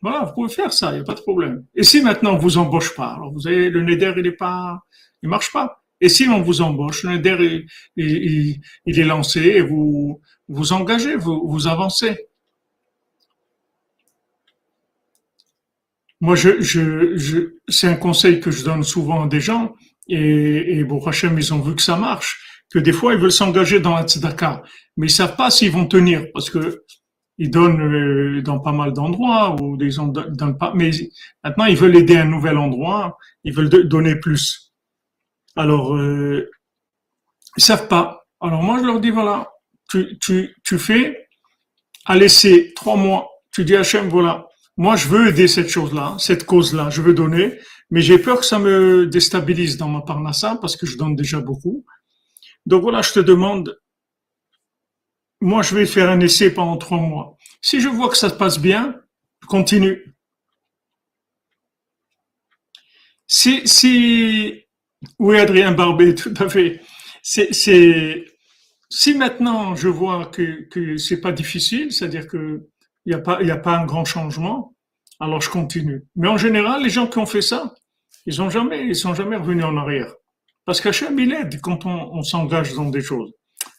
Voilà, 0.04 0.26
vous 0.26 0.34
pouvez 0.34 0.54
faire 0.54 0.74
ça, 0.74 0.92
il 0.92 0.96
n'y 0.96 1.00
a 1.00 1.06
pas 1.06 1.14
de 1.14 1.22
problème. 1.22 1.66
Et 1.74 1.84
si 1.84 2.02
maintenant 2.02 2.34
on 2.34 2.38
vous 2.38 2.58
embauche 2.58 2.94
pas, 2.94 3.14
alors 3.14 3.32
vous 3.32 3.48
avez 3.48 3.70
le 3.70 3.82
neder, 3.84 4.14
il 4.18 4.28
est 4.28 4.34
pas, 4.34 4.84
il 5.24 5.30
marche 5.30 5.52
pas. 5.54 5.82
Et 6.02 6.10
si 6.10 6.28
on 6.28 6.42
vous 6.42 6.62
embauche, 6.62 7.04
le 7.04 7.12
neder, 7.12 7.66
il, 7.96 8.60
il 8.86 9.00
est 9.00 9.06
lancé 9.06 9.40
et 9.40 9.62
vous, 9.62 10.20
vous 10.50 10.74
engagez, 10.74 11.16
vous, 11.16 11.48
vous 11.48 11.68
avancez. 11.68 12.28
Moi, 16.20 16.36
je, 16.36 16.60
je, 16.60 17.16
je 17.16 17.38
c'est 17.70 17.88
un 17.88 17.96
conseil 17.96 18.42
que 18.42 18.52
je 18.52 18.66
donne 18.66 18.84
souvent 18.84 19.24
à 19.24 19.28
des 19.28 19.40
gens, 19.40 19.74
et, 20.10 20.80
et 20.80 20.84
bon, 20.84 21.02
Hachem, 21.06 21.38
ils 21.38 21.54
ont 21.54 21.60
vu 21.60 21.76
que 21.76 21.82
ça 21.82 21.96
marche, 21.96 22.64
que 22.70 22.80
des 22.80 22.92
fois, 22.92 23.14
ils 23.14 23.20
veulent 23.20 23.32
s'engager 23.32 23.80
dans 23.80 23.96
la 23.96 24.04
tzedaka, 24.04 24.64
mais 24.98 25.08
ils 25.08 25.12
savent 25.12 25.38
pas 25.38 25.50
s'ils 25.50 25.72
vont 25.72 25.86
tenir, 25.86 26.26
parce 26.34 26.50
que 26.50 26.83
ils 27.38 27.50
donnent 27.50 27.82
euh, 27.82 28.42
dans 28.42 28.60
pas 28.60 28.72
mal 28.72 28.94
d'endroits, 28.94 29.56
ou 29.62 29.78
ils 29.82 30.00
en 30.00 30.08
donnent 30.08 30.58
pas, 30.58 30.74
mais 30.76 30.92
maintenant, 31.44 31.66
ils 31.66 31.78
veulent 31.78 31.96
aider 31.96 32.18
un 32.18 32.26
nouvel 32.26 32.58
endroit, 32.58 33.18
ils 33.44 33.54
veulent 33.54 33.70
donner 33.88 34.16
plus. 34.16 34.74
Alors, 35.56 35.96
euh, 35.96 36.50
ils 37.58 37.64
savent 37.64 37.88
pas. 37.88 38.26
Alors 38.42 38.64
moi, 38.64 38.80
je 38.80 38.86
leur 38.86 39.00
dis, 39.00 39.12
voilà, 39.12 39.52
tu, 39.90 40.18
tu, 40.20 40.56
tu 40.64 40.78
fais 40.78 41.28
à 42.06 42.16
laisser 42.16 42.74
trois 42.76 42.96
mois. 42.96 43.30
Tu 43.52 43.64
dis 43.66 43.76
Hachem, 43.76 44.10
voilà, 44.10 44.48
moi 44.78 44.96
je 44.96 45.08
veux 45.08 45.28
aider 45.28 45.48
cette 45.48 45.70
chose-là, 45.70 46.16
cette 46.18 46.46
cause-là, 46.46 46.90
je 46.90 47.02
veux 47.02 47.14
donner, 47.14 47.60
mais 47.92 48.02
j'ai 48.02 48.18
peur 48.18 48.40
que 48.40 48.46
ça 48.46 48.60
me 48.60 49.06
déstabilise 49.06 49.78
dans 49.78 49.88
ma 49.88 50.02
parnassa 50.02 50.58
parce 50.60 50.76
que 50.76 50.86
je 50.86 50.98
donne 50.98 51.16
déjà 51.16 51.40
beaucoup. 51.40 51.86
Donc 52.66 52.82
voilà, 52.82 53.02
je 53.02 53.14
te 53.14 53.20
demande, 53.20 53.78
moi 55.44 55.62
je 55.62 55.76
vais 55.76 55.86
faire 55.86 56.10
un 56.10 56.22
essai 56.22 56.54
pendant 56.54 56.78
trois 56.78 57.00
mois. 57.00 57.38
Si 57.62 57.82
je 57.82 57.90
vois 57.90 58.10
que 58.10 58.18
ça 58.18 58.30
se 58.30 58.36
passe 58.36 58.60
bien, 58.60 58.96
je 59.42 59.48
continue. 59.48 60.16
Si, 63.28 63.68
si, 63.68 64.64
oui, 65.20 65.38
Adrien 65.38 65.74
Barbet, 65.74 66.16
tout 66.24 66.34
à 66.40 66.48
fait. 66.48 66.82
Si 67.24 69.14
maintenant 69.16 69.76
je 69.76 69.90
vois 69.90 70.28
que, 70.28 70.68
que 70.70 70.98
c'est 70.98 71.20
pas 71.20 71.34
difficile, 71.34 71.92
c'est-à-dire 71.92 72.28
que 72.28 72.70
il 73.06 73.10
n'y 73.10 73.16
a 73.16 73.20
pas, 73.20 73.40
il 73.42 73.52
a 73.52 73.58
pas 73.58 73.78
un 73.78 73.86
grand 73.86 74.06
changement, 74.06 74.74
alors 75.20 75.42
je 75.42 75.50
continue. 75.50 76.06
Mais 76.16 76.30
en 76.30 76.38
général, 76.38 76.84
les 76.84 76.90
gens 76.90 77.08
qui 77.08 77.18
ont 77.18 77.26
fait 77.26 77.42
ça, 77.42 77.74
ils 78.26 78.42
ont 78.42 78.50
jamais, 78.50 78.88
ils 78.88 78.96
sont 78.96 79.14
jamais 79.14 79.36
revenus 79.36 79.66
en 79.66 79.76
arrière. 79.76 80.14
Parce 80.66 80.80
qu'Hachem, 80.80 81.20
il 81.20 81.34
aide 81.34 81.60
quand 81.60 81.86
on 81.86 82.24
s'engage 82.24 82.74
dans 82.76 82.90
des 82.90 83.02
choses. 83.02 83.34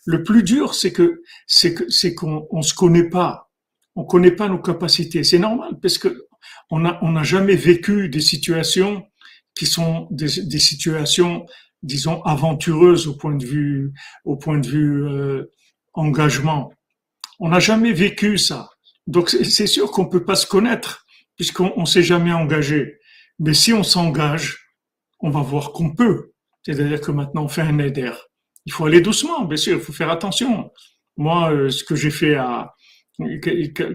Le 0.06 0.22
plus 0.22 0.42
dur, 0.42 0.74
c'est 0.74 0.92
que, 0.92 1.22
c'est 1.46 1.74
que, 1.74 1.88
c'est 1.90 2.14
qu'on, 2.14 2.46
on 2.50 2.62
se 2.62 2.74
connaît 2.74 3.08
pas. 3.08 3.50
On 3.96 4.04
connaît 4.04 4.32
pas 4.32 4.48
nos 4.48 4.60
capacités. 4.60 5.24
C'est 5.24 5.38
normal 5.38 5.78
parce 5.80 5.98
que 5.98 6.26
on 6.70 6.84
a, 6.84 6.98
on 7.02 7.12
n'a 7.12 7.22
jamais 7.22 7.56
vécu 7.56 8.08
des 8.08 8.20
situations 8.20 9.06
qui 9.54 9.66
sont 9.66 10.08
des, 10.10 10.42
des 10.42 10.58
situations 10.58 11.46
disons, 11.84 12.22
aventureuse 12.22 13.06
au 13.06 13.14
point 13.14 13.36
de 13.36 13.44
vue, 13.44 13.92
au 14.24 14.36
point 14.36 14.58
de 14.58 14.66
vue 14.66 15.06
euh, 15.06 15.52
engagement. 15.92 16.72
On 17.38 17.50
n'a 17.50 17.60
jamais 17.60 17.92
vécu 17.92 18.38
ça. 18.38 18.70
Donc 19.06 19.28
c'est 19.30 19.66
sûr 19.66 19.90
qu'on 19.90 20.06
peut 20.06 20.24
pas 20.24 20.34
se 20.34 20.46
connaître 20.46 21.04
puisqu'on 21.36 21.78
ne 21.78 21.84
s'est 21.84 22.02
jamais 22.02 22.32
engagé. 22.32 22.98
Mais 23.38 23.54
si 23.54 23.72
on 23.72 23.82
s'engage, 23.82 24.70
on 25.20 25.30
va 25.30 25.40
voir 25.40 25.72
qu'on 25.72 25.94
peut. 25.94 26.32
C'est-à-dire 26.64 27.00
que 27.00 27.12
maintenant 27.12 27.44
on 27.44 27.48
fait 27.48 27.62
un 27.62 27.78
aider. 27.78 28.12
Il 28.66 28.72
faut 28.72 28.86
aller 28.86 29.00
doucement, 29.00 29.44
bien 29.44 29.56
sûr, 29.56 29.76
il 29.76 29.82
faut 29.82 29.92
faire 29.92 30.10
attention. 30.10 30.70
Moi, 31.16 31.52
euh, 31.52 31.70
ce 31.70 31.84
que 31.84 31.94
j'ai 31.94 32.10
fait 32.10 32.36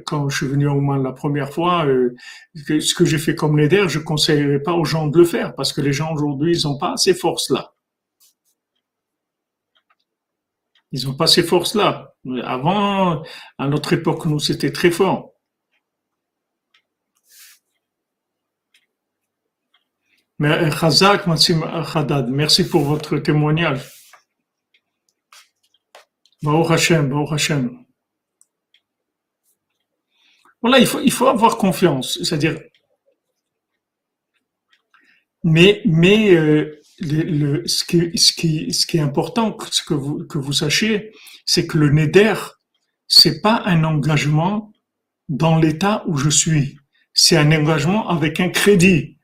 quand 0.05 0.29
je 0.29 0.37
suis 0.37 0.47
venu 0.47 0.67
au 0.67 0.79
moins 0.79 0.97
la 0.97 1.11
première 1.11 1.51
fois, 1.51 1.85
euh, 1.85 2.15
ce 2.55 2.93
que 2.93 3.05
j'ai 3.05 3.17
fait 3.17 3.35
comme 3.35 3.59
aider, 3.59 3.85
je 3.87 3.99
conseillerais 3.99 4.59
pas 4.61 4.73
aux 4.73 4.85
gens 4.85 5.07
de 5.07 5.17
le 5.17 5.25
faire 5.25 5.55
parce 5.55 5.73
que 5.73 5.81
les 5.81 5.93
gens 5.93 6.13
aujourd'hui, 6.13 6.57
ils 6.57 6.67
n'ont 6.67 6.77
pas 6.77 6.95
ces 6.97 7.13
forces-là. 7.13 7.73
Ils 10.91 11.05
n'ont 11.05 11.15
pas 11.15 11.27
ces 11.27 11.43
forces-là. 11.43 12.15
Avant, 12.43 13.23
à 13.57 13.67
notre 13.67 13.93
époque, 13.93 14.25
nous, 14.25 14.39
c'était 14.39 14.71
très 14.71 14.91
fort. 14.91 15.33
Mais 20.39 20.69
Khazak, 20.69 21.25
Khadad, 21.93 22.29
merci 22.29 22.67
pour 22.67 22.83
votre 22.83 23.17
témoignage. 23.17 23.98
Baruch 26.41 26.71
Hashem, 26.71 27.09
Baruch 27.09 27.31
Hashem. 27.33 27.85
Voilà, 30.61 30.79
il 30.79 30.87
faut, 30.87 30.99
il 31.01 31.11
faut 31.11 31.27
avoir 31.27 31.57
confiance. 31.57 32.19
C'est-à-dire, 32.23 32.59
mais, 35.43 35.81
mais 35.85 36.35
euh, 36.35 36.81
ce, 36.99 37.83
qui, 37.83 38.17
ce, 38.17 38.33
qui, 38.33 38.73
ce 38.73 38.85
qui 38.85 38.97
est 38.97 39.01
important 39.01 39.57
ce 39.71 39.81
que 39.83 39.93
vous, 39.93 40.25
que 40.25 40.37
vous 40.37 40.53
sachiez, 40.53 41.11
c'est 41.45 41.65
que 41.65 41.77
le 41.77 41.89
neder, 41.89 42.35
c'est 43.07 43.41
pas 43.41 43.63
un 43.65 43.83
engagement 43.83 44.73
dans 45.29 45.57
l'état 45.57 46.03
où 46.07 46.17
je 46.17 46.29
suis. 46.29 46.77
C'est 47.13 47.37
un 47.37 47.51
engagement 47.51 48.09
avec 48.09 48.39
un 48.39 48.49
crédit. 48.49 49.17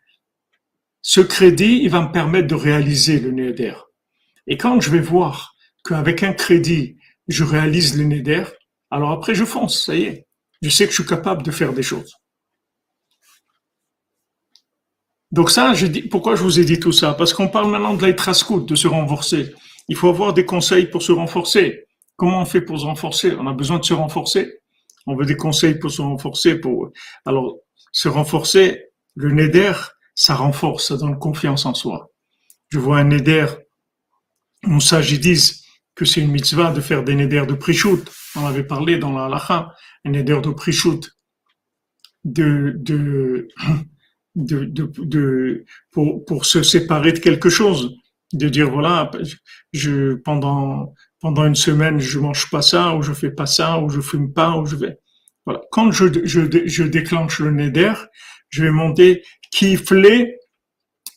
Ce 1.01 1.21
crédit, 1.21 1.81
il 1.83 1.89
va 1.89 2.01
me 2.01 2.11
permettre 2.11 2.47
de 2.47 2.55
réaliser 2.55 3.19
le 3.19 3.31
neder. 3.31 3.75
Et 4.47 4.57
quand 4.57 4.79
je 4.81 4.89
vais 4.89 4.99
voir 4.99 5.55
qu'avec 5.83 6.23
un 6.23 6.33
crédit, 6.33 6.97
je 7.27 7.43
réalise 7.43 7.97
le 7.97 8.05
neder, 8.05 8.45
alors 8.91 9.11
après 9.11 9.35
je 9.35 9.45
fonce, 9.45 9.85
ça 9.85 9.95
y 9.95 10.03
est. 10.03 10.27
Je 10.61 10.69
sais 10.69 10.85
que 10.85 10.91
je 10.91 11.01
suis 11.01 11.09
capable 11.09 11.43
de 11.43 11.51
faire 11.51 11.73
des 11.73 11.83
choses. 11.83 12.13
Donc 15.31 15.49
ça, 15.49 15.73
pourquoi 16.09 16.35
je 16.35 16.43
vous 16.43 16.59
ai 16.59 16.65
dit 16.65 16.79
tout 16.79 16.91
ça? 16.93 17.13
Parce 17.13 17.33
qu'on 17.33 17.49
parle 17.49 17.69
maintenant 17.69 17.93
de 17.93 18.05
l'être 18.05 18.59
de 18.65 18.75
se 18.75 18.87
renforcer. 18.87 19.53
Il 19.89 19.95
faut 19.95 20.09
avoir 20.09 20.33
des 20.33 20.45
conseils 20.45 20.87
pour 20.87 21.01
se 21.01 21.11
renforcer. 21.11 21.85
Comment 22.15 22.41
on 22.41 22.45
fait 22.45 22.61
pour 22.61 22.79
se 22.79 22.85
renforcer? 22.85 23.35
On 23.35 23.45
a 23.47 23.53
besoin 23.53 23.79
de 23.79 23.83
se 23.83 23.93
renforcer. 23.93 24.59
On 25.05 25.15
veut 25.15 25.25
des 25.25 25.35
conseils 25.35 25.77
pour 25.77 25.91
se 25.91 26.01
renforcer. 26.01 26.55
Pour 26.55 26.91
alors 27.25 27.57
se 27.91 28.07
renforcer, 28.07 28.85
le 29.15 29.31
neder, 29.31 29.73
ça 30.15 30.35
renforce, 30.35 30.87
ça 30.87 30.97
donne 30.97 31.19
confiance 31.19 31.65
en 31.65 31.73
soi. 31.73 32.11
Je 32.69 32.79
vois 32.79 32.99
un 32.99 33.03
neder, 33.03 33.47
mon 34.63 34.79
sage 34.79 35.11
ils 35.11 35.19
disent 35.19 35.64
que 35.95 36.05
c'est 36.05 36.21
une 36.21 36.31
mitzvah 36.31 36.71
de 36.71 36.81
faire 36.81 37.03
des 37.03 37.15
neder 37.15 37.45
de 37.47 37.53
prichout. 37.53 38.03
On 38.35 38.45
avait 38.45 38.63
parlé 38.63 38.97
dans 38.97 39.13
la 39.13 39.25
halakha, 39.25 39.73
un 40.05 40.11
neder 40.11 40.41
de 40.41 40.51
prichout, 40.51 41.01
de, 42.23 42.73
de 42.77 43.47
de, 44.35 44.65
de, 44.65 45.65
pour, 45.91 46.25
pour 46.25 46.45
se 46.45 46.61
séparer 46.61 47.13
de 47.13 47.19
quelque 47.19 47.49
chose, 47.49 47.95
de 48.33 48.49
dire 48.49 48.69
voilà, 48.69 49.09
je 49.71 50.15
pendant 50.15 50.93
pendant 51.21 51.45
une 51.45 51.55
semaine 51.55 51.99
je 51.99 52.19
mange 52.19 52.49
pas 52.49 52.61
ça 52.61 52.95
ou 52.95 53.01
je 53.01 53.13
fais 53.13 53.31
pas 53.31 53.45
ça 53.45 53.79
ou 53.79 53.89
je 53.89 54.01
fume 54.01 54.33
pas 54.33 54.57
ou 54.57 54.65
je 54.65 54.75
vais 54.75 54.99
voilà. 55.45 55.61
Quand 55.71 55.91
je, 55.91 56.05
je, 56.25 56.41
je 56.65 56.83
déclenche 56.83 57.39
le 57.39 57.51
neder, 57.51 57.93
je 58.49 58.63
vais 58.63 58.71
monter 58.71 59.23
kifler 59.51 60.35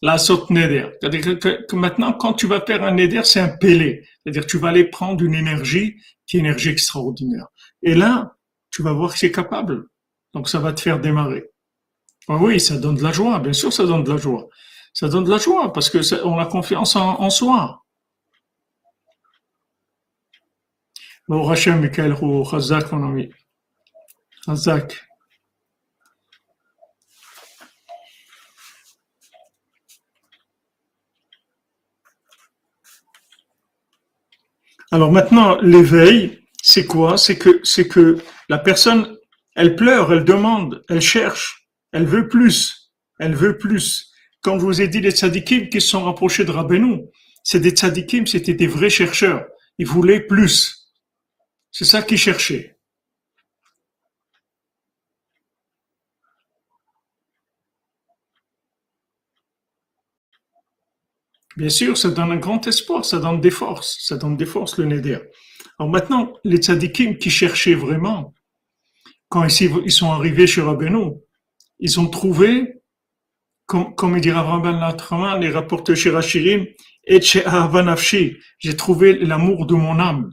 la 0.02 0.18
saute 0.18 0.50
neder. 0.50 0.90
C'est-à-dire 1.00 1.38
que, 1.38 1.66
que, 1.66 1.76
maintenant, 1.76 2.12
quand 2.12 2.34
tu 2.34 2.46
vas 2.46 2.60
faire 2.60 2.82
un 2.82 2.92
neder, 2.92 3.24
c'est 3.24 3.40
un 3.40 3.48
pélé. 3.48 4.06
C'est-à-dire 4.22 4.46
tu 4.46 4.58
vas 4.58 4.68
aller 4.68 4.84
prendre 4.84 5.24
une 5.24 5.34
énergie 5.34 5.96
qui 6.26 6.36
est 6.36 6.40
énergie 6.40 6.68
extraordinaire. 6.68 7.46
Et 7.82 7.94
là, 7.94 8.36
tu 8.70 8.82
vas 8.82 8.92
voir 8.92 9.12
que 9.12 9.18
c'est 9.18 9.32
capable. 9.32 9.86
Donc 10.34 10.48
ça 10.48 10.58
va 10.58 10.72
te 10.72 10.80
faire 10.80 11.00
démarrer. 11.00 11.44
Ah 12.28 12.36
oui, 12.36 12.60
ça 12.60 12.76
donne 12.76 12.96
de 12.96 13.02
la 13.02 13.12
joie, 13.12 13.38
bien 13.38 13.54
sûr, 13.54 13.72
ça 13.72 13.86
donne 13.86 14.04
de 14.04 14.12
la 14.12 14.18
joie. 14.18 14.48
Ça 14.92 15.08
donne 15.08 15.24
de 15.24 15.30
la 15.30 15.38
joie 15.38 15.72
parce 15.72 15.88
que 15.88 16.24
on 16.24 16.38
a 16.38 16.46
confiance 16.46 16.96
en, 16.96 17.30
soi. 17.30 17.84
Bon, 21.28 21.42
Rachel, 21.42 21.80
Michael, 21.80 22.16
mon 22.20 22.44
ami. 23.08 23.30
Alors 34.90 35.12
maintenant, 35.12 35.60
l'éveil, 35.60 36.40
c'est 36.62 36.86
quoi? 36.86 37.18
C'est 37.18 37.36
que 37.36 37.60
c'est 37.62 37.88
que 37.88 38.18
la 38.48 38.58
personne, 38.58 39.16
elle 39.54 39.76
pleure, 39.76 40.12
elle 40.12 40.24
demande, 40.24 40.82
elle 40.88 41.02
cherche. 41.02 41.68
Elle 41.92 42.06
veut 42.06 42.28
plus. 42.28 42.90
Elle 43.18 43.34
veut 43.34 43.58
plus. 43.58 44.10
Quand 44.40 44.58
je 44.58 44.64
vous 44.64 44.80
ai 44.80 44.88
dit 44.88 45.00
les 45.00 45.10
tzadikim 45.10 45.68
qui 45.68 45.80
se 45.80 45.88
sont 45.88 46.04
rapprochés 46.04 46.44
de 46.44 46.50
Rabbeinu, 46.50 47.02
c'est 47.42 47.60
des 47.60 47.70
tzadikim, 47.70 48.26
c'était 48.26 48.54
des 48.54 48.66
vrais 48.66 48.90
chercheurs. 48.90 49.46
Ils 49.78 49.86
voulaient 49.86 50.20
plus. 50.20 50.90
C'est 51.70 51.84
ça 51.84 52.02
qu'ils 52.02 52.18
cherchaient. 52.18 52.77
Bien 61.58 61.70
sûr, 61.70 61.98
ça 61.98 62.10
donne 62.10 62.30
un 62.30 62.36
grand 62.36 62.64
espoir, 62.68 63.04
ça 63.04 63.18
donne 63.18 63.40
des 63.40 63.50
forces, 63.50 63.98
ça 64.06 64.16
donne 64.16 64.36
des 64.36 64.46
forces 64.46 64.78
le 64.78 64.84
Neder. 64.84 65.18
Alors 65.76 65.90
maintenant, 65.90 66.32
les 66.44 66.58
tzadikim 66.58 67.16
qui 67.16 67.30
cherchaient 67.30 67.74
vraiment, 67.74 68.32
quand 69.28 69.44
ils 69.44 69.90
sont 69.90 70.12
arrivés 70.12 70.46
chez 70.46 70.60
Rabbeinu, 70.60 71.14
ils 71.80 71.98
ont 71.98 72.06
trouvé, 72.06 72.74
comme, 73.66 73.92
comme 73.96 74.16
il 74.16 74.20
dira 74.20 74.42
Rabban 74.42 74.78
Latraman, 74.78 75.40
les 75.40 75.50
rapporteurs 75.50 75.96
chez 75.96 76.10
Rachirim, 76.10 76.64
et 77.04 77.20
chez 77.20 77.42
j'ai 78.60 78.76
trouvé 78.76 79.18
l'amour 79.18 79.66
de 79.66 79.74
mon 79.74 79.98
âme. 79.98 80.30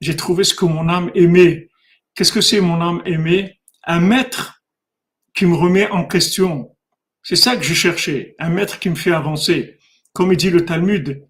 J'ai 0.00 0.16
trouvé 0.16 0.42
ce 0.42 0.56
que 0.56 0.64
mon 0.64 0.88
âme 0.88 1.12
aimait. 1.14 1.68
Qu'est-ce 2.16 2.32
que 2.32 2.40
c'est 2.40 2.60
mon 2.60 2.80
âme 2.80 3.00
aimée 3.06 3.60
Un 3.84 4.00
maître 4.00 4.64
qui 5.36 5.46
me 5.46 5.54
remet 5.54 5.88
en 5.92 6.04
question. 6.04 6.76
C'est 7.22 7.36
ça 7.36 7.56
que 7.56 7.62
je 7.62 7.74
cherchais. 7.74 8.34
Un 8.40 8.48
maître 8.48 8.80
qui 8.80 8.90
me 8.90 8.96
fait 8.96 9.12
avancer. 9.12 9.78
Comme 10.14 10.34
dit 10.36 10.50
le 10.50 10.64
Talmud 10.64 11.26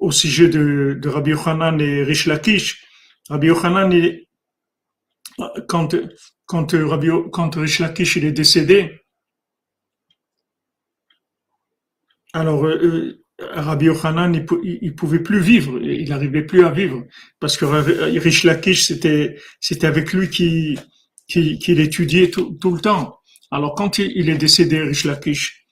au 0.00 0.10
sujet 0.10 0.48
de, 0.48 0.96
de 1.00 1.08
Rabbi 1.08 1.30
Yochanan 1.30 1.80
et 1.80 2.02
Rish 2.04 2.26
Lakish. 2.26 2.86
Rabbi 3.28 3.48
Yochanan, 3.48 3.92
quand, 5.68 5.94
quand, 6.46 7.54
Rish 7.56 7.80
Lakish 7.80 8.16
il 8.16 8.24
est 8.24 8.32
décédé, 8.32 9.00
alors 12.32 12.64
euh, 12.64 12.78
euh, 12.82 13.24
Rabbi 13.40 13.86
Yochanan, 13.86 14.46
il, 14.62 14.94
pouvait 14.94 15.22
plus 15.22 15.40
vivre, 15.40 15.78
il 15.82 16.08
n'arrivait 16.08 16.44
plus 16.44 16.64
à 16.64 16.70
vivre, 16.70 17.04
parce 17.40 17.56
que 17.56 17.64
Rish 17.64 18.44
Lakish, 18.44 18.86
c'était, 18.86 19.36
avec 19.82 20.12
lui 20.12 20.30
qu'il 20.30 20.80
qui, 21.26 22.30
tout, 22.30 22.74
le 22.74 22.80
temps. 22.80 23.17
Alors 23.50 23.74
quand 23.74 23.98
il, 23.98 24.28
est 24.28 24.38
décédé, 24.38 24.80
Rish 24.80 25.04
Lakish, 25.04 25.66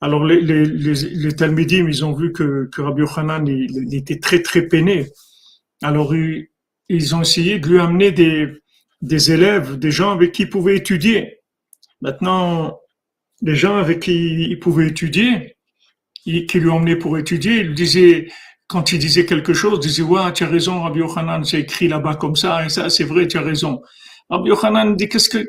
alors 0.00 0.24
les, 0.24 0.40
les, 0.40 1.32
Talmudim, 1.32 1.88
ils 1.88 2.04
ont 2.04 2.12
vu 2.12 2.32
que, 2.32 2.68
que 2.72 2.82
Rabbi 2.82 3.00
Yochanan, 3.00 3.46
était 3.92 4.20
très 4.20 4.42
très 4.42 4.62
peiné. 4.62 5.06
Alors 5.82 6.14
ils, 6.14 6.48
ils 6.88 7.14
ont 7.14 7.22
essayé 7.22 7.58
de 7.58 7.68
lui 7.68 7.80
amener 7.80 8.12
des, 8.12 8.48
des 9.02 9.32
élèves, 9.32 9.78
des 9.78 9.90
gens 9.90 10.12
avec 10.12 10.32
qui 10.32 10.42
il 10.42 10.50
pouvait 10.50 10.76
étudier. 10.76 11.40
Maintenant, 12.00 12.78
les 13.42 13.56
gens 13.56 13.76
avec 13.76 14.00
qui 14.00 14.48
il 14.50 14.58
pouvait 14.58 14.88
étudier, 14.88 15.56
qui 16.24 16.60
lui 16.60 16.70
emmenaient 16.70 16.96
pour 16.96 17.18
étudier, 17.18 17.60
il 17.60 17.74
disait, 17.74 18.28
quand 18.66 18.92
il 18.92 18.98
disait 18.98 19.26
quelque 19.26 19.52
chose, 19.52 19.78
il 19.82 19.88
disait, 19.88 20.02
ouais, 20.02 20.32
tu 20.32 20.44
as 20.44 20.48
raison, 20.48 20.82
Rabbi 20.82 21.00
Yochanan, 21.00 21.44
c'est 21.44 21.60
écrit 21.60 21.88
là-bas 21.88 22.16
comme 22.16 22.36
ça, 22.36 22.64
et 22.64 22.68
ça, 22.68 22.90
c'est 22.90 23.04
vrai, 23.04 23.28
tu 23.28 23.38
as 23.38 23.42
raison. 23.42 23.82
Rabbi 24.28 24.48
Yochanan 24.48 24.96
dit, 24.96 25.08
qu'est-ce 25.08 25.28
que, 25.28 25.46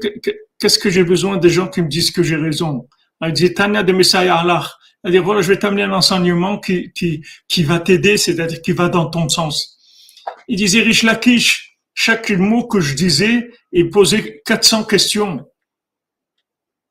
qu'est-ce 0.60 0.80
que 0.80 0.90
j'ai 0.90 1.04
besoin 1.04 1.38
des 1.38 1.50
gens 1.50 1.68
qui 1.68 1.82
me 1.82 1.88
disent 1.88 2.12
que 2.12 2.24
j'ai 2.24 2.36
raison? 2.36 2.88
Il 3.26 3.34
dit, 3.34 3.54
Tania 3.54 3.84
de 3.84 3.92
Messiah 3.92 4.38
Allah. 4.38 4.66
C'est-à-dire, 5.02 5.24
voilà, 5.24 5.42
je 5.42 5.48
vais 5.48 5.58
t'amener 5.58 5.84
un 5.84 5.94
enseignement 5.94 6.60
qui, 6.60 6.92
qui, 6.94 7.24
qui 7.48 7.64
va 7.64 7.80
t'aider, 7.80 8.18
c'est-à-dire 8.18 8.62
qui 8.62 8.72
va 8.74 8.90
dans 8.90 9.10
ton 9.10 9.30
sens. 9.30 9.78
Il 10.48 10.58
disait, 10.58 10.82
Rish 10.82 11.04
Lakish, 11.04 11.78
chaque 11.94 12.30
mot 12.30 12.68
que 12.68 12.80
je 12.80 12.94
disais 12.96 13.50
et 13.72 13.86
posait 13.86 14.42
400 14.46 14.84
questions. 14.84 15.46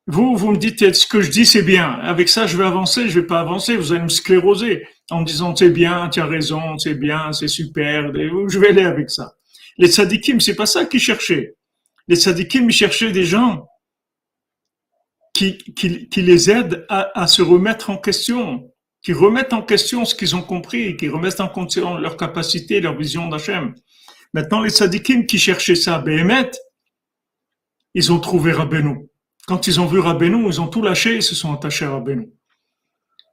Vous, 0.07 0.35
vous 0.35 0.51
me 0.51 0.57
dites, 0.57 0.93
ce 0.93 1.05
que 1.05 1.21
je 1.21 1.29
dis, 1.29 1.45
c'est 1.45 1.63
bien? 1.63 1.91
Avec 2.01 2.29
ça, 2.29 2.47
je 2.47 2.57
vais 2.57 2.65
avancer, 2.65 3.09
je 3.09 3.19
vais 3.19 3.27
pas 3.27 3.39
avancer. 3.39 3.75
Vous 3.75 3.91
allez 3.91 4.03
me 4.03 4.09
scléroser 4.09 4.87
en 5.09 5.21
me 5.21 5.25
disant, 5.25 5.55
c'est 5.55 5.69
bien, 5.69 6.09
tu 6.09 6.19
as 6.19 6.25
raison, 6.25 6.77
c'est 6.77 6.95
bien, 6.95 7.31
c'est 7.33 7.47
super. 7.47 8.11
Je 8.13 8.59
vais 8.59 8.69
aller 8.69 8.85
avec 8.85 9.09
ça. 9.09 9.33
Les 9.77 9.89
tzadikim, 9.89 10.39
c'est 10.39 10.55
pas 10.55 10.65
ça 10.65 10.85
qu'ils 10.85 11.01
cherchaient. 11.01 11.55
Les 12.07 12.15
tzadikim, 12.15 12.69
ils 12.69 12.73
cherchaient 12.73 13.11
des 13.11 13.25
gens 13.25 13.67
qui, 15.33 15.57
les 16.15 16.49
aident 16.49 16.85
à, 16.89 17.19
à, 17.19 17.27
se 17.27 17.41
remettre 17.41 17.89
en 17.89 17.97
question, 17.97 18.71
qui 19.03 19.13
remettent 19.13 19.53
en 19.53 19.61
question 19.61 20.03
ce 20.03 20.15
qu'ils 20.15 20.35
ont 20.35 20.41
compris, 20.41 20.97
qui 20.97 21.09
remettent 21.09 21.39
en 21.39 21.49
question 21.49 21.97
leur 21.97 22.17
capacité, 22.17 22.81
leur 22.81 22.97
vision 22.97 23.27
d'Hachem. 23.27 23.75
Maintenant, 24.33 24.61
les 24.61 24.69
sadikim 24.69 25.25
qui 25.25 25.37
cherchaient 25.37 25.75
ça, 25.75 25.99
Béhémet, 25.99 26.51
ils 27.93 28.11
ont 28.11 28.19
trouvé 28.19 28.51
Rabbeinu. 28.51 29.09
Quand 29.47 29.67
ils 29.67 29.79
ont 29.79 29.85
vu 29.85 29.99
Rabbeinu, 29.99 30.47
ils 30.47 30.59
ont 30.59 30.67
tout 30.67 30.81
lâché 30.81 31.17
et 31.17 31.21
se 31.21 31.35
sont 31.35 31.53
attachés 31.53 31.85
à 31.85 31.91
Rabbeinu. 31.91 32.29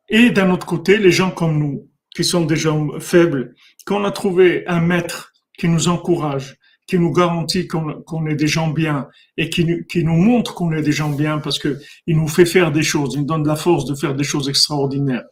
Et 0.09 0.31
d'un 0.31 0.51
autre 0.51 0.67
côté, 0.67 0.99
les 0.99 1.11
gens 1.11 1.31
comme 1.31 1.59
nous, 1.59 1.91
qui 2.15 2.25
sont 2.25 2.45
des 2.45 2.57
gens 2.57 3.01
faibles, 3.01 3.55
quand 3.85 4.01
on 4.01 4.05
a 4.05 4.13
trouvé 4.13 4.67
un 4.67 4.81
maître 4.81 5.33
qui 5.59 5.69
nous 5.69 5.89
encourage, 5.89 6.57
qui 6.87 6.99
nous 6.99 7.13
garantit 7.13 7.67
qu'on 7.67 8.27
est 8.27 8.35
des 8.35 8.47
gens 8.47 8.69
bien 8.69 9.09
et 9.37 9.49
qui, 9.49 9.65
nous 9.65 10.17
montre 10.17 10.55
qu'on 10.55 10.73
est 10.73 10.83
des 10.83 10.93
gens 10.93 11.11
bien 11.11 11.39
parce 11.39 11.59
que 11.59 11.79
il 12.07 12.17
nous 12.17 12.29
fait 12.29 12.45
faire 12.45 12.73
des 12.73 12.83
choses, 12.83 13.15
il 13.15 13.21
nous 13.21 13.27
donne 13.27 13.47
la 13.47 13.57
force 13.57 13.87
de 13.87 13.95
faire 13.95 14.15
des 14.15 14.25
choses 14.25 14.49
extraordinaires, 14.49 15.25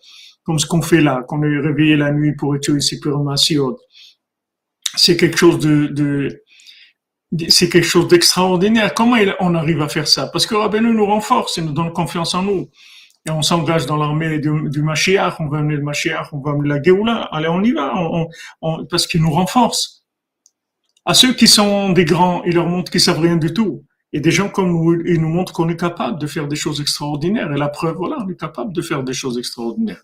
comme 0.45 0.59
ce 0.59 0.67
qu'on 0.67 0.83
fait 0.83 1.03
là, 1.03 1.23
qu'on 1.29 1.43
est 1.43 1.59
réveillé 1.59 1.97
la 1.97 2.11
nuit 2.11 2.35
pour 2.37 2.57
étudier 2.57 2.99
Masiot, 3.23 3.79
c'est 4.95 5.17
quelque 5.17 5.37
chose 5.37 5.59
de, 5.59 6.43
c'est 7.49 7.69
quelque 7.69 7.87
chose 7.87 8.09
d'extraordinaire. 8.09 8.95
Comment 8.95 9.17
on 9.41 9.55
arrive 9.55 9.83
à 9.83 9.89
faire 9.89 10.09
ça? 10.09 10.29
Parce 10.29 10.47
que 10.47 10.55
Rabbeinu 10.55 10.95
nous 10.95 11.07
renforce 11.07 11.59
et 11.59 11.63
nous 11.63 11.73
donne 11.73 11.93
confiance 11.93 12.35
en 12.35 12.43
nous. 12.43 12.69
et 13.27 13.31
on 13.31 13.43
s'engage 13.43 13.87
dans 13.87 13.97
l'armée 13.97 14.39
du, 14.39 14.51
du 14.71 14.83
on 14.83 15.49
va 15.49 15.59
amener 15.59 15.77
le 15.77 15.83
Mashiach, 15.83 16.33
on 16.33 16.41
va 16.41 16.51
amener 16.53 16.69
la 16.69 16.83
Géoula, 16.83 17.29
allez, 17.31 17.49
on 17.49 17.63
y 17.63 17.73
va, 17.73 17.93
parce 18.91 19.07
qu'il 19.07 19.21
nous 19.21 19.31
renforce. 19.31 20.02
À 21.05 21.15
ceux 21.15 21.35
qui 21.35 21.49
sont 21.49 21.91
des 21.91 22.05
grands, 22.05 22.43
ils 22.45 22.55
leur 22.55 22.67
montrent 22.67 22.91
qu'ils 22.91 23.01
savent 23.01 23.21
rien 23.21 23.37
du 23.37 23.53
tout. 23.53 23.85
Et 24.13 24.21
des 24.21 24.31
gens 24.31 24.49
comme 24.49 24.71
nous, 24.71 25.03
ils 25.07 25.21
nous 25.21 25.29
montrent 25.29 25.53
qu'on 25.53 25.69
est 25.69 25.79
capable 25.79 26.19
de 26.19 26.27
faire 26.27 26.47
des 26.47 26.57
choses 26.57 26.81
extraordinaires. 26.81 27.51
Et 27.53 27.59
la 27.59 27.69
preuve, 27.69 27.97
voilà, 27.97 28.19
on 28.25 28.29
est 28.29 28.39
capable 28.39 28.73
de 28.73 28.83
faire 28.83 29.03
des 29.03 29.15
choses 29.15 29.39
extraordinaires. 29.39 30.03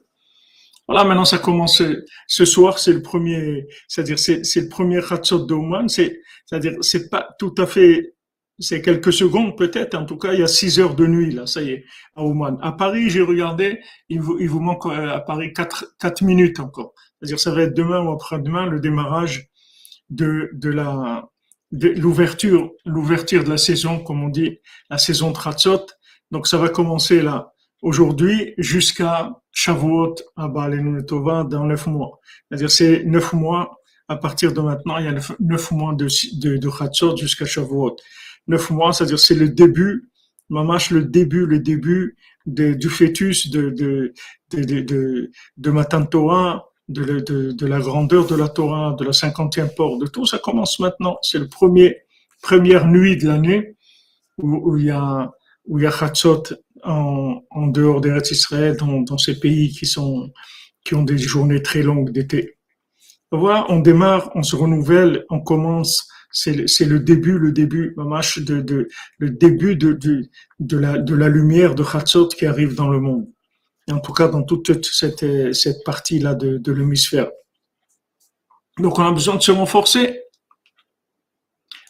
Voilà, 0.89 1.05
maintenant 1.05 1.27
ça 1.27 1.39
commence. 1.39 1.83
Ce 2.27 2.45
soir, 2.47 2.79
c'est 2.79 2.95
le 2.95 3.03
premier, 3.03 3.67
c'est-à-dire 3.87 4.19
c'est, 4.19 4.43
le 4.57 4.69
premier 4.69 5.01
Hatzot 5.11 5.45
de 5.45 5.89
C'est, 5.89 6.21
c'est-à-dire 6.47 6.73
c'est 6.81 7.11
pas 7.11 7.29
tout 7.39 7.55
à 7.59 7.67
fait 7.67 8.15
c'est 8.59 8.83
quelques 8.83 9.13
secondes 9.13 9.57
peut-être. 9.57 9.95
En 9.95 10.05
tout 10.05 10.17
cas, 10.17 10.33
il 10.33 10.41
y 10.41 10.43
a 10.43 10.49
six 10.49 10.81
heures 10.81 10.95
de 10.95 11.07
nuit 11.07 11.33
là, 11.33 11.47
ça 11.47 11.63
y 11.63 11.71
est, 11.71 11.85
à 12.17 12.25
Oman. 12.25 12.59
À 12.61 12.73
Paris, 12.73 13.11
j'ai 13.11 13.23
regardé, 13.23 13.79
il 14.09 14.21
vous, 14.21 14.39
il 14.41 14.49
vous 14.49 14.61
manque 14.61 14.87
euh, 14.87 15.11
à 15.11 15.21
Paris 15.21 15.53
quatre, 15.53 15.95
quatre 16.01 16.23
minutes 16.23 16.61
encore. 16.61 16.93
C'est-à-dire, 17.19 17.39
ça 17.39 17.53
va 17.53 17.63
être 17.63 17.75
demain 17.75 18.01
ou 18.03 18.11
après-demain 18.11 18.67
le 18.67 18.81
démarrage 18.81 19.49
de, 20.11 20.51
de 20.53 20.71
la 20.71 21.29
de 21.71 21.89
l'ouverture, 21.89 22.73
l'ouverture 22.87 23.45
de 23.45 23.51
la 23.51 23.59
saison, 23.59 23.99
comme 23.99 24.23
on 24.23 24.31
dit, 24.31 24.59
la 24.89 24.97
saison 24.97 25.33
Tratzot. 25.33 25.85
Donc, 26.31 26.47
ça 26.47 26.57
va 26.57 26.71
commencer 26.71 27.21
là 27.21 27.53
aujourd'hui 27.83 28.55
jusqu'à 28.57 29.31
Shavuot 29.53 30.15
à 30.37 30.51
Tova 31.07 31.45
dans 31.45 31.67
neuf 31.67 31.87
mois. 31.87 32.21
C'est-à-dire, 32.49 32.71
c'est 32.71 33.05
neuf 33.05 33.35
mois 33.35 33.77
à 34.09 34.17
partir 34.17 34.55
de 34.55 34.61
maintenant. 34.63 34.97
Il 34.97 35.05
y 35.05 35.09
a 35.09 35.13
neuf, 35.13 35.71
mois 35.71 35.95
de 35.95 36.07
de, 36.41 36.57
de 36.57 37.17
jusqu'à 37.17 37.45
Shavuot 37.45 37.97
neuf 38.49 38.71
mois, 38.71 38.93
c'est-à-dire 38.93 39.19
c'est 39.19 39.35
le 39.35 39.49
début, 39.51 40.11
mamash 40.49 40.91
le 40.91 41.05
début, 41.05 41.47
le 41.47 41.61
début 41.61 42.17
de, 42.47 42.73
du 42.73 42.89
fœtus 42.89 43.51
de, 43.51 43.71
de, 43.71 44.15
de, 44.53 44.81
de, 44.81 45.31
de 45.59 46.05
Torah, 46.07 46.65
de, 46.89 47.21
de, 47.21 47.53
de, 47.53 47.67
la 47.67 47.81
grandeur 47.81 48.27
de 48.27 48.35
la 48.35 48.49
Torah, 48.49 48.97
de 48.99 49.05
la 49.05 49.13
cinquantième 49.13 49.71
port, 49.75 49.99
de 49.99 50.07
tout, 50.07 50.27
ça 50.27 50.39
commence 50.39 50.79
maintenant. 50.81 51.19
C'est 51.23 51.39
le 51.39 51.49
premier, 51.49 51.99
première 52.43 52.87
nuit 52.87 53.17
de 53.17 53.29
l'année 53.29 53.77
où, 54.39 54.73
où, 54.73 54.77
il 54.79 54.87
y 54.87 54.91
a, 54.91 55.31
où 55.67 55.79
il 55.79 55.83
y 55.83 55.87
a 55.87 55.91
Chatzot 55.91 56.45
en, 56.85 57.43
en 57.51 57.67
dehors 57.67 58.01
d'Eretz 58.01 58.31
Israël, 58.31 58.77
dans, 58.77 59.01
dans 59.03 59.19
ces 59.19 59.39
pays 59.39 59.71
qui 59.71 59.87
sont, 59.87 60.33
qui 60.85 60.95
ont 60.95 61.03
des 61.03 61.19
journées 61.19 61.63
très 61.63 61.83
longues 61.83 62.11
d'été. 62.11 62.55
Voilà, 63.31 63.67
on 63.69 63.81
démarre, 63.81 64.31
on 64.35 64.43
se 64.43 64.57
renouvelle, 64.57 65.25
on 65.29 65.41
commence 65.41 66.09
c'est 66.31 66.85
le 66.85 67.01
début, 67.01 67.39
le 67.39 67.53
début, 67.53 67.95
de, 67.97 68.61
de, 68.61 68.89
le 69.19 69.31
début 69.31 69.77
de, 69.77 69.93
de, 69.93 70.29
de, 70.61 70.79
la, 70.79 70.99
de 70.99 71.15
la 71.15 71.29
lumière 71.29 71.75
de 71.75 71.83
Chatzot 71.83 72.29
qui 72.29 72.47
arrive 72.47 72.75
dans 72.75 72.89
le 72.89 73.01
monde. 73.01 73.27
En 73.91 74.01
tout 74.01 74.13
cas, 74.13 74.29
dans 74.29 74.43
toute 74.43 74.85
cette, 74.85 75.55
cette 75.55 75.85
partie-là 75.85 76.35
de, 76.35 76.73
l'hémisphère. 76.73 77.31
Donc, 78.79 78.99
on 78.99 79.03
a 79.03 79.13
besoin 79.13 79.37
de 79.37 79.43
se 79.43 79.51
renforcer. 79.51 80.21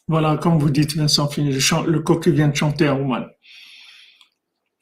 Voilà, 0.07 0.39
comme 0.39 0.59
vous 0.59 0.71
dites, 0.71 0.97
Vincent 0.97 1.29
Fini, 1.29 1.53
le, 1.53 1.99
coq 2.01 2.29
vient 2.29 2.49
de 2.49 2.57
chanter 2.57 2.87
à 2.87 2.95
Ouman. 2.95 3.27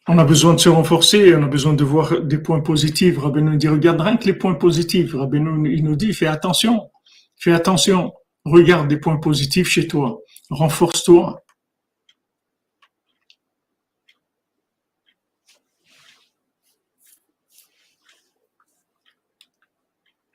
On 0.08 0.18
a 0.18 0.24
besoin 0.24 0.54
de 0.54 0.60
se 0.60 0.68
renforcer, 0.68 1.34
on 1.34 1.42
a 1.42 1.48
besoin 1.48 1.72
de 1.72 1.82
voir 1.82 2.20
des 2.20 2.38
points 2.38 2.60
positifs. 2.60 3.18
Rabbeinu 3.18 3.56
dit, 3.56 3.66
regarde 3.66 4.00
rien 4.00 4.16
que 4.16 4.24
les 4.24 4.34
points 4.34 4.54
positifs. 4.54 5.14
Rabbeinu, 5.14 5.74
il 5.74 5.82
nous 5.82 5.96
dit, 5.96 6.12
fais 6.12 6.28
attention, 6.28 6.90
fais 7.36 7.52
attention. 7.52 8.12
Regarde 8.44 8.86
des 8.86 8.98
points 8.98 9.16
positifs 9.16 9.68
chez 9.68 9.88
toi. 9.88 10.20
Renforce-toi. 10.50 11.42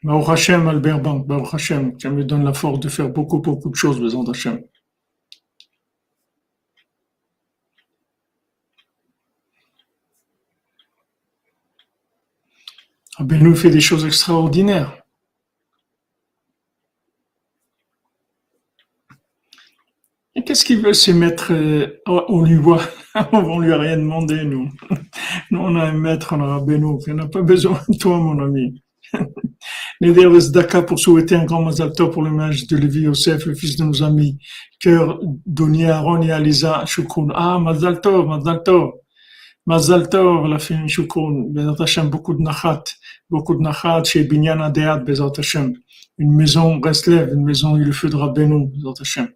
Baruch 0.04 0.30
Hashem, 0.30 0.68
Albert 0.68 1.02
Bank, 1.02 1.28
Baruch 1.28 1.54
Hashem, 1.54 1.96
qui 1.98 2.08
me 2.08 2.24
donne 2.24 2.44
la 2.44 2.54
force 2.54 2.80
de 2.80 2.90
faire 2.90 3.10
beaucoup, 3.10 3.40
beaucoup 3.40 3.70
de 3.70 3.76
choses, 3.76 4.00
besoin 4.00 4.24
d'Hachem. 4.24 4.62
nous 13.20 13.56
fait 13.56 13.70
des 13.70 13.82
choses 13.82 14.06
extraordinaires. 14.06 14.98
Qu'est-ce 20.46 20.66
qu'il 20.66 20.82
veut 20.82 20.94
se 20.94 21.12
mettre 21.12 21.54
On 22.08 22.44
lui 22.44 22.56
voit, 22.56 22.82
on 23.32 23.60
lui 23.60 23.72
a 23.72 23.78
rien 23.78 23.98
demandé, 23.98 24.44
nous. 24.44 24.72
Nous, 25.52 25.60
on 25.60 25.76
a 25.76 25.84
un 25.84 25.92
maître, 25.92 26.34
on 26.34 26.42
a 26.42 26.48
Rabbeinu, 26.48 26.86
on 26.86 27.14
n'a 27.14 27.28
pas 27.28 27.42
besoin 27.42 27.80
de 27.90 27.98
toi, 27.98 28.18
mon 28.18 28.40
ami. 28.40 28.82
De 30.02 30.52
Daka 30.52 30.82
pour 30.82 30.98
souhaiter 30.98 31.36
un 31.36 31.46
grand 31.46 31.62
mazal 31.62 31.92
pour 31.94 32.24
le 32.24 32.32
mage 32.32 32.66
de 32.66 32.76
Lévi 32.76 33.02
Yosef, 33.02 33.46
le 33.46 33.54
fils 33.54 33.78
de 33.78 33.84
nos 33.84 34.02
amis. 34.02 34.40
Cœur 34.80 35.20
Doni 35.46 35.86
Aaron 35.86 36.24
et 36.24 36.32
Aliza 36.32 36.84
Shukun. 36.88 37.28
Ah, 37.36 37.60
mazal 37.60 38.02
tov, 38.02 38.28
mazal 38.28 40.10
tov. 40.10 40.48
La 40.48 40.58
fille 40.58 40.90
Shukun. 40.90 41.52
Bezat 41.52 41.84
Hashem, 41.84 42.10
beaucoup 42.10 42.34
de 42.34 42.42
nachat. 42.42 42.84
Beaucoup 43.30 43.54
de 43.54 43.62
nachat 43.62 44.04
chez 44.04 44.24
Binyan 44.24 44.60
Adeat, 44.60 45.06
Bezat 45.06 45.34
Hashem. 45.38 45.76
Une 46.18 46.34
maison 46.34 46.78
Breslev, 46.78 47.32
une 47.36 47.44
maison 47.44 47.78
il 47.78 47.84
le 47.84 47.92
feu 47.92 48.10
de 48.10 48.16
Rabbeinu, 48.16 48.70
Bezat 48.70 49.02
Hashem. 49.02 49.28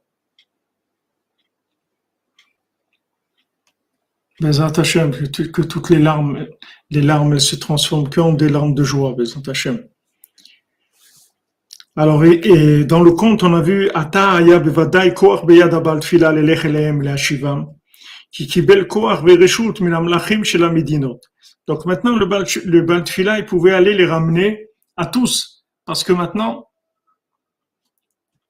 Bezat 4.41 4.79
Hashem, 4.79 5.11
que 5.11 5.61
toutes 5.61 5.91
les 5.91 5.99
larmes, 5.99 6.47
les 6.89 7.03
larmes 7.03 7.37
se 7.39 7.55
transforment 7.55 8.09
qu'en 8.09 8.33
des 8.33 8.49
larmes 8.49 8.73
de 8.73 8.83
joie, 8.83 9.13
Bezat 9.13 9.47
Hashem. 9.47 9.83
Alors, 11.97 12.25
et, 12.25 12.83
dans 12.83 13.01
le 13.01 13.11
conte, 13.11 13.43
on 13.43 13.53
a 13.53 13.61
vu 13.61 13.89
Ata 13.93 14.41
bevadai 14.59 15.13
koach 15.13 15.45
beyad 15.45 15.73
abal 15.73 16.01
tfila 16.01 16.33
lelech 16.33 16.65
elehem 16.65 17.01
leashivam, 17.01 17.67
qui 18.31 18.47
kibel 18.47 18.85
koach 18.85 19.23
vereshut 19.23 19.79
min 19.79 19.93
amlachim 19.93 20.43
shel 20.43 20.69
midinot. 20.71 21.21
Donc 21.67 21.85
maintenant, 21.85 22.17
le 22.17 22.25
bal, 22.25 22.43
le 22.65 22.81
bal 22.81 23.03
tfila, 23.05 23.39
il 23.39 23.45
pouvait 23.45 23.71
aller 23.71 23.93
les 23.93 24.05
ramener 24.05 24.67
à 24.97 25.05
tous, 25.05 25.65
parce 25.85 26.03
que 26.03 26.11
maintenant, 26.11 26.67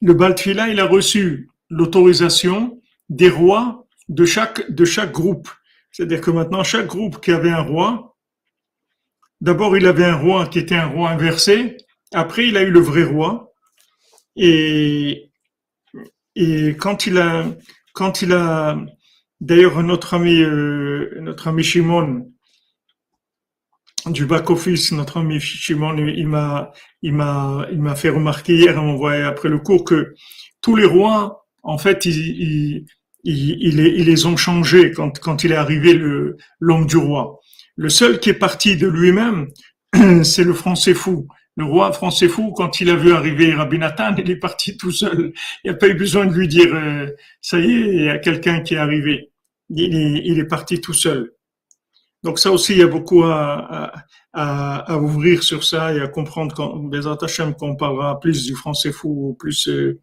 le 0.01 0.15
bal 0.15 0.33
tfila, 0.33 0.69
il 0.69 0.79
a 0.79 0.85
reçu 0.87 1.49
l'autorisation 1.69 2.81
des 3.09 3.29
rois 3.29 3.85
de 4.09 4.25
chaque, 4.25 4.71
de 4.71 4.85
chaque 4.85 5.11
groupe. 5.11 5.49
C'est-à-dire 5.91 6.21
que 6.21 6.31
maintenant, 6.31 6.63
chaque 6.63 6.87
groupe 6.87 7.21
qui 7.21 7.31
avait 7.31 7.51
un 7.51 7.61
roi, 7.61 8.15
d'abord 9.39 9.77
il 9.77 9.85
avait 9.85 10.05
un 10.05 10.17
roi 10.17 10.47
qui 10.47 10.57
était 10.57 10.75
un 10.75 10.87
roi 10.87 11.11
inversé, 11.11 11.77
après 12.15 12.47
il 12.47 12.57
a 12.57 12.63
eu 12.63 12.71
le 12.71 12.79
vrai 12.79 13.03
roi, 13.03 13.51
et, 14.35 15.29
et 16.35 16.75
quand 16.77 17.07
il 17.07 17.17
a, 17.17 17.45
quand 17.93 18.21
il 18.21 18.33
a, 18.33 18.77
d'ailleurs 19.41 19.81
notre 19.83 20.13
ami, 20.13 20.41
euh, 20.41 21.19
notre 21.21 21.47
ami 21.47 21.63
Shimon, 21.63 22.31
du 24.07 24.25
back 24.25 24.49
office, 24.49 24.91
notre 24.91 25.17
ami 25.17 25.39
Shimon, 25.39 25.97
il 25.97 26.27
m'a, 26.27 26.71
il 27.01 27.13
m'a, 27.13 27.67
il 27.71 27.81
m'a 27.81 27.95
fait 27.95 28.09
remarquer 28.09 28.55
hier, 28.55 28.77
après 29.27 29.49
le 29.49 29.59
cours 29.59 29.83
que 29.83 30.13
tous 30.61 30.75
les 30.75 30.85
rois, 30.85 31.45
en 31.63 31.77
fait, 31.77 32.05
ils, 32.05 32.85
ils, 33.23 34.05
les 34.05 34.25
ont 34.27 34.37
changés 34.37 34.91
quand, 34.91 35.19
quand 35.19 35.43
il 35.43 35.51
est 35.51 35.55
arrivé 35.55 35.93
le 35.93 36.37
l'homme 36.59 36.85
du 36.85 36.97
roi. 36.97 37.39
Le 37.75 37.89
seul 37.89 38.19
qui 38.19 38.29
est 38.29 38.35
parti 38.35 38.77
de 38.77 38.87
lui-même, 38.87 39.47
c'est 40.23 40.43
le 40.43 40.53
français 40.53 40.93
fou. 40.93 41.27
Le 41.57 41.63
roi 41.63 41.91
français 41.93 42.27
fou, 42.27 42.51
quand 42.51 42.81
il 42.81 42.89
a 42.89 42.95
vu 42.95 43.13
arriver 43.13 43.53
Rabbi 43.53 43.79
Nathan, 43.79 44.13
il 44.17 44.29
est 44.29 44.35
parti 44.35 44.75
tout 44.75 44.91
seul. 44.91 45.31
Il 45.63 45.71
n'y 45.71 45.75
a 45.75 45.77
pas 45.77 45.87
eu 45.87 45.93
besoin 45.93 46.25
de 46.25 46.33
lui 46.33 46.47
dire, 46.47 46.73
euh, 46.73 47.07
ça 47.41 47.59
y 47.59 47.71
est, 47.71 47.95
il 47.95 48.03
y 48.05 48.09
a 48.09 48.17
quelqu'un 48.17 48.61
qui 48.61 48.73
est 48.73 48.77
arrivé. 48.77 49.31
Il 49.69 49.95
est, 49.95 50.21
il 50.25 50.39
est, 50.39 50.45
parti 50.45 50.81
tout 50.81 50.93
seul. 50.93 51.31
Donc 52.23 52.39
ça 52.39 52.51
aussi, 52.51 52.73
il 52.73 52.79
y 52.79 52.83
a 52.83 52.87
beaucoup 52.87 53.23
à, 53.23 53.93
à, 54.33 54.93
à 54.93 54.97
ouvrir 54.97 55.43
sur 55.43 55.63
ça 55.63 55.93
et 55.93 56.01
à 56.01 56.07
comprendre 56.07 56.53
quand 56.53 56.75
Bezat 56.75 57.17
qu'on 57.57 57.75
parlera 57.75 58.19
plus 58.19 58.45
du 58.45 58.55
français 58.55 58.91
fou, 58.91 59.35
plus 59.39 59.69
euh, 59.69 60.01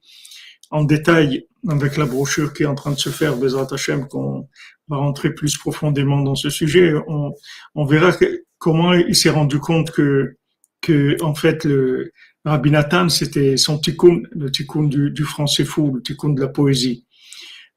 en 0.70 0.84
détail 0.84 1.46
avec 1.68 1.96
la 1.96 2.06
brochure 2.06 2.52
qui 2.52 2.64
est 2.64 2.66
en 2.66 2.74
train 2.74 2.90
de 2.90 2.98
se 2.98 3.10
faire, 3.10 3.36
Bezrat 3.36 3.68
Hashem, 3.70 4.08
qu'on 4.08 4.48
va 4.88 4.96
rentrer 4.96 5.32
plus 5.32 5.56
profondément 5.58 6.22
dans 6.22 6.34
ce 6.34 6.50
sujet, 6.50 6.94
on, 7.06 7.34
on 7.74 7.84
verra 7.84 8.10
comment 8.58 8.94
il 8.94 9.14
s'est 9.14 9.30
rendu 9.30 9.60
compte 9.60 9.90
que, 9.92 10.36
que 10.82 11.16
en 11.22 11.34
fait, 11.34 11.64
le 11.64 12.12
Rabbi 12.44 12.70
Nathan, 12.70 13.08
c'était 13.08 13.56
son 13.56 13.78
tikkun, 13.78 14.22
le 14.32 14.50
tikkun 14.50 14.84
du, 14.84 15.10
du, 15.10 15.24
français 15.24 15.64
fou, 15.64 15.92
le 15.94 16.02
tikkun 16.02 16.30
de 16.30 16.42
la 16.42 16.48
poésie. 16.48 17.06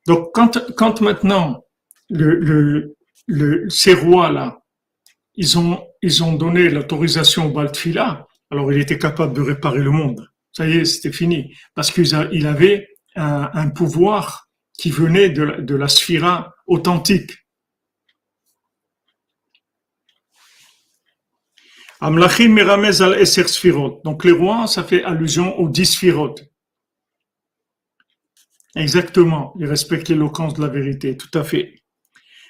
Donc, 0.07 0.29
quand, 0.33 0.59
quand 0.75 1.01
maintenant, 1.01 1.63
le, 2.09 2.35
le, 2.39 2.95
le, 3.27 3.69
ces 3.69 3.93
rois-là, 3.93 4.59
ils 5.35 5.57
ont, 5.57 5.83
ils 6.01 6.23
ont 6.23 6.33
donné 6.33 6.69
l'autorisation 6.69 7.47
au 7.47 7.51
Baltfila, 7.51 8.27
alors 8.51 8.71
il 8.71 8.79
était 8.79 8.99
capable 8.99 9.33
de 9.33 9.41
réparer 9.41 9.79
le 9.79 9.91
monde. 9.91 10.27
Ça 10.51 10.67
y 10.67 10.77
est, 10.77 10.85
c'était 10.85 11.11
fini. 11.11 11.53
Parce 11.73 11.91
qu'il 11.91 12.47
avait 12.47 12.87
un, 13.15 13.49
un, 13.53 13.69
pouvoir 13.69 14.47
qui 14.77 14.89
venait 14.89 15.29
de, 15.29 15.61
de 15.61 15.75
la 15.75 15.87
sphira 15.87 16.53
authentique. 16.67 17.31
Amlachim 22.01 22.53
meramez 22.53 23.01
al 23.01 23.19
eser. 23.19 23.45
Donc 24.03 24.25
les 24.25 24.31
rois, 24.31 24.67
ça 24.67 24.83
fait 24.83 25.03
allusion 25.03 25.57
aux 25.59 25.69
dix. 25.69 26.03
Exactement, 28.75 29.53
ils 29.57 29.65
respectent 29.65 30.09
l'éloquence 30.09 30.53
de 30.53 30.61
la 30.61 30.67
vérité, 30.67 31.15
tout 31.15 31.37
à 31.37 31.43
fait. 31.43 31.75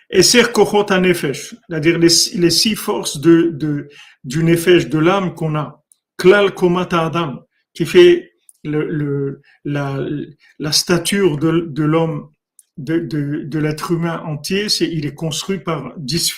Eser 0.09 0.51
kochot 0.51 0.85
nefesh, 0.99 1.55
c'est-à-dire 1.69 1.99
les, 1.99 2.09
six 2.09 2.75
forces 2.75 3.19
de, 3.19 3.51
de, 3.51 3.87
du 4.23 4.43
nefesh, 4.43 4.87
de 4.87 4.99
l'âme 4.99 5.35
qu'on 5.35 5.55
a. 5.55 5.83
Klal 6.17 6.53
komata 6.53 7.05
adam, 7.05 7.41
qui 7.73 7.85
fait 7.85 8.31
la, 8.63 10.71
stature 10.71 11.37
de, 11.37 11.83
l'homme, 11.83 12.29
de, 12.77 12.99
de, 12.99 13.43
de 13.43 13.59
l'être 13.59 13.91
humain 13.91 14.23
entier, 14.25 14.69
c'est 14.69 14.87
il 14.87 15.05
est 15.05 15.13
construit 15.13 15.59
par 15.59 15.93
dix 15.97 16.31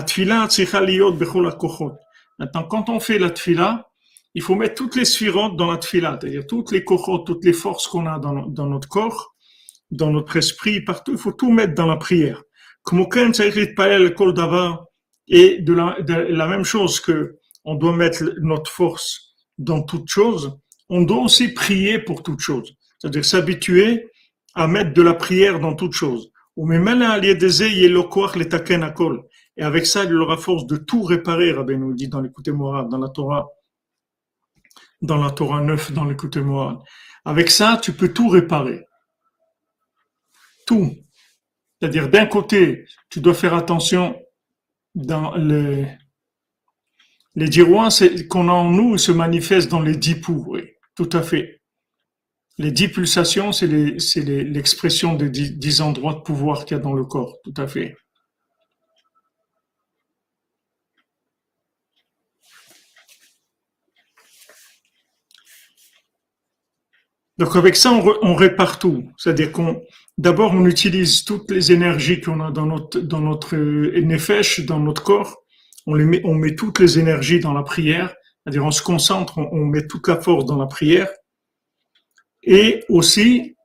sphirot. 0.00 1.92
Maintenant, 2.38 2.64
quand 2.64 2.88
on 2.88 3.00
fait 3.00 3.18
la 3.18 3.30
tfila, 3.30 3.88
il 4.34 4.42
faut 4.42 4.54
mettre 4.54 4.74
toutes 4.74 4.96
les 4.96 5.04
sphirotes 5.04 5.56
dans 5.56 5.70
la 5.70 5.78
tfila, 5.78 6.18
c'est-à-dire 6.20 6.46
toutes 6.46 6.72
les 6.72 6.84
kochot, 6.84 7.18
toutes 7.18 7.44
les 7.44 7.52
forces 7.52 7.86
qu'on 7.86 8.06
a 8.06 8.18
dans, 8.18 8.66
notre 8.66 8.88
corps, 8.88 9.34
dans 9.90 10.10
notre 10.10 10.36
esprit, 10.36 10.80
partout, 10.80 11.12
il 11.12 11.18
faut 11.18 11.32
tout 11.32 11.52
mettre 11.52 11.74
dans 11.74 11.86
la 11.86 11.96
prière. 11.96 12.42
Et 15.28 15.58
de 15.60 15.72
la, 15.72 16.00
de 16.00 16.14
la 16.14 16.46
même 16.48 16.64
chose 16.64 17.00
que 17.00 17.36
on 17.64 17.74
doit 17.76 17.94
mettre 17.94 18.24
notre 18.40 18.70
force 18.70 19.34
dans 19.58 19.82
toute 19.82 20.08
chose, 20.08 20.58
on 20.88 21.02
doit 21.02 21.22
aussi 21.22 21.52
prier 21.52 21.98
pour 21.98 22.22
toute 22.22 22.40
chose. 22.40 22.74
C'est-à-dire 22.98 23.24
s'habituer 23.24 24.08
à 24.54 24.66
mettre 24.66 24.92
de 24.92 25.02
la 25.02 25.14
prière 25.14 25.60
dans 25.60 25.74
toute 25.74 25.92
chose. 25.92 26.30
Et 29.56 29.62
avec 29.62 29.86
ça, 29.86 30.04
il 30.04 30.14
aura 30.14 30.36
force 30.36 30.66
de 30.66 30.76
tout 30.76 31.02
réparer, 31.02 31.52
Rabbi 31.52 31.76
nous 31.76 31.94
dit 31.94 32.08
dans 32.08 32.20
l'écouté 32.20 32.52
moral, 32.52 32.88
dans 32.88 32.98
la 32.98 33.08
Torah, 33.08 33.48
dans 35.02 35.22
la 35.22 35.30
Torah 35.30 35.60
9, 35.60 35.92
dans 35.92 36.04
l'écouté 36.04 36.40
moral. 36.40 36.78
Avec 37.24 37.50
ça, 37.50 37.78
tu 37.82 37.92
peux 37.92 38.12
tout 38.12 38.28
réparer. 38.28 38.86
Tout. 40.66 40.90
C'est-à-dire, 41.78 42.08
d'un 42.08 42.26
côté, 42.26 42.86
tu 43.10 43.20
dois 43.20 43.34
faire 43.34 43.54
attention 43.54 44.16
dans 44.94 45.34
les, 45.34 45.86
les 47.34 47.48
diroins 47.48 47.88
qu'on 48.28 48.48
a 48.48 48.52
en 48.52 48.70
nous 48.70 48.98
se 48.98 49.12
manifestent 49.12 49.70
dans 49.70 49.80
les 49.80 49.96
dix 49.96 50.16
poux, 50.16 50.44
oui, 50.48 50.62
tout 50.94 51.08
à 51.12 51.22
fait. 51.22 51.62
Les 52.58 52.70
dix 52.70 52.88
pulsations, 52.88 53.52
c'est 53.52 53.66
l'expression 53.66 55.14
des 55.14 55.30
dix 55.30 55.80
endroits 55.80 56.14
de 56.14 56.20
pouvoir 56.20 56.64
qu'il 56.64 56.76
y 56.76 56.80
a 56.80 56.82
dans 56.82 56.92
le 56.92 57.04
corps, 57.04 57.38
tout 57.42 57.54
à 57.56 57.66
fait. 57.66 57.96
Donc 67.42 67.56
avec 67.56 67.74
ça, 67.74 67.90
on, 67.90 68.36
répare 68.36 68.78
tout. 68.78 69.10
C'est-à-dire 69.16 69.50
qu'on, 69.50 69.82
d'abord, 70.16 70.52
on 70.52 70.64
utilise 70.64 71.24
toutes 71.24 71.50
les 71.50 71.72
énergies 71.72 72.20
qu'on 72.20 72.38
a 72.38 72.52
dans 72.52 72.66
notre 72.66 73.00
dans 73.00 73.20
notre 73.20 73.56
nefesh, 73.56 74.60
dans 74.60 74.78
notre 74.78 75.02
corps. 75.02 75.42
On 75.86 75.96
met, 75.96 76.54
toutes 76.54 76.78
les 76.78 77.00
énergies 77.00 77.40
dans 77.40 77.52
la 77.52 77.64
prière. 77.64 78.14
C'est-à-dire 78.44 78.64
on 78.64 78.70
se 78.70 78.80
concentre, 78.80 79.38
on, 79.38 79.64
met 79.64 79.88
toute 79.88 80.06
la 80.06 80.20
force 80.20 80.44
dans 80.46 80.56
la 80.56 80.68
prière. 80.68 81.08
Et 82.44 82.84
aussi, 82.88 83.56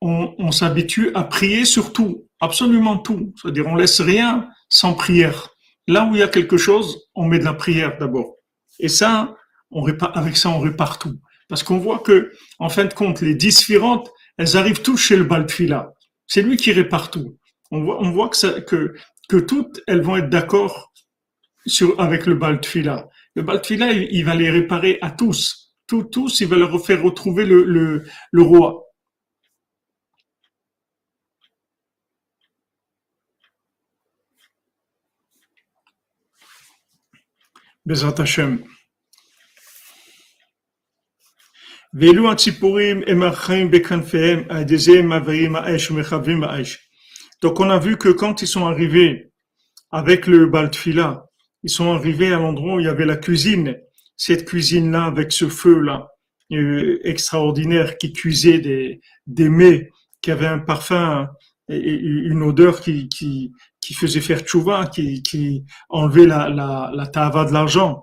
on, 0.00 0.36
on 0.38 0.52
s'habitue 0.52 1.10
à 1.16 1.24
prier 1.24 1.64
sur 1.64 1.92
tout, 1.92 2.28
absolument 2.38 2.98
tout. 2.98 3.34
C'est-à-dire 3.34 3.66
on 3.66 3.74
laisse 3.74 4.00
rien 4.00 4.48
sans 4.68 4.94
prière. 4.94 5.48
Là 5.88 6.04
où 6.04 6.14
il 6.14 6.20
y 6.20 6.22
a 6.22 6.28
quelque 6.28 6.56
chose, 6.56 7.08
on 7.16 7.24
met 7.26 7.40
de 7.40 7.44
la 7.44 7.54
prière 7.54 7.98
d'abord. 7.98 8.36
Et 8.78 8.88
ça, 8.88 9.34
on 9.72 9.82
répare, 9.82 10.16
avec 10.16 10.36
ça, 10.36 10.50
on 10.50 10.60
répare 10.60 11.00
tout. 11.00 11.18
Parce 11.48 11.62
qu'on 11.62 11.78
voit 11.78 12.00
que, 12.00 12.32
en 12.58 12.68
fin 12.68 12.84
de 12.84 12.94
compte, 12.94 13.20
les 13.20 13.34
dix 13.34 13.56
différentes, 13.56 14.10
elles 14.36 14.56
arrivent 14.56 14.82
tous 14.82 14.96
chez 14.96 15.16
le 15.16 15.24
Baltfila. 15.24 15.92
C'est 16.26 16.42
lui 16.42 16.56
qui 16.56 16.72
répare 16.72 17.10
tout. 17.10 17.38
On 17.70 17.82
voit, 17.82 18.00
on 18.00 18.10
voit 18.10 18.28
que, 18.28 18.94
que, 19.28 19.36
toutes, 19.36 19.80
elles 19.86 20.02
vont 20.02 20.16
être 20.16 20.30
d'accord 20.30 20.92
sur, 21.66 22.00
avec 22.00 22.26
le 22.26 22.34
Baltfila. 22.34 23.08
Le 23.34 23.42
Baltfila, 23.42 23.92
il, 23.92 24.24
va 24.24 24.34
les 24.34 24.50
réparer 24.50 24.98
à 25.02 25.10
tous. 25.10 25.74
Tous, 25.86 26.04
tous, 26.04 26.40
il 26.40 26.48
va 26.48 26.56
leur 26.56 26.84
faire 26.84 27.02
retrouver 27.02 27.44
le, 27.46 27.64
le, 27.64 28.42
roi. 28.42 28.82
Bezat 37.84 38.14
Hashem. 38.18 38.64
Donc 47.40 47.58
on 47.58 47.70
a 47.70 47.78
vu 47.78 47.96
que 47.96 48.10
quand 48.10 48.42
ils 48.42 48.46
sont 48.46 48.66
arrivés 48.66 49.30
avec 49.90 50.26
le 50.26 50.44
Baltfila, 50.44 51.24
ils 51.62 51.70
sont 51.70 51.94
arrivés 51.94 52.34
à 52.34 52.38
l'endroit 52.38 52.74
où 52.74 52.80
il 52.80 52.84
y 52.84 52.88
avait 52.88 53.06
la 53.06 53.16
cuisine, 53.16 53.78
cette 54.14 54.44
cuisine-là 54.44 55.04
avec 55.04 55.32
ce 55.32 55.48
feu-là 55.48 56.08
euh, 56.52 57.00
extraordinaire 57.02 57.96
qui 57.96 58.12
cuisait 58.12 58.58
des, 58.58 59.00
des 59.26 59.48
mets, 59.48 59.88
qui 60.20 60.30
avait 60.30 60.48
un 60.48 60.58
parfum 60.58 61.30
et 61.70 61.94
une 61.94 62.42
odeur 62.42 62.82
qui, 62.82 63.08
qui, 63.08 63.52
qui 63.80 63.94
faisait 63.94 64.20
faire 64.20 64.40
tchouva, 64.40 64.86
qui, 64.86 65.22
qui 65.22 65.64
enlevait 65.88 66.26
la, 66.26 66.50
la, 66.50 66.90
la 66.94 67.06
tava 67.06 67.46
de 67.46 67.54
l'argent. 67.54 68.02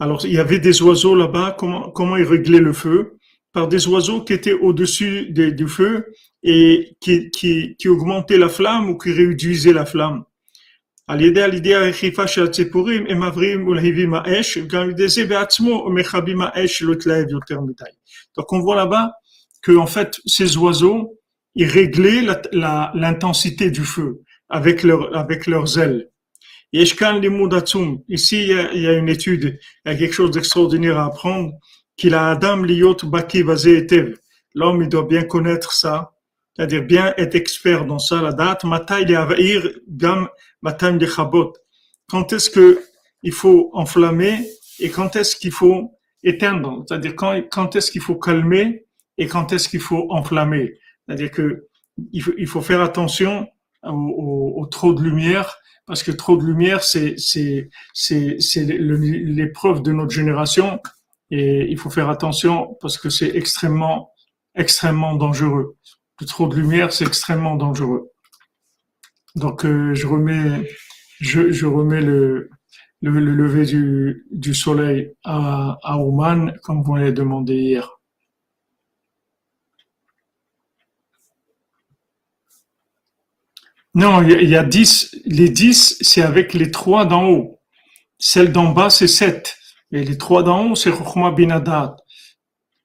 Alors, 0.00 0.24
il 0.24 0.32
y 0.32 0.38
avait 0.38 0.58
des 0.58 0.82
oiseaux 0.82 1.14
là-bas. 1.14 1.54
Comment, 1.58 1.90
comment 1.90 2.16
ils 2.16 2.24
réglaient 2.24 2.58
le 2.58 2.72
feu? 2.72 3.18
Par 3.52 3.68
des 3.68 3.86
oiseaux 3.86 4.22
qui 4.22 4.32
étaient 4.32 4.54
au-dessus 4.54 5.30
du 5.30 5.68
feu 5.68 6.06
et 6.42 6.96
qui, 7.00 7.30
qui, 7.30 7.76
qui 7.76 7.88
augmentaient 7.88 8.38
la 8.38 8.48
flamme 8.48 8.88
ou 8.88 8.96
qui 8.96 9.12
réduisaient 9.12 9.72
la 9.72 9.84
flamme. 9.84 10.24
Donc 18.36 18.52
on 18.52 18.60
voit 18.60 18.76
là-bas 18.76 19.12
que 19.60 19.76
en 19.76 19.86
fait 19.86 20.20
ces 20.24 20.56
oiseaux 20.56 21.18
ils 21.56 21.66
réglaient 21.66 22.22
l'intensité 22.52 23.72
du 23.72 23.84
feu 23.84 24.22
avec 24.48 24.86
avec 25.12 25.48
leurs 25.48 25.78
ailes. 25.80 26.09
Ici, 26.72 28.42
il 28.42 28.80
y, 28.80 28.86
a, 28.86 28.92
une 28.92 29.08
étude, 29.08 29.58
il 29.84 29.92
y 29.92 29.94
a 29.94 29.98
quelque 29.98 30.12
chose 30.12 30.30
d'extraordinaire 30.30 30.98
à 30.98 31.06
apprendre, 31.06 31.52
qu'il 31.96 32.14
a 32.14 32.30
Adam 32.30 32.62
Liot 32.62 32.96
Baki 33.04 33.44
L'homme, 34.54 34.82
il 34.82 34.88
doit 34.88 35.04
bien 35.04 35.22
connaître 35.22 35.72
ça, 35.72 36.12
c'est-à-dire 36.54 36.82
bien 36.82 37.14
être 37.16 37.34
expert 37.34 37.86
dans 37.86 37.98
ça, 37.98 38.20
la 38.22 38.32
date. 38.32 38.64
Gam 39.88 40.28
Quand 42.08 42.32
est-ce 42.32 42.50
que 42.50 42.82
il 43.22 43.32
faut 43.32 43.70
enflammer 43.72 44.38
et 44.78 44.90
quand 44.90 45.14
est-ce 45.16 45.36
qu'il 45.36 45.52
faut 45.52 45.98
éteindre, 46.22 46.84
c'est-à-dire 46.88 47.14
quand, 47.14 47.40
quand 47.50 47.76
est-ce 47.76 47.90
qu'il 47.90 48.00
faut 48.00 48.16
calmer 48.16 48.86
et 49.18 49.26
quand 49.26 49.52
est-ce 49.52 49.68
qu'il 49.68 49.80
faut 49.80 50.06
enflammer? 50.10 50.78
C'est-à-dire 51.06 51.30
que 51.30 51.66
il 52.12 52.22
faut, 52.22 52.32
il 52.38 52.46
faut 52.46 52.62
faire 52.62 52.80
attention 52.80 53.46
au, 53.82 54.54
au 54.56 54.66
trop 54.66 54.94
de 54.94 55.02
lumière 55.02 55.58
parce 55.86 56.02
que 56.02 56.12
trop 56.12 56.36
de 56.36 56.44
lumière, 56.44 56.82
c'est 56.82 57.16
l'épreuve 57.94 59.82
de 59.82 59.92
notre 59.92 60.12
génération 60.12 60.80
et 61.30 61.66
il 61.70 61.78
faut 61.78 61.90
faire 61.90 62.10
attention 62.10 62.76
parce 62.80 62.98
que 62.98 63.10
c'est 63.10 63.34
extrêmement 63.36 64.10
extrêmement 64.54 65.14
dangereux. 65.14 65.76
trop 66.26 66.48
de 66.48 66.56
lumière, 66.56 66.92
c'est 66.92 67.06
extrêmement 67.06 67.56
dangereux. 67.56 68.10
Donc 69.36 69.64
euh, 69.64 69.94
je 69.94 70.06
remets 70.06 70.68
je, 71.20 71.52
je 71.52 71.66
remets 71.66 72.00
le, 72.00 72.50
le, 73.02 73.20
lever 73.20 73.64
du, 73.64 74.26
du 74.30 74.54
soleil 74.54 75.12
à, 75.24 75.78
à 75.82 75.98
Oman 75.98 76.54
comme 76.62 76.82
vous 76.82 76.96
l'avez 76.96 77.12
demandé 77.12 77.54
hier. 77.54 77.99
Non, 83.94 84.22
il 84.22 84.48
y, 84.48 84.56
a 84.56 84.62
dix. 84.62 85.16
Les 85.24 85.48
dix, 85.48 85.96
c'est 86.00 86.22
avec 86.22 86.54
les 86.54 86.70
trois 86.70 87.06
d'en 87.06 87.28
haut. 87.28 87.60
Celle 88.18 88.52
d'en 88.52 88.70
bas, 88.70 88.88
c'est 88.88 89.08
sept. 89.08 89.56
Et 89.90 90.04
les 90.04 90.16
trois 90.16 90.44
d'en 90.44 90.66
haut, 90.66 90.76
c'est 90.76 90.92
Chokhmah 90.92 91.32
Binadad. 91.32 91.96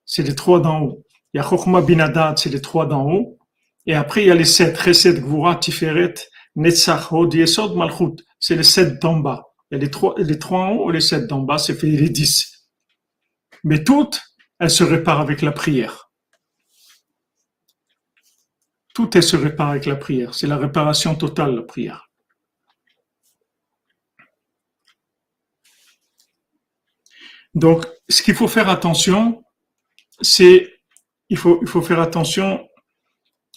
C'est 0.06 0.24
les 0.24 0.34
trois 0.34 0.60
d'en 0.60 0.82
haut. 0.82 1.06
Il 1.34 1.38
y 1.38 1.39
a 1.39 1.47
Chokhmah 1.47 1.82
Binadad, 1.82 2.39
c'est 2.39 2.49
les 2.49 2.62
trois 2.62 2.88
d'en 2.88 3.06
haut. 3.08 3.38
Et 3.86 3.93
après, 3.93 4.24
il 4.24 4.28
y 4.28 4.32
a 4.32 4.36
les 4.36 4.45
sept. 4.45 4.76
Reset, 4.78 5.22
Gvura, 5.22 5.58
Tiferet, 5.58 6.16
Netzach, 6.56 7.12
Hod, 7.12 7.34
Yesod, 7.36 7.76
Malchut. 7.76 8.24
C'est 8.39 8.56
les 8.56 8.64
sept 8.64 8.99
d'en 8.99 9.18
bas. 9.18 9.43
A 9.72 9.78
les 9.78 9.91
trois, 9.91 10.16
les 10.18 10.39
trois 10.39 10.62
en 10.62 10.72
haut 10.72 10.89
et 10.89 10.93
les 10.93 11.01
sept 11.01 11.28
d'en 11.28 11.41
bas, 11.41 11.60
c'est 11.60 11.76
fait 11.76 11.88
les 11.88 12.10
dix. 12.10 12.70
Mais 13.64 13.84
toutes, 13.84 14.22
elles 14.60 14.72
se 14.72 14.84
réparent 14.84 15.22
avec 15.22 15.41
la 15.41 15.51
prière. 15.51 16.05
Tout 18.95 19.17
est 19.17 19.21
se 19.21 19.35
répare 19.35 19.71
avec 19.71 19.85
la 19.85 19.97
prière. 19.97 20.33
C'est 20.33 20.47
la 20.47 20.57
réparation 20.57 21.15
totale, 21.15 21.53
la 21.53 21.61
prière. 21.61 22.09
Donc, 27.53 27.85
ce 28.09 28.23
qu'il 28.23 28.35
faut 28.35 28.47
faire 28.47 28.69
attention, 28.69 29.43
c'est 30.21 30.71
il 31.29 31.37
faut, 31.37 31.81
faire 31.81 31.99
attention 31.99 32.69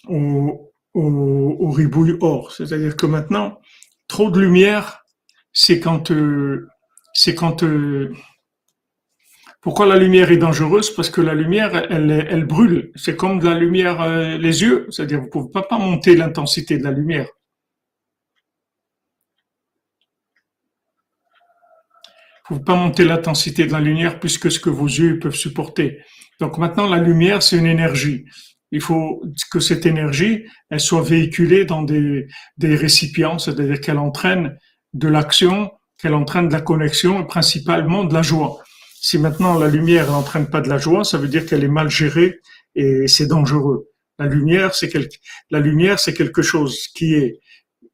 au, 0.07 0.73
au, 0.93 1.71
ribouille 1.71 2.17
or. 2.19 2.51
C'est-à-dire 2.51 2.97
que 2.97 3.05
maintenant, 3.05 3.61
trop 4.07 4.31
de 4.31 4.39
lumière, 4.41 5.05
c'est 5.53 5.79
quand, 5.79 6.11
euh, 6.11 6.67
c'est 7.13 7.35
quand 7.35 7.63
euh, 7.63 8.13
pourquoi 9.61 9.85
la 9.85 9.97
lumière 9.97 10.31
est 10.31 10.37
dangereuse? 10.37 10.89
Parce 10.91 11.09
que 11.09 11.19
la 11.19 11.33
lumière, 11.33 11.75
elle, 11.89 12.45
brûle. 12.45 12.91
C'est 12.95 13.17
comme 13.17 13.39
de 13.39 13.49
la 13.49 13.55
lumière 13.55 14.01
euh, 14.01 14.37
les 14.37 14.61
yeux. 14.61 14.87
C'est-à-dire, 14.89 15.19
vous 15.19 15.25
ne 15.25 15.29
pouvez 15.29 15.51
pas, 15.51 15.63
pas 15.63 15.77
monter 15.77 16.15
l'intensité 16.15 16.77
de 16.77 16.83
la 16.83 16.91
lumière. 16.91 17.27
Vous 22.47 22.55
ne 22.55 22.59
pouvez 22.59 22.65
pas 22.65 22.75
monter 22.75 23.03
l'intensité 23.03 23.65
de 23.65 23.73
la 23.73 23.81
lumière 23.81 24.19
plus 24.19 24.37
que 24.37 24.49
ce 24.49 24.61
que 24.61 24.69
vos 24.69 24.87
yeux 24.87 25.19
peuvent 25.19 25.35
supporter. 25.35 25.99
Donc 26.39 26.57
maintenant, 26.57 26.87
la 26.87 26.99
lumière, 26.99 27.43
c'est 27.43 27.57
une 27.57 27.65
énergie. 27.65 28.25
Il 28.71 28.81
faut 28.81 29.21
que 29.51 29.59
cette 29.59 29.85
énergie, 29.85 30.45
elle 30.69 30.79
soit 30.79 31.01
véhiculée 31.01 31.65
dans 31.65 31.83
des, 31.83 32.27
des 32.57 32.75
récipients, 32.75 33.39
c'est-à-dire 33.39 33.81
qu'elle 33.81 33.97
entraîne 33.97 34.57
de 34.93 35.07
l'action, 35.09 35.71
qu'elle 35.97 36.13
entraîne 36.13 36.47
de 36.47 36.53
la 36.53 36.61
connexion 36.61 37.21
et 37.21 37.27
principalement 37.27 38.05
de 38.05 38.13
la 38.13 38.21
joie. 38.21 38.63
Si 39.01 39.17
maintenant 39.17 39.57
la 39.57 39.67
lumière 39.67 40.11
n'entraîne 40.11 40.49
pas 40.49 40.61
de 40.61 40.69
la 40.69 40.77
joie, 40.77 41.03
ça 41.03 41.17
veut 41.17 41.27
dire 41.27 41.45
qu'elle 41.45 41.63
est 41.63 41.69
mal 41.69 41.89
gérée 41.89 42.39
et 42.75 43.07
c'est 43.07 43.27
dangereux. 43.27 43.87
La 44.17 44.25
lumière, 44.25 44.75
c'est 44.75 44.89
quelque, 44.89 45.15
la 45.49 45.59
lumière, 45.59 45.99
c'est 45.99 46.13
quelque 46.13 46.41
chose 46.41 46.87
qui 46.89 47.13
est, 47.13 47.39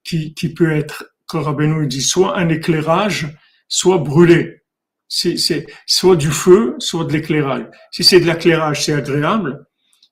qui, 0.04 0.34
qui 0.34 0.54
peut 0.54 0.72
être, 0.72 1.06
comme 1.28 1.88
dit, 1.88 2.02
soit 2.02 2.38
un 2.38 2.50
éclairage, 2.50 3.28
soit 3.68 4.00
brûlé 4.00 4.64
c'est 5.08 5.68
soit 5.86 6.16
du 6.16 6.32
feu, 6.32 6.76
soit 6.80 7.06
de 7.06 7.14
l'éclairage. 7.14 7.66
Si 7.92 8.04
c'est 8.04 8.20
de 8.20 8.26
l'éclairage, 8.26 8.86
c'est 8.86 8.94
agréable. 8.94 9.66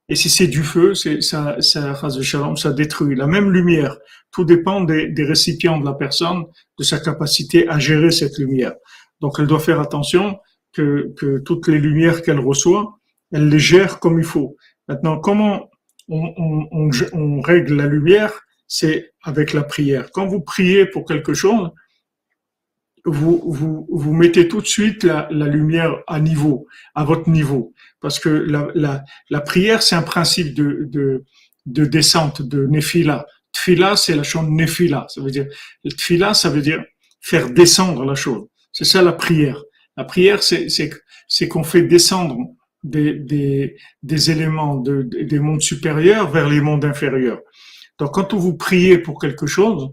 Et 0.10 0.16
si 0.16 0.30
c'est 0.30 0.48
du 0.48 0.64
feu, 0.64 0.94
ça, 0.94 1.62
ça, 1.62 1.96
ça 1.96 2.74
détruit. 2.74 3.16
La 3.16 3.28
même 3.28 3.52
lumière, 3.52 3.98
tout 4.32 4.44
dépend 4.44 4.82
des, 4.82 5.08
des, 5.08 5.24
récipients 5.24 5.80
de 5.80 5.86
la 5.86 5.94
personne, 5.94 6.44
de 6.78 6.84
sa 6.84 7.00
capacité 7.00 7.68
à 7.70 7.80
gérer 7.80 8.12
cette 8.12 8.38
lumière. 8.38 8.74
Donc, 9.22 9.38
elle 9.40 9.48
doit 9.48 9.60
faire 9.60 9.80
attention 9.80 10.38
que, 10.74 11.14
que 11.18 11.40
toutes 11.40 11.68
les 11.68 11.80
lumières 11.80 12.22
qu'elle 12.22 12.40
reçoit, 12.40 13.00
elle 13.32 13.50
les 13.50 13.60
gère 13.60 14.00
comme 14.00 14.20
il 14.20 14.26
faut. 14.26 14.58
Maintenant, 14.88 15.20
comment 15.20 15.70
on, 16.10 16.34
on, 16.38 16.68
on, 16.72 16.90
on 17.14 17.42
règle 17.42 17.76
la 17.76 17.88
lumière? 17.88 18.42
C'est 18.68 19.14
avec 19.24 19.54
la 19.54 19.64
prière. 19.64 20.10
Quand 20.12 20.26
vous 20.26 20.42
priez 20.42 20.86
pour 20.86 21.06
quelque 21.06 21.34
chose, 21.34 21.70
vous, 23.06 23.42
vous, 23.46 23.88
vous 23.92 24.14
mettez 24.14 24.48
tout 24.48 24.62
de 24.62 24.68
suite 24.68 25.04
la, 25.04 25.28
la, 25.30 25.48
lumière 25.48 26.02
à 26.08 26.20
niveau, 26.20 26.68
à 26.96 27.04
votre 27.04 27.30
niveau. 27.30 27.74
Parce 28.00 28.20
que 28.20 28.30
la, 28.30 28.68
la, 28.76 29.04
la 29.30 29.42
prière, 29.42 29.84
c'est 29.84 29.96
un 29.96 30.02
principe 30.02 30.54
de, 30.54 30.86
de, 30.90 31.24
de 31.66 31.86
descente, 31.86 32.42
de 32.42 32.66
nefila. 32.66 33.26
Tfila, 33.52 33.96
c'est 33.96 34.16
la 34.16 34.24
chose 34.24 34.48
nefila. 34.50 35.06
Ça 35.10 35.22
veut 35.22 35.32
dire, 35.32 35.48
tfila, 35.86 36.34
ça 36.34 36.50
veut 36.50 36.62
dire 36.62 36.84
faire 37.22 37.50
descendre 37.50 38.06
la 38.06 38.16
chose. 38.16 38.48
C'est 38.72 38.86
ça 38.86 39.02
la 39.02 39.14
prière. 39.14 39.62
La 39.98 40.04
prière, 40.04 40.42
c'est, 40.42 41.48
qu'on 41.48 41.64
fait 41.64 41.84
descendre 41.84 42.38
des, 42.84 43.14
des, 43.14 43.78
des 44.02 44.32
éléments 44.32 44.76
de, 44.76 45.04
des 45.04 45.40
mondes 45.40 45.62
supérieurs 45.62 46.30
vers 46.30 46.50
les 46.50 46.62
mondes 46.62 46.86
inférieurs. 46.86 47.40
Donc, 48.00 48.14
quand 48.14 48.34
vous 48.34 48.56
priez 48.56 48.98
pour 48.98 49.20
quelque 49.20 49.46
chose, 49.46 49.90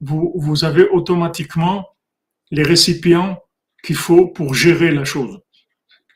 vous, 0.00 0.32
vous 0.36 0.64
avez 0.64 0.88
automatiquement 0.88 1.86
les 2.50 2.62
récipients 2.62 3.38
qu'il 3.82 3.96
faut 3.96 4.28
pour 4.28 4.54
gérer 4.54 4.90
la 4.90 5.04
chose. 5.04 5.38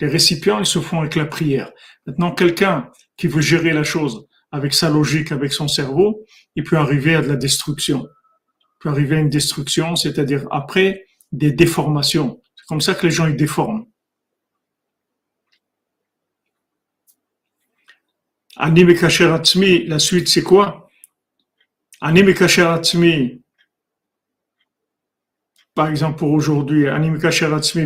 Les 0.00 0.08
récipients, 0.08 0.58
ils 0.58 0.66
se 0.66 0.80
font 0.80 1.00
avec 1.00 1.14
la 1.14 1.26
prière. 1.26 1.70
Maintenant, 2.06 2.32
quelqu'un 2.32 2.90
qui 3.16 3.28
veut 3.28 3.40
gérer 3.40 3.72
la 3.72 3.84
chose 3.84 4.26
avec 4.50 4.74
sa 4.74 4.90
logique, 4.90 5.32
avec 5.32 5.52
son 5.52 5.68
cerveau, 5.68 6.24
il 6.56 6.64
peut 6.64 6.76
arriver 6.76 7.14
à 7.14 7.22
de 7.22 7.28
la 7.28 7.36
destruction. 7.36 8.04
Il 8.04 8.78
peut 8.80 8.88
arriver 8.88 9.16
à 9.16 9.20
une 9.20 9.30
destruction, 9.30 9.94
c'est-à-dire 9.96 10.46
après 10.50 11.06
des 11.30 11.52
déformations 11.52 12.41
comme 12.72 12.80
ça 12.80 12.94
que 12.94 13.06
les 13.06 13.12
gens 13.12 13.26
ils 13.26 13.36
déforment. 13.36 13.84
La 18.56 19.98
suite 19.98 20.28
c'est 20.28 20.42
quoi? 20.42 20.88
Par 25.74 25.88
exemple 25.88 26.18
pour 26.18 26.30
aujourd'hui, 26.30 26.88
Ani 26.88 27.10
Atzmi, 27.10 27.82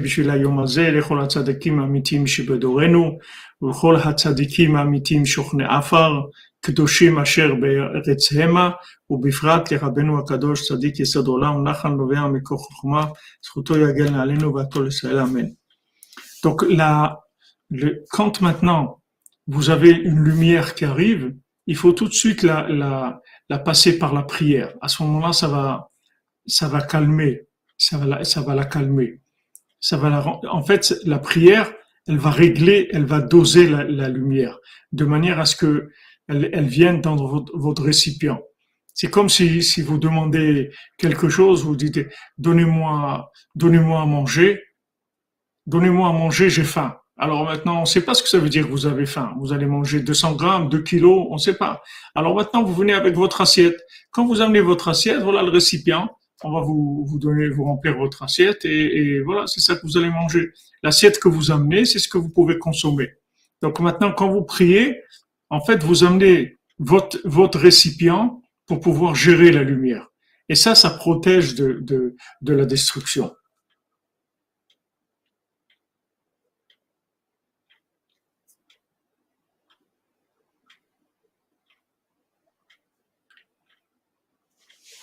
Amitim 1.80 2.26
Shibedorenu, 2.26 3.18
HaTzadikim 3.60 4.76
Amitim 4.76 5.24
Shochne 5.24 5.62
Afar, 5.62 6.28
קדושים 6.65 7.19
אשר 7.19 7.53
בארץ 7.53 8.33
המה, 8.33 8.69
ובפרט 9.09 9.71
לרבנו 9.71 10.19
הקדוש 10.19 10.67
צדיק 10.67 10.99
יסוד 10.99 11.27
עולם, 11.27 11.67
נחל 11.67 11.89
נובע 11.89 12.27
מכוח 12.27 12.61
חוכמה, 12.61 13.05
זכותו 13.45 13.77
יגן 13.77 14.15
עלינו 14.15 14.55
ועתו 14.55 14.83
לישראל 14.83 15.19
אמן. 15.19 15.47
Donc, 16.45 16.63
la, 16.63 17.19
le, 17.69 18.03
quand 18.09 18.41
maintenant 18.41 19.01
vous 19.47 19.69
avez 19.69 19.91
une 19.91 20.23
lumière 20.23 20.73
qui 20.75 20.85
arrive, 20.85 21.35
il 21.67 21.75
faut 21.75 21.93
tout 21.93 22.07
de 22.07 22.13
suite 22.13 22.41
la, 22.41 22.67
la, 22.67 23.21
la 23.49 23.59
passer 23.59 23.99
par 23.99 24.11
la 24.13 24.23
prière. 24.23 24.73
À 24.81 24.87
ce 24.87 25.03
moment-là, 25.03 25.33
ça 25.33 25.47
va, 25.47 25.89
ça 26.47 26.67
va 26.67 26.81
calmer 26.81 27.45
ça 27.81 27.97
va 27.97 28.05
la, 28.05 28.23
ça 28.23 28.41
va 28.41 28.53
la 28.53 28.65
calmer. 28.65 29.21
Ça 29.79 29.97
va 29.97 30.09
la, 30.09 30.23
en 30.59 30.63
fait, 30.63 30.93
la 31.03 31.17
prière, 31.17 31.73
elle 32.07 32.19
va 32.19 32.29
régler, 32.29 32.89
elle 32.91 33.05
va 33.05 33.19
doser 33.21 33.67
la, 33.67 33.83
la 33.83 34.07
lumière 34.07 34.59
de 34.91 35.05
manière 35.05 35.39
à 35.39 35.45
ce 35.45 35.55
que 35.55 35.89
elle, 36.28 36.50
elle 36.52 36.66
vienne 36.66 37.00
dans 37.00 37.16
votre, 37.16 37.56
votre 37.56 37.82
récipient. 37.82 38.40
C'est 38.94 39.10
comme 39.10 39.28
si, 39.28 39.62
si 39.62 39.82
vous 39.82 39.98
demandez 39.98 40.70
quelque 40.98 41.28
chose, 41.28 41.64
vous 41.64 41.76
dites 41.76 42.06
donnez-moi, 42.38 43.30
donnez-moi 43.54 44.00
à 44.00 44.06
manger, 44.06 44.62
donnez-moi 45.66 46.08
à 46.08 46.12
manger, 46.12 46.48
j'ai 46.48 46.64
faim. 46.64 46.96
Alors 47.18 47.44
maintenant, 47.44 47.78
on 47.78 47.80
ne 47.82 47.86
sait 47.86 48.02
pas 48.02 48.14
ce 48.14 48.22
que 48.22 48.28
ça 48.28 48.38
veut 48.38 48.48
dire 48.48 48.66
que 48.66 48.70
vous 48.70 48.86
avez 48.86 49.06
faim. 49.06 49.34
Vous 49.38 49.52
allez 49.52 49.66
manger 49.66 50.00
200 50.00 50.34
grammes, 50.34 50.68
2 50.68 50.82
kilos, 50.82 51.26
on 51.30 51.34
ne 51.34 51.38
sait 51.38 51.56
pas. 51.56 51.82
Alors 52.14 52.34
maintenant, 52.34 52.62
vous 52.62 52.74
venez 52.74 52.92
avec 52.92 53.14
votre 53.14 53.40
assiette. 53.40 53.78
Quand 54.10 54.26
vous 54.26 54.40
amenez 54.40 54.60
votre 54.60 54.88
assiette, 54.88 55.22
voilà 55.22 55.42
le 55.42 55.50
récipient 55.50 56.10
on 56.42 56.52
va 56.52 56.60
vous, 56.60 57.04
vous 57.06 57.18
donner, 57.18 57.48
vous 57.48 57.64
remplir 57.64 57.96
votre 57.96 58.22
assiette 58.22 58.64
et, 58.64 58.96
et 58.96 59.20
voilà, 59.20 59.46
c'est 59.46 59.60
ça 59.60 59.76
que 59.76 59.82
vous 59.82 59.96
allez 59.96 60.10
manger. 60.10 60.50
L'assiette 60.82 61.18
que 61.18 61.28
vous 61.28 61.50
amenez, 61.50 61.84
c'est 61.84 61.98
ce 61.98 62.08
que 62.08 62.18
vous 62.18 62.28
pouvez 62.28 62.58
consommer. 62.58 63.10
Donc 63.62 63.80
maintenant, 63.80 64.12
quand 64.12 64.30
vous 64.30 64.42
priez, 64.42 65.00
en 65.50 65.60
fait, 65.60 65.82
vous 65.82 66.04
amenez 66.04 66.58
votre, 66.78 67.58
récipient 67.58 68.42
pour 68.66 68.80
pouvoir 68.80 69.14
gérer 69.14 69.52
la 69.52 69.62
lumière. 69.62 70.08
Et 70.48 70.54
ça, 70.54 70.74
ça 70.74 70.90
protège 70.90 71.54
de, 71.54 72.16
la 72.42 72.64
destruction. 72.64 73.32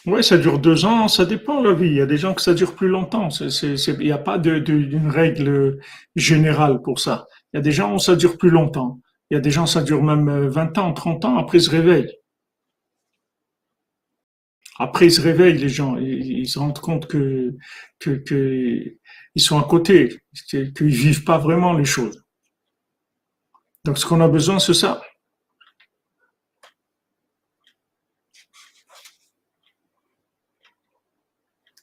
Oui, 0.05 0.21
ça 0.21 0.37
dure 0.37 0.59
deux 0.59 0.83
ans, 0.83 1.07
ça 1.07 1.25
dépend 1.25 1.61
la 1.61 1.73
vie. 1.73 1.87
Il 1.87 1.93
y 1.93 2.01
a 2.01 2.05
des 2.05 2.17
gens 2.17 2.33
que 2.33 2.41
ça 2.41 2.53
dure 2.53 2.75
plus 2.75 2.89
longtemps. 2.89 3.29
Il 3.29 3.97
n'y 3.99 4.11
a 4.11 4.17
pas 4.17 4.37
d'une 4.37 5.09
règle 5.09 5.79
générale 6.17 6.81
pour 6.81 6.99
ça. 6.99 7.25
Il 7.53 7.57
y 7.57 7.59
a 7.59 7.61
des 7.61 7.71
gens 7.71 7.95
où 7.95 7.99
ça 7.99 8.17
dure 8.17 8.37
plus 8.37 8.49
longtemps. 8.49 8.99
Il 9.33 9.37
y 9.37 9.39
a 9.39 9.41
des 9.41 9.49
gens, 9.49 9.65
ça 9.65 9.81
dure 9.81 10.03
même 10.03 10.29
euh, 10.29 10.47
20 10.47 10.77
ans, 10.77 10.93
30 10.93 11.25
ans, 11.25 11.37
après 11.39 11.57
ils 11.57 11.63
se 11.63 11.71
réveillent. 11.71 12.15
Après 14.77 15.07
ils 15.07 15.11
se 15.11 15.21
réveillent, 15.21 15.57
les 15.57 15.69
gens, 15.69 15.97
ils, 15.97 16.47
se 16.47 16.59
rendent 16.59 16.77
compte 16.77 17.07
que, 17.07 17.55
ils 18.05 19.41
sont 19.41 19.59
à 19.59 19.63
côté, 19.63 20.19
qu'ils 20.47 20.85
vivent 20.85 21.23
pas 21.23 21.39
vraiment 21.39 21.73
les 21.73 21.83
choses. 21.83 22.23
Donc 23.85 23.97
ce 23.97 24.05
qu'on 24.05 24.21
a 24.21 24.27
besoin, 24.27 24.59
c'est 24.59 24.75
ça. 24.75 25.01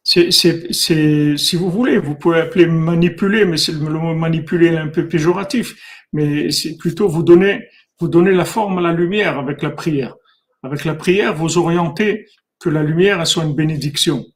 C'est, 0.04 0.30
si 0.32 1.56
vous 1.56 1.70
voulez, 1.70 1.98
vous 1.98 2.14
pouvez 2.14 2.40
appeler 2.40 2.66
manipuler, 2.66 3.44
mais 3.44 3.56
c'est, 3.56 3.72
le 3.72 3.78
mot 3.90 4.14
manipuler 4.14 4.68
est 4.68 4.78
un 4.78 4.88
peu 4.88 5.08
péjoratif. 5.08 5.74
Mais 6.12 6.50
c'est 6.50 6.76
plutôt 6.76 7.08
vous 7.08 7.22
donner, 7.22 7.68
vous 7.98 8.08
donner 8.08 8.32
la 8.32 8.44
forme 8.44 8.78
à 8.78 8.80
la 8.80 8.92
lumière 8.92 9.38
avec 9.38 9.62
la 9.62 9.70
prière. 9.70 10.16
Avec 10.62 10.84
la 10.84 10.94
prière, 10.94 11.34
vous 11.34 11.58
orientez 11.58 12.26
que 12.58 12.68
la 12.68 12.82
lumière 12.82 13.26
soit 13.26 13.44
une 13.44 13.54
bénédiction. 13.54 14.26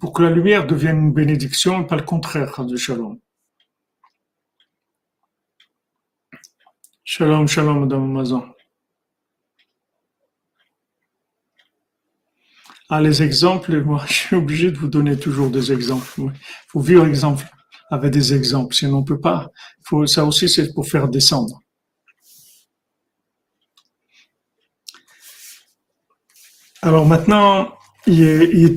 Pour 0.00 0.12
que 0.12 0.22
la 0.22 0.30
lumière 0.30 0.66
devienne 0.66 0.98
une 0.98 1.12
bénédiction, 1.12 1.82
et 1.82 1.86
pas 1.86 1.96
le 1.96 2.02
contraire, 2.02 2.64
de 2.64 2.76
Shalom. 2.76 3.18
Shalom, 7.04 7.46
shalom, 7.46 7.80
Madame 7.80 8.10
Mazan. 8.10 8.54
Ah, 12.88 13.00
les 13.00 13.22
exemples, 13.22 13.82
moi, 13.84 14.04
je 14.08 14.12
suis 14.12 14.36
obligé 14.36 14.72
de 14.72 14.78
vous 14.78 14.88
donner 14.88 15.18
toujours 15.18 15.50
des 15.50 15.72
exemples. 15.72 16.08
Il 16.18 16.32
faut 16.68 16.80
vivre 16.80 17.06
exemple. 17.06 17.44
Avec 17.90 18.12
des 18.12 18.32
exemples. 18.32 18.74
Sinon, 18.74 18.98
on 18.98 19.04
peut 19.04 19.20
pas. 19.20 19.50
Ça 20.06 20.24
aussi, 20.24 20.48
c'est 20.48 20.72
pour 20.72 20.88
faire 20.88 21.08
descendre. 21.08 21.60
Alors 26.82 27.06
maintenant, 27.06 27.76
que 28.06 28.70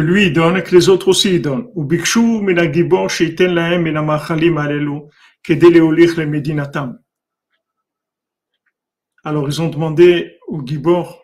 lui 0.00 0.26
il 0.26 0.32
donne 0.32 0.56
et 0.56 0.64
que 0.64 0.74
les 0.74 0.88
autres 0.88 1.06
aussi 1.08 1.38
donnent. 1.38 1.68
Le 1.76 1.84
medinatam. 6.26 6.98
Alors 9.22 9.48
ils 9.48 9.62
ont 9.62 9.68
demandé 9.68 10.38
au 10.48 10.66
Gibor, 10.66 11.22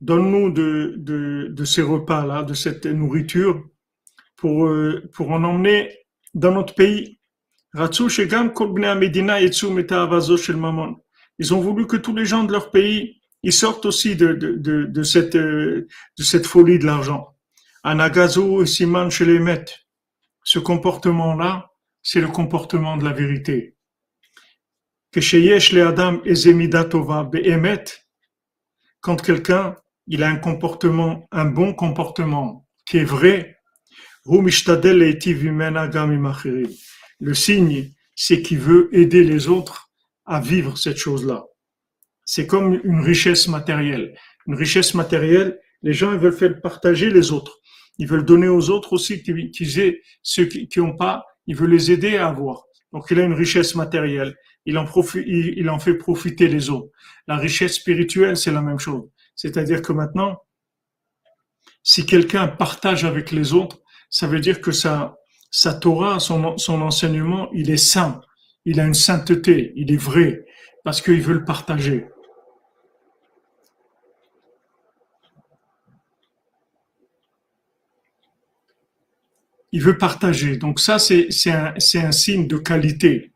donne-nous 0.00 0.50
de, 0.50 0.94
de, 0.96 1.48
de 1.50 1.64
ces 1.64 1.82
repas-là, 1.82 2.44
de 2.44 2.54
cette 2.54 2.86
nourriture, 2.86 3.62
pour, 4.44 4.66
euh, 4.66 5.08
pour 5.14 5.30
en 5.30 5.42
emmener 5.42 6.00
dans 6.34 6.52
notre 6.52 6.74
pays. 6.74 7.18
Ils 11.38 11.54
ont 11.54 11.60
voulu 11.60 11.86
que 11.86 11.96
tous 11.96 12.14
les 12.14 12.26
gens 12.26 12.44
de 12.44 12.52
leur 12.52 12.70
pays, 12.70 13.22
ils 13.42 13.54
sortent 13.54 13.86
aussi 13.86 14.16
de, 14.16 14.34
de, 14.34 14.84
de, 14.84 15.02
cette, 15.02 15.34
euh, 15.34 15.88
de 16.18 16.22
cette 16.22 16.44
folie 16.44 16.78
de 16.78 16.84
l'argent. 16.84 17.34
Anagazo 17.84 18.66
Siman 18.66 19.08
Shelemet. 19.08 19.64
Ce 20.42 20.58
comportement-là, 20.58 21.70
c'est 22.02 22.20
le 22.20 22.28
comportement 22.28 22.98
de 22.98 23.04
la 23.04 23.14
vérité 23.14 23.78
quand 29.00 29.22
quelqu'un 29.22 29.76
il 30.06 30.22
a 30.22 30.28
un 30.28 30.36
comportement, 30.36 31.26
un 31.32 31.46
bon 31.46 31.72
comportement 31.72 32.66
qui 32.84 32.98
est 32.98 33.04
vrai, 33.04 33.53
le 37.20 37.34
signe, 37.34 37.90
c'est 38.16 38.42
qu'il 38.42 38.58
veut 38.58 38.88
aider 38.92 39.24
les 39.24 39.48
autres 39.48 39.90
à 40.24 40.40
vivre 40.40 40.78
cette 40.78 40.96
chose-là. 40.96 41.44
C'est 42.24 42.46
comme 42.46 42.80
une 42.84 43.00
richesse 43.00 43.48
matérielle. 43.48 44.16
Une 44.46 44.54
richesse 44.54 44.94
matérielle, 44.94 45.58
les 45.82 45.92
gens 45.92 46.12
ils 46.12 46.18
veulent 46.18 46.32
faire 46.32 46.60
partager 46.60 47.10
les 47.10 47.32
autres. 47.32 47.58
Ils 47.98 48.08
veulent 48.08 48.24
donner 48.24 48.48
aux 48.48 48.70
autres 48.70 48.92
aussi 48.94 49.22
qu'ils 49.22 49.80
aient 49.80 50.00
ceux 50.22 50.46
qui 50.46 50.68
n'ont 50.78 50.96
pas, 50.96 51.24
ils 51.46 51.56
veulent 51.56 51.70
les 51.70 51.92
aider 51.92 52.16
à 52.16 52.28
avoir. 52.28 52.64
Donc 52.92 53.06
il 53.10 53.20
a 53.20 53.24
une 53.24 53.34
richesse 53.34 53.74
matérielle 53.74 54.34
il 54.66 54.78
en, 54.78 54.84
profite, 54.84 55.24
il, 55.26 55.68
en 55.68 55.78
fait 55.78 55.94
profiter 55.94 56.48
les 56.48 56.70
autres. 56.70 56.90
La 57.26 57.36
richesse 57.36 57.74
spirituelle, 57.74 58.36
c'est 58.36 58.52
la 58.52 58.62
même 58.62 58.78
chose. 58.78 59.08
C'est-à-dire 59.34 59.82
que 59.82 59.92
maintenant, 59.92 60.38
si 61.82 62.06
quelqu'un 62.06 62.48
partage 62.48 63.04
avec 63.04 63.30
les 63.30 63.52
autres, 63.52 63.82
ça 64.10 64.26
veut 64.26 64.40
dire 64.40 64.60
que 64.60 64.70
sa, 64.70 65.16
Torah, 65.80 66.20
son, 66.20 66.44
enseignement, 66.68 67.50
il 67.52 67.70
est 67.70 67.76
saint. 67.76 68.20
Il 68.64 68.80
a 68.80 68.86
une 68.86 68.94
sainteté, 68.94 69.72
il 69.76 69.92
est 69.92 69.96
vrai, 69.96 70.46
parce 70.84 71.02
qu'il 71.02 71.20
veut 71.20 71.34
le 71.34 71.44
partager. 71.44 72.06
Il 79.72 79.82
veut 79.82 79.98
partager. 79.98 80.56
Donc 80.56 80.78
ça, 80.78 80.98
c'est 80.98 81.28
un, 81.50 82.12
signe 82.12 82.46
de 82.46 82.56
qualité. 82.56 83.32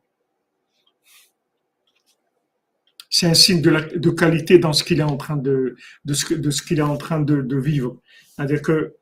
c'est 3.11 3.27
un 3.27 3.35
signe 3.35 3.61
de, 3.61 4.11
qualité 4.11 4.59
dans 4.59 4.73
ce 4.73 4.85
qu'il 4.85 5.01
est 5.01 5.03
en 5.03 5.17
train 5.17 5.37
de, 5.37 5.77
ce, 6.13 6.63
qu'il 6.63 6.79
est 6.79 6.83
en 6.83 6.97
train 6.97 7.21
de 7.21 7.57
vivre. 7.59 8.01
C'est-à-dire 8.37 8.63
que 8.63 8.98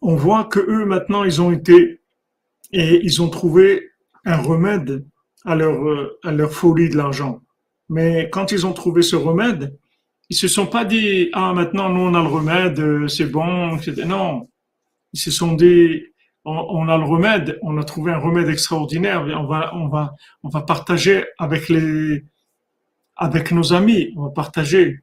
on 0.00 0.16
voit 0.16 0.44
que 0.44 0.60
eux 0.60 0.84
maintenant 0.84 1.24
ils 1.24 1.40
ont 1.42 1.52
été 1.52 2.00
et 2.72 3.00
ils 3.02 3.20
ont 3.22 3.28
trouvé 3.28 3.90
un 4.24 4.36
remède 4.36 5.04
à 5.44 5.54
leur 5.54 6.10
à 6.22 6.32
leur 6.32 6.52
folie 6.52 6.88
de 6.88 6.96
l'argent. 6.96 7.40
Mais 7.88 8.30
quand 8.30 8.52
ils 8.52 8.66
ont 8.66 8.72
trouvé 8.72 9.02
ce 9.02 9.16
remède, 9.16 9.76
ils 10.28 10.36
se 10.36 10.48
sont 10.48 10.66
pas 10.66 10.84
dit 10.84 11.28
ah 11.32 11.52
maintenant 11.52 11.88
nous 11.90 12.02
on 12.02 12.14
a 12.14 12.22
le 12.22 12.28
remède 12.28 13.08
c'est 13.08 13.30
bon 13.30 13.76
non 14.06 14.48
ils 15.12 15.20
se 15.20 15.30
sont 15.30 15.54
dit 15.54 16.02
on, 16.44 16.52
on, 16.52 16.88
a 16.88 16.96
le 16.96 17.04
remède, 17.04 17.58
on 17.62 17.76
a 17.78 17.84
trouvé 17.84 18.12
un 18.12 18.18
remède 18.18 18.48
extraordinaire. 18.48 19.22
On 19.22 19.46
va, 19.46 19.74
on 19.74 19.88
va, 19.88 20.14
on 20.42 20.48
va 20.48 20.62
partager 20.62 21.24
avec 21.38 21.68
les, 21.68 22.24
avec 23.16 23.52
nos 23.52 23.72
amis, 23.72 24.12
on 24.16 24.24
va 24.24 24.30
partager. 24.30 25.00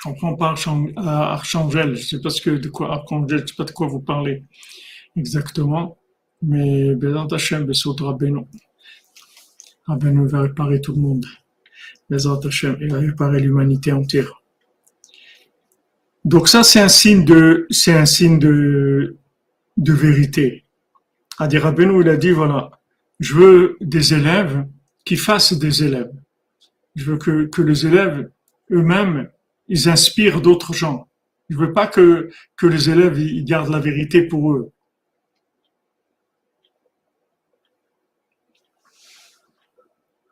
Je 0.00 0.08
comprends 0.08 0.34
pas 0.34 0.54
Archangel, 0.96 1.94
je 1.94 2.06
sais 2.06 2.20
pas 2.22 2.30
ce 2.30 2.40
que, 2.40 2.50
de 2.50 2.68
quoi 2.68 2.90
Archangel, 2.92 3.40
je 3.40 3.46
sais 3.48 3.54
pas 3.54 3.64
de 3.64 3.72
quoi 3.72 3.86
vous 3.86 4.00
parlez 4.00 4.44
exactement, 5.14 5.98
mais 6.40 6.94
Bézant 6.94 7.26
Hachem, 7.26 7.66
Besot 7.66 7.96
Rabbeinu. 8.00 8.46
Rabbeinu 9.86 10.26
va 10.26 10.42
réparer 10.42 10.80
tout 10.80 10.94
le 10.94 11.02
monde. 11.02 11.26
Bézant 12.08 12.40
Hachem, 12.40 12.78
il 12.80 12.90
va 12.90 13.00
réparer 13.00 13.40
l'humanité 13.40 13.92
entière. 13.92 14.42
Donc 16.24 16.48
ça, 16.48 16.64
c'est 16.64 16.80
un 16.80 16.88
signe 16.88 17.26
de, 17.26 17.66
c'est 17.68 17.92
un 17.92 18.06
signe 18.06 18.38
de, 18.38 19.18
de 19.76 19.92
vérité. 19.92 20.64
Adi 21.38 21.58
Rabbeinu, 21.58 22.00
il 22.00 22.08
a 22.08 22.16
dit, 22.16 22.30
voilà, 22.30 22.70
je 23.18 23.34
veux 23.34 23.76
des 23.82 24.14
élèves 24.14 24.66
qui 25.04 25.16
fassent 25.16 25.52
des 25.52 25.84
élèves. 25.84 26.12
Je 26.94 27.04
veux 27.04 27.18
que, 27.18 27.44
que 27.46 27.60
les 27.60 27.86
élèves 27.86 28.30
eux-mêmes 28.70 29.30
ils 29.70 29.88
inspirent 29.88 30.42
d'autres 30.42 30.74
gens. 30.74 31.08
Je 31.48 31.56
veux 31.56 31.72
pas 31.72 31.86
que, 31.86 32.28
que 32.56 32.66
les 32.66 32.90
élèves 32.90 33.18
ils 33.18 33.44
gardent 33.44 33.70
la 33.70 33.78
vérité 33.78 34.22
pour 34.22 34.52
eux. 34.52 34.72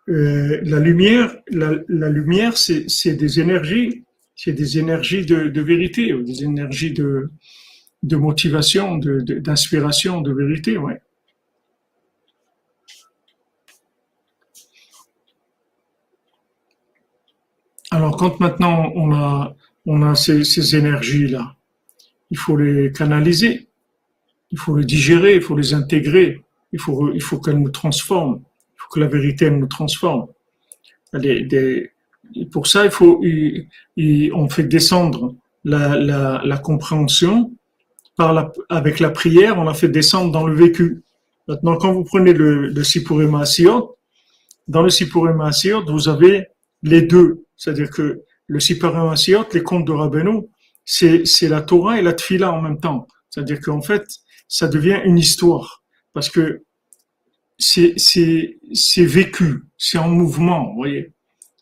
Euh, 0.08 0.60
la 0.62 0.80
lumière, 0.80 1.36
la, 1.50 2.08
lumière, 2.08 2.56
c'est 2.56 3.14
des 3.14 3.40
énergies, 3.40 4.04
c'est 4.34 4.52
des 4.52 4.78
énergies 4.78 5.24
de, 5.24 5.48
de, 5.48 5.60
vérité, 5.60 6.12
des 6.22 6.44
énergies 6.44 6.92
de, 6.92 7.30
de 8.02 8.16
motivation, 8.16 8.96
d'inspiration, 8.96 10.22
de, 10.22 10.32
de, 10.32 10.36
vérité, 10.36 10.78
ouais. 10.78 10.98
Alors, 17.90 18.16
quand 18.16 18.38
maintenant 18.40 18.92
on 18.94 19.12
a, 19.14 19.54
on 19.86 20.02
a 20.02 20.14
ces, 20.14 20.44
ces 20.44 20.76
énergies-là, 20.76 21.54
il 22.30 22.36
faut 22.36 22.56
les 22.56 22.92
canaliser, 22.92 23.68
il 24.50 24.58
faut 24.58 24.76
les 24.76 24.84
digérer, 24.84 25.36
il 25.36 25.42
faut 25.42 25.56
les 25.56 25.72
intégrer, 25.74 26.42
il 26.72 26.80
faut, 26.80 27.12
il 27.12 27.22
faut 27.22 27.38
qu'elles 27.38 27.58
nous 27.58 27.70
transforment, 27.70 28.40
il 28.74 28.76
faut 28.76 28.88
que 28.90 29.00
la 29.00 29.06
vérité 29.06 29.50
nous 29.50 29.66
transforme. 29.66 30.26
Pour 32.52 32.66
ça, 32.66 32.84
il 32.84 32.90
faut, 32.90 33.22
il, 33.22 34.32
on 34.34 34.48
fait 34.50 34.64
descendre 34.64 35.34
la, 35.64 35.96
la, 35.96 36.42
la 36.44 36.58
compréhension 36.58 37.50
par 38.16 38.34
la, 38.34 38.52
avec 38.68 39.00
la 39.00 39.10
prière, 39.10 39.58
on 39.58 39.64
la 39.64 39.74
fait 39.74 39.88
descendre 39.88 40.32
dans 40.32 40.46
le 40.46 40.54
vécu. 40.54 41.02
Maintenant, 41.46 41.76
quand 41.76 41.92
vous 41.92 42.04
prenez 42.04 42.34
le, 42.34 42.68
le 42.68 42.84
Sipurim 42.84 43.42
dans 44.66 44.82
le 44.82 44.90
Sipurim 44.90 45.50
vous 45.86 46.08
avez 46.10 46.48
les 46.82 47.02
deux. 47.02 47.44
C'est-à-dire 47.56 47.90
que 47.90 48.22
le 48.46 48.60
Siparim 48.60 49.14
les 49.52 49.62
contes 49.62 49.86
de 49.86 49.92
Rabbeinu, 49.92 50.42
c'est, 50.84 51.24
la 51.42 51.60
Torah 51.60 51.98
et 51.98 52.02
la 52.02 52.14
Tfila 52.14 52.52
en 52.52 52.62
même 52.62 52.80
temps. 52.80 53.06
C'est-à-dire 53.28 53.60
qu'en 53.60 53.82
fait, 53.82 54.04
ça 54.48 54.68
devient 54.68 55.00
une 55.04 55.18
histoire. 55.18 55.82
Parce 56.14 56.30
que 56.30 56.62
c'est, 57.58 57.94
vécu, 58.98 59.64
c'est 59.76 59.98
en 59.98 60.08
mouvement, 60.08 60.68
vous 60.70 60.76
voyez. 60.76 61.12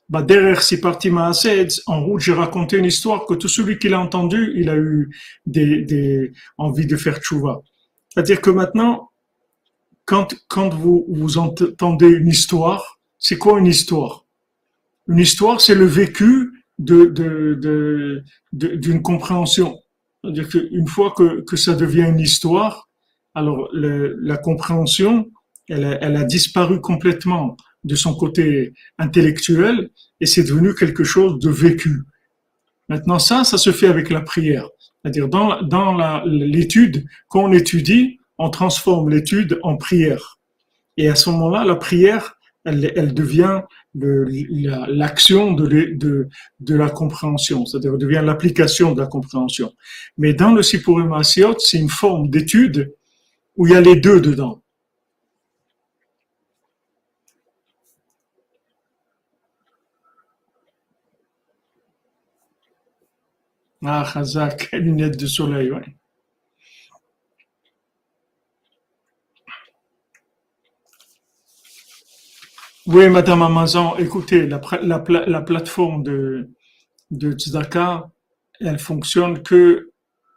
Bah, 0.08 0.22
derrière 0.22 0.62
Siparti 0.62 1.10
Maased, 1.10 1.72
en 1.86 2.04
route, 2.04 2.20
j'ai 2.20 2.32
raconté 2.32 2.76
une 2.76 2.84
histoire 2.84 3.26
que 3.26 3.34
tout 3.34 3.48
celui 3.48 3.78
qui 3.78 3.88
l'a 3.88 3.98
entendu, 3.98 4.52
il 4.54 4.68
a 4.68 4.76
eu 4.76 5.10
des, 5.46 5.82
des 5.82 6.32
envies 6.58 6.86
de 6.86 6.96
faire 6.96 7.18
tchouva. 7.18 7.60
C'est-à-dire 8.08 8.40
que 8.40 8.50
maintenant, 8.50 9.10
quand, 10.04 10.36
quand 10.46 10.72
vous, 10.72 11.04
vous 11.08 11.38
entendez 11.38 12.06
une 12.06 12.28
histoire, 12.28 13.00
c'est 13.18 13.36
quoi 13.36 13.58
une 13.58 13.66
histoire? 13.66 14.25
Une 15.08 15.18
histoire, 15.18 15.60
c'est 15.60 15.74
le 15.74 15.86
vécu 15.86 16.64
de, 16.78 17.06
de, 17.06 18.22
d'une 18.52 19.02
compréhension. 19.02 19.78
C'est-à-dire 20.22 20.48
qu'une 20.48 20.88
fois 20.88 21.12
que, 21.16 21.42
que 21.42 21.56
ça 21.56 21.74
devient 21.74 22.06
une 22.08 22.20
histoire, 22.20 22.88
alors 23.34 23.68
la 23.72 24.36
compréhension, 24.38 25.30
elle 25.68 25.84
a, 25.84 25.98
elle 26.02 26.16
a 26.16 26.24
disparu 26.24 26.80
complètement 26.80 27.56
de 27.84 27.94
son 27.94 28.14
côté 28.14 28.72
intellectuel 28.98 29.90
et 30.20 30.26
c'est 30.26 30.44
devenu 30.44 30.74
quelque 30.74 31.04
chose 31.04 31.38
de 31.38 31.50
vécu. 31.50 32.02
Maintenant, 32.88 33.18
ça, 33.18 33.44
ça 33.44 33.58
se 33.58 33.72
fait 33.72 33.88
avec 33.88 34.10
la 34.10 34.20
prière. 34.20 34.68
C'est-à-dire, 35.02 35.28
dans, 35.28 35.62
dans 35.62 36.24
l'étude, 36.24 37.04
quand 37.28 37.44
on 37.44 37.52
étudie, 37.52 38.18
on 38.38 38.50
transforme 38.50 39.10
l'étude 39.10 39.58
en 39.62 39.76
prière. 39.76 40.38
Et 40.96 41.08
à 41.08 41.14
ce 41.14 41.30
moment-là, 41.30 41.64
la 41.64 41.76
prière, 41.76 42.36
elle, 42.64 42.92
elle 42.96 43.14
devient 43.14 43.62
l'action 43.98 45.52
de, 45.52 46.28
la 46.68 46.90
compréhension, 46.90 47.64
c'est-à-dire 47.64 47.96
devient 47.96 48.22
l'application 48.24 48.92
de 48.92 49.00
la 49.00 49.06
compréhension. 49.06 49.72
Mais 50.18 50.34
dans 50.34 50.52
le 50.52 50.62
Sipurim 50.62 51.12
Asiot, 51.12 51.56
c'est 51.58 51.78
une 51.78 51.88
forme 51.88 52.28
d'étude 52.28 52.94
où 53.56 53.66
il 53.66 53.72
y 53.72 53.76
a 53.76 53.80
les 53.80 53.96
deux 53.96 54.20
dedans. 54.20 54.62
Ah, 63.84 64.04
Khazak, 64.12 64.72
lunettes 64.72 65.18
de 65.18 65.26
soleil, 65.26 65.70
oui. 65.70 65.80
Oui, 72.86 73.08
Madame 73.08 73.42
Amazon, 73.42 73.96
écoutez, 73.98 74.46
la, 74.46 74.60
la, 74.80 75.02
la 75.08 75.40
plateforme 75.40 76.04
de, 76.04 76.50
de 77.10 77.32
Tzedaka, 77.32 78.08
elle 78.60 78.78
fonctionne 78.78 79.42
que 79.42 79.90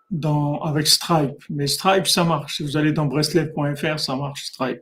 dans, 0.10 0.60
avec 0.62 0.88
Stripe. 0.88 1.44
Mais 1.52 1.68
Stripe, 1.68 2.08
ça 2.08 2.24
marche. 2.24 2.58
Si 2.58 2.64
vous 2.64 2.76
allez 2.76 2.92
dans 2.92 3.06
Breslev.fr, 3.06 4.00
ça 4.00 4.16
marche, 4.16 4.46
Stripe. 4.46 4.82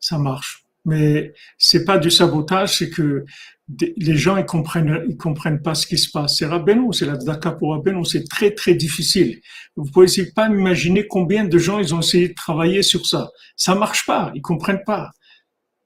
Ça 0.00 0.16
marche. 0.16 0.64
Mais 0.86 1.34
c'est 1.58 1.84
pas 1.84 1.98
du 1.98 2.10
sabotage, 2.10 2.78
c'est 2.78 2.88
que 2.88 3.26
les 3.98 4.16
gens 4.16 4.36
ils 4.38 4.46
comprennent 4.46 5.04
ils 5.08 5.16
comprennent 5.16 5.60
pas 5.60 5.74
ce 5.74 5.86
qui 5.86 5.98
se 5.98 6.10
passe. 6.10 6.38
C'est 6.38 6.46
Rabbeinu, 6.46 6.90
c'est 6.94 7.04
la 7.04 7.16
Tzedaka 7.16 7.50
pour 7.52 7.72
Rabbeinu, 7.72 8.02
c'est 8.06 8.26
très 8.26 8.52
très 8.52 8.74
difficile. 8.74 9.42
Vous 9.74 9.90
pouvez 9.90 10.06
pas 10.34 10.48
imaginer 10.48 11.06
combien 11.06 11.44
de 11.44 11.58
gens 11.58 11.80
ils 11.80 11.94
ont 11.94 12.00
essayé 12.00 12.28
de 12.28 12.34
travailler 12.34 12.82
sur 12.82 13.04
ça. 13.04 13.28
Ça 13.56 13.74
marche 13.74 14.06
pas, 14.06 14.32
ils 14.34 14.40
comprennent 14.40 14.84
pas 14.86 15.10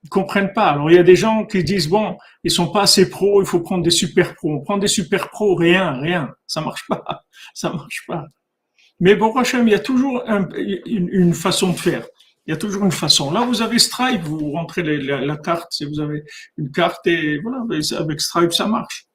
ils 0.03 0.09
comprennent 0.09 0.53
pas. 0.53 0.71
Alors 0.71 0.91
il 0.91 0.97
y 0.97 0.99
a 0.99 1.03
des 1.03 1.17
gens 1.17 1.45
qui 1.45 1.63
disent 1.65 1.89
bon, 1.89 2.17
ils 2.45 2.51
sont 2.51 2.71
pas 2.71 2.83
assez 2.83 3.11
pros, 3.11 3.43
il 3.43 3.47
faut 3.47 3.61
prendre 3.61 3.85
des 3.85 3.91
super 3.91 4.35
pros. 4.35 4.55
On 4.55 4.61
prend 4.61 4.79
des 4.79 4.89
super 4.89 5.31
pros, 5.31 5.55
rien, 5.55 5.93
rien, 6.01 6.31
ça 6.47 6.61
marche 6.61 6.87
pas, 6.89 7.23
ça 7.55 7.71
marche 7.71 8.05
pas. 8.07 8.27
Mais 9.01 9.15
bon, 9.15 9.35
Hachem, 9.35 9.67
il 9.67 9.71
y 9.71 9.75
a 9.75 9.79
toujours 9.79 10.23
une, 10.27 11.33
façon 11.33 11.73
de 11.73 11.79
faire. 11.79 12.07
Il 12.47 12.51
y 12.51 12.53
a 12.53 12.57
toujours 12.59 12.85
une 12.85 12.93
façon. 12.93 13.31
Là, 13.31 13.47
vous 13.47 13.63
avez 13.63 13.79
Stripe, 13.79 14.23
vous 14.23 14.53
rentrez 14.53 14.83
la, 14.83 15.37
carte, 15.39 15.73
si 15.73 15.87
vous 15.87 16.01
avez 16.01 16.23
une 16.59 16.71
carte 16.71 17.07
et 17.07 17.39
voilà, 17.39 17.65
avec 17.99 18.21
Stripe, 18.21 18.53
ça 18.53 18.67
marche. 18.67 19.07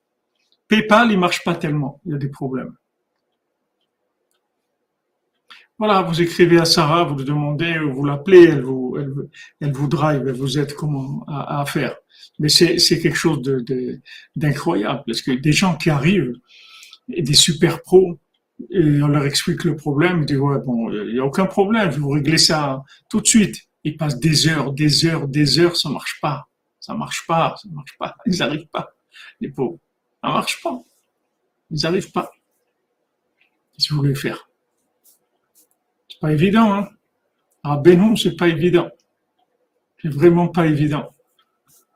PayPal, 0.67 1.11
il 1.11 1.19
marche 1.19 1.43
pas 1.43 1.53
tellement. 1.53 2.01
Il 2.05 2.13
y 2.13 2.15
a 2.15 2.17
des 2.17 2.29
problèmes. 2.29 2.75
Voilà, 5.77 6.03
vous 6.03 6.21
écrivez 6.21 6.57
à 6.57 6.63
Sarah, 6.63 7.03
vous 7.03 7.17
lui 7.17 7.25
demandez, 7.25 7.77
vous 7.79 8.05
l'appelez, 8.05 8.45
elle 8.45 8.61
vous, 8.61 8.97
elle, 9.59 9.73
vous 9.73 9.87
drive, 9.87 10.25
elle 10.25 10.33
vous 10.33 10.57
aide 10.57 10.73
comment 10.73 11.25
à, 11.27 11.65
faire. 11.65 11.97
Mais 12.39 12.47
c'est, 12.47 12.77
quelque 13.01 13.17
chose 13.17 13.41
de, 13.41 13.99
d'incroyable 14.37 15.03
parce 15.05 15.21
que 15.21 15.31
des 15.31 15.51
gens 15.51 15.75
qui 15.75 15.89
arrivent, 15.89 16.33
des 17.09 17.33
super 17.33 17.81
pros, 17.81 18.17
et 18.69 19.01
on 19.01 19.07
leur 19.09 19.25
explique 19.25 19.65
le 19.65 19.75
problème, 19.75 20.21
ils 20.21 20.25
disent 20.25 20.37
ouais 20.37 20.59
bon, 20.65 20.89
il 20.91 21.13
n'y 21.13 21.19
a 21.19 21.25
aucun 21.25 21.45
problème, 21.45 21.89
vous 21.89 22.09
réglez 22.09 22.37
ça 22.37 22.83
tout 23.09 23.19
de 23.19 23.27
suite. 23.27 23.57
Ils 23.83 23.97
passent 23.97 24.19
des 24.19 24.47
heures, 24.47 24.71
des 24.71 25.05
heures, 25.05 25.27
des 25.27 25.59
heures, 25.59 25.75
ça 25.75 25.89
marche 25.89 26.19
pas, 26.21 26.47
ça 26.79 26.93
marche 26.93 27.27
pas, 27.27 27.53
ça 27.61 27.67
marche 27.69 27.97
pas, 27.99 28.15
ils 28.25 28.37
n'arrivent 28.37 28.67
pas, 28.71 28.93
les 29.41 29.49
pauvres, 29.49 29.79
ça 30.23 30.29
marche 30.29 30.61
pas, 30.63 30.81
ils 31.69 31.81
n'arrivent 31.83 32.11
pas. 32.11 32.31
Qu'est-ce 33.73 33.89
que 33.89 33.93
vous 33.93 33.99
voulez 33.99 34.15
faire? 34.15 34.47
Pas 36.25 36.33
évident, 36.33 36.73
hein. 36.73 36.89
Ah 37.63 37.77
ben 37.77 37.99
non, 37.99 38.15
c'est 38.15 38.35
pas 38.35 38.47
évident. 38.47 38.89
C'est 40.01 40.09
vraiment 40.09 40.47
pas 40.47 40.65
évident. 40.65 41.11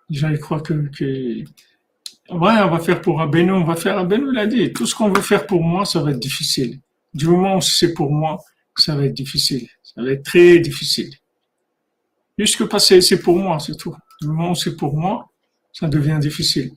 Déjà, 0.10 0.34
je 0.34 0.40
crois 0.40 0.62
que. 0.62 0.74
Ouais, 1.04 1.46
on 2.30 2.70
va 2.70 2.80
faire 2.80 3.02
pour 3.02 3.22
Abenou, 3.22 3.56
on 3.56 3.64
va 3.64 3.76
faire, 3.76 3.98
Abenou 3.98 4.30
l'a 4.30 4.46
dit, 4.46 4.72
tout 4.72 4.86
ce 4.86 4.94
qu'on 4.94 5.10
veut 5.10 5.22
faire 5.22 5.48
pour 5.48 5.64
moi, 5.64 5.84
ça 5.84 6.04
va 6.04 6.12
être 6.12 6.20
difficile. 6.20 6.80
Du 7.12 7.26
moment 7.26 7.58
où 7.58 7.62
c'est 7.62 7.94
pour 7.96 8.12
moi, 8.12 8.38
ça 8.76 8.96
va 8.96 9.06
être 9.06 9.16
difficile. 9.16 9.68
Ça 9.82 10.04
va 10.04 10.12
être 10.12 10.24
très 10.24 10.60
difficile. 10.60 11.12
Juste 12.38 12.58
que 12.58 12.66
passer, 12.66 13.02
c'est 13.02 13.20
pour 13.20 13.38
moi, 13.38 13.60
c'est 13.60 13.76
tout. 13.76 13.96
Du 14.22 14.28
moment 14.28 14.52
où 14.52 14.56
c'est 14.56 14.76
pour 14.76 14.96
moi, 14.96 15.28
ça 15.74 15.88
devient 15.88 16.20
difficile. 16.22 16.72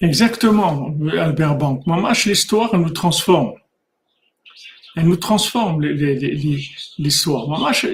Exactement, 0.00 0.94
Albert 1.18 1.56
Bank. 1.56 1.86
Mamache, 1.86 2.26
l'histoire, 2.26 2.76
nous 2.78 2.90
transforme. 2.90 3.54
Elle 4.96 5.06
nous 5.06 5.16
transforme, 5.16 5.82
l'histoire. 6.98 7.48
Mamache, 7.48 7.86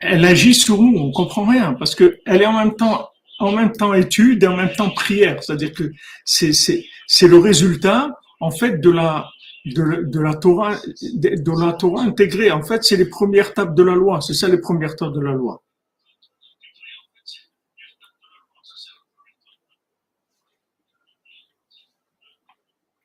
elle 0.00 0.24
agit 0.24 0.54
sur 0.54 0.82
nous, 0.82 0.98
on 0.98 1.10
comprend 1.10 1.44
rien, 1.44 1.74
parce 1.74 1.94
que 1.94 2.18
elle 2.26 2.42
est 2.42 2.46
en 2.46 2.58
même 2.58 2.74
temps, 2.74 3.10
en 3.38 3.52
même 3.52 3.72
temps 3.72 3.94
étude 3.94 4.42
et 4.42 4.46
en 4.46 4.56
même 4.56 4.72
temps 4.72 4.90
prière. 4.90 5.42
C'est-à-dire 5.42 5.72
que 5.72 5.90
c'est, 6.24 6.52
c'est, 6.52 6.84
c'est 7.06 7.28
le 7.28 7.38
résultat, 7.38 8.18
en 8.40 8.50
fait, 8.50 8.80
de 8.80 8.90
la, 8.90 9.28
de, 9.66 10.04
de, 10.04 10.20
la 10.20 10.34
Torah, 10.34 10.76
de, 11.14 11.64
la 11.64 11.72
Torah 11.74 12.02
intégrée. 12.02 12.50
En 12.50 12.62
fait, 12.62 12.84
c'est 12.84 12.96
les 12.96 13.08
premières 13.08 13.52
tables 13.54 13.74
de 13.74 13.82
la 13.82 13.94
loi. 13.94 14.20
C'est 14.20 14.34
ça 14.34 14.48
les 14.48 14.58
premières 14.60 14.96
tables 14.96 15.14
de 15.14 15.20
la 15.20 15.32
loi. 15.32 15.62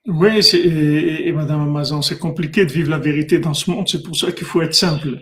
Oui, 0.05 0.39
et, 0.53 1.27
et, 1.27 1.31
Madame 1.31 1.61
Amazon, 1.61 2.01
c'est 2.01 2.19
compliqué 2.19 2.65
de 2.65 2.73
vivre 2.73 2.89
la 2.89 2.99
vérité 2.99 3.39
dans 3.39 3.53
ce 3.53 3.71
monde. 3.71 3.87
C'est 3.87 4.03
pour 4.03 4.15
ça 4.17 4.31
qu'il 4.33 4.45
faut 4.45 4.61
être 4.61 4.75
simple. 4.75 5.19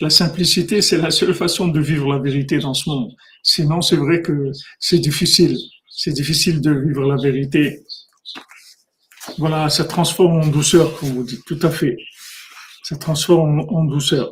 La 0.00 0.08
simplicité, 0.08 0.80
c'est 0.80 0.96
la 0.96 1.10
seule 1.10 1.34
façon 1.34 1.68
de 1.68 1.80
vivre 1.80 2.10
la 2.12 2.18
vérité 2.18 2.58
dans 2.58 2.72
ce 2.72 2.88
monde. 2.88 3.12
Sinon, 3.42 3.82
c'est 3.82 3.96
vrai 3.96 4.22
que 4.22 4.50
c'est 4.78 4.98
difficile. 4.98 5.56
C'est 5.86 6.12
difficile 6.12 6.62
de 6.62 6.72
vivre 6.72 7.06
la 7.06 7.16
vérité. 7.16 7.80
Voilà, 9.36 9.68
ça 9.68 9.84
transforme 9.84 10.40
en 10.40 10.46
douceur, 10.46 10.98
comme 10.98 11.10
vous 11.10 11.24
dites. 11.24 11.44
Tout 11.44 11.58
à 11.62 11.70
fait. 11.70 11.96
Ça 12.84 12.96
transforme 12.96 13.60
en 13.68 13.84
douceur. 13.84 14.30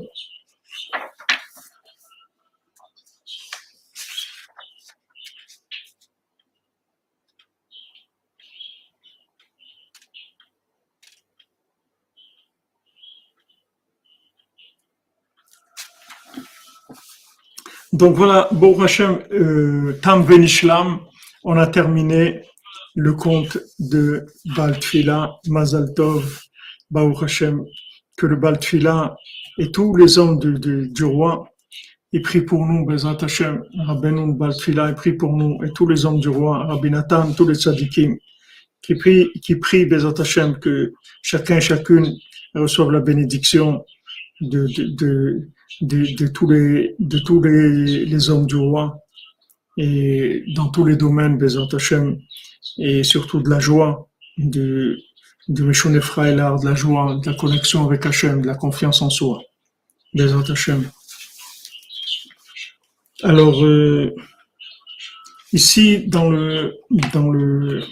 Donc 18.01 18.17
voilà, 18.17 18.49
bon 18.51 18.81
Hachem, 18.81 19.19
euh, 19.31 19.93
Tam 20.01 20.23
Venishlam, 20.23 21.01
on 21.45 21.59
a 21.59 21.67
terminé 21.67 22.41
le 22.95 23.13
conte 23.13 23.59
de 23.79 24.25
Baltfila, 24.57 25.37
Mazal 25.49 25.93
Tov, 25.93 26.41
Hashem, 26.95 27.63
que 28.17 28.25
le 28.25 28.37
Baltfila 28.37 29.17
et 29.59 29.71
tous 29.71 29.95
les 29.97 30.19
hommes 30.19 30.39
du 30.39 31.05
roi 31.05 31.51
aient 32.15 32.21
pris 32.21 32.41
pour 32.41 32.65
nous, 32.65 32.87
Bezat 32.87 33.19
Hashem, 33.21 33.65
Rabbeinu 33.87 34.33
Baltfila 34.33 34.89
est 34.89 34.95
pris 34.95 35.13
pour 35.13 35.35
nous, 35.35 35.63
et 35.63 35.71
tous 35.75 35.87
les 35.87 36.07
hommes 36.07 36.21
du 36.21 36.31
roi, 36.31 36.65
Rabbi 36.69 36.91
Nathan, 36.91 37.35
tous 37.35 37.47
les 37.47 37.55
tzadikim, 37.55 38.17
qui 38.81 38.95
prient, 38.95 39.29
qui 39.43 39.57
prient 39.57 39.85
Bezat 39.85 40.19
Hashem, 40.19 40.59
que 40.59 40.95
chacun 41.21 41.59
et 41.59 41.61
chacune 41.61 42.17
reçoive 42.55 42.93
la 42.93 43.01
bénédiction 43.01 43.85
de 44.41 44.67
de, 44.97 45.51
tous 45.79 46.49
les, 46.49 46.95
de 46.99 47.19
tous 47.19 47.43
les, 47.43 48.05
les, 48.05 48.31
hommes 48.31 48.47
du 48.47 48.57
roi 48.57 48.99
et 49.77 50.45
dans 50.55 50.69
tous 50.69 50.85
les 50.85 50.97
domaines, 50.97 51.39
Bezat 51.39 51.69
Hashem, 51.73 52.19
et 52.79 53.03
surtout 53.03 53.41
de 53.41 53.49
la 53.49 53.61
joie, 53.61 54.09
de, 54.39 54.99
de 55.49 55.65
Meshon 55.65 55.91
de 55.91 56.65
la 56.65 56.75
joie, 56.75 57.21
de 57.23 57.31
la 57.31 57.37
connexion 57.37 57.87
avec 57.87 58.05
Hashem, 58.05 58.43
de 58.43 58.47
la 58.47 58.55
confiance 58.55 59.01
en 59.03 59.11
soi. 59.11 59.41
Bezat 60.15 60.51
Hashem. 60.51 60.91
Alors, 63.23 63.65
euh, 63.65 64.15
ici, 65.53 66.07
dans 66.09 66.31
le, 66.31 66.79
dans 67.13 67.29
le, 67.29 67.83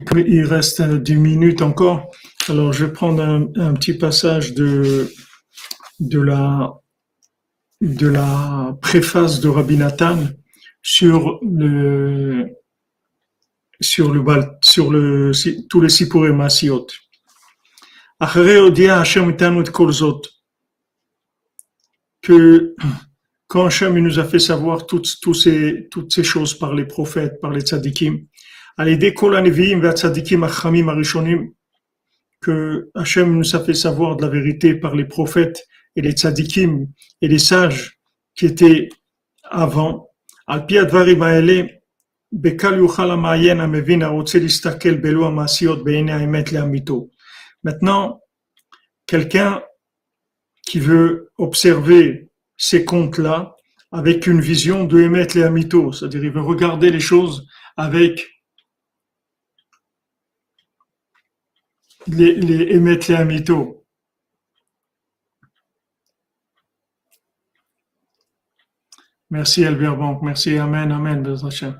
il 0.00 0.44
reste 0.44 0.82
10 0.82 1.16
minutes 1.16 1.62
encore. 1.62 2.10
Alors, 2.48 2.72
je 2.72 2.84
vais 2.84 2.92
prendre 2.92 3.22
un, 3.22 3.74
petit 3.74 3.94
passage 3.94 4.54
de, 4.54 5.12
de, 6.00 6.20
la, 6.20 6.72
de 7.80 8.06
la 8.06 8.76
préface 8.80 9.40
de 9.40 9.48
Rabbi 9.48 9.76
Nathan 9.76 10.18
sur 10.82 11.40
le, 11.42 12.46
sur 13.80 14.12
le, 14.12 14.24
sur 14.62 14.90
le, 14.90 15.32
tous 15.68 15.80
les 15.80 15.88
Sipurim 15.88 16.36
Masiot. 16.36 16.86
Que 22.22 22.74
quand 23.48 23.66
Hachem 23.66 23.98
nous 23.98 24.18
a 24.18 24.24
fait 24.24 24.38
savoir 24.38 24.86
toutes, 24.86 25.20
toutes, 25.20 25.36
ces, 25.36 25.88
toutes 25.90 26.12
ces 26.12 26.22
choses 26.24 26.56
par 26.56 26.74
les 26.74 26.84
prophètes, 26.84 27.40
par 27.40 27.50
les 27.50 27.62
tzadikim, 27.62 28.27
que 32.40 32.90
Hachem 32.94 33.36
nous 33.36 33.56
a 33.56 33.64
fait 33.64 33.74
savoir 33.74 34.16
de 34.16 34.22
la 34.22 34.28
vérité 34.28 34.74
par 34.74 34.94
les 34.94 35.04
prophètes 35.04 35.66
et 35.96 36.02
les 36.02 36.12
tzadikim 36.12 36.86
et 37.20 37.28
les 37.28 37.40
sages 37.40 37.98
qui 38.36 38.46
étaient 38.46 38.88
avant. 39.42 40.08
Maintenant, 47.64 48.20
quelqu'un 49.06 49.62
qui 50.62 50.78
veut 50.78 51.30
observer 51.38 52.28
ces 52.56 52.84
contes-là 52.84 53.56
avec 53.90 54.26
une 54.26 54.40
vision 54.40 54.84
de 54.84 54.98
les 54.98 55.42
amitos, 55.42 55.92
c'est-à-dire 55.92 56.24
il 56.24 56.30
veut 56.30 56.42
regarder 56.42 56.90
les 56.90 57.00
choses 57.00 57.46
avec 57.76 58.37
les, 62.08 62.34
les 62.34 63.14
amitos. 63.14 63.84
Merci 69.30 69.64
Albert 69.64 69.96
Banque, 69.96 70.22
merci, 70.22 70.56
Amen, 70.56 70.90
Amen, 70.90 71.22
Bezrachem. 71.22 71.78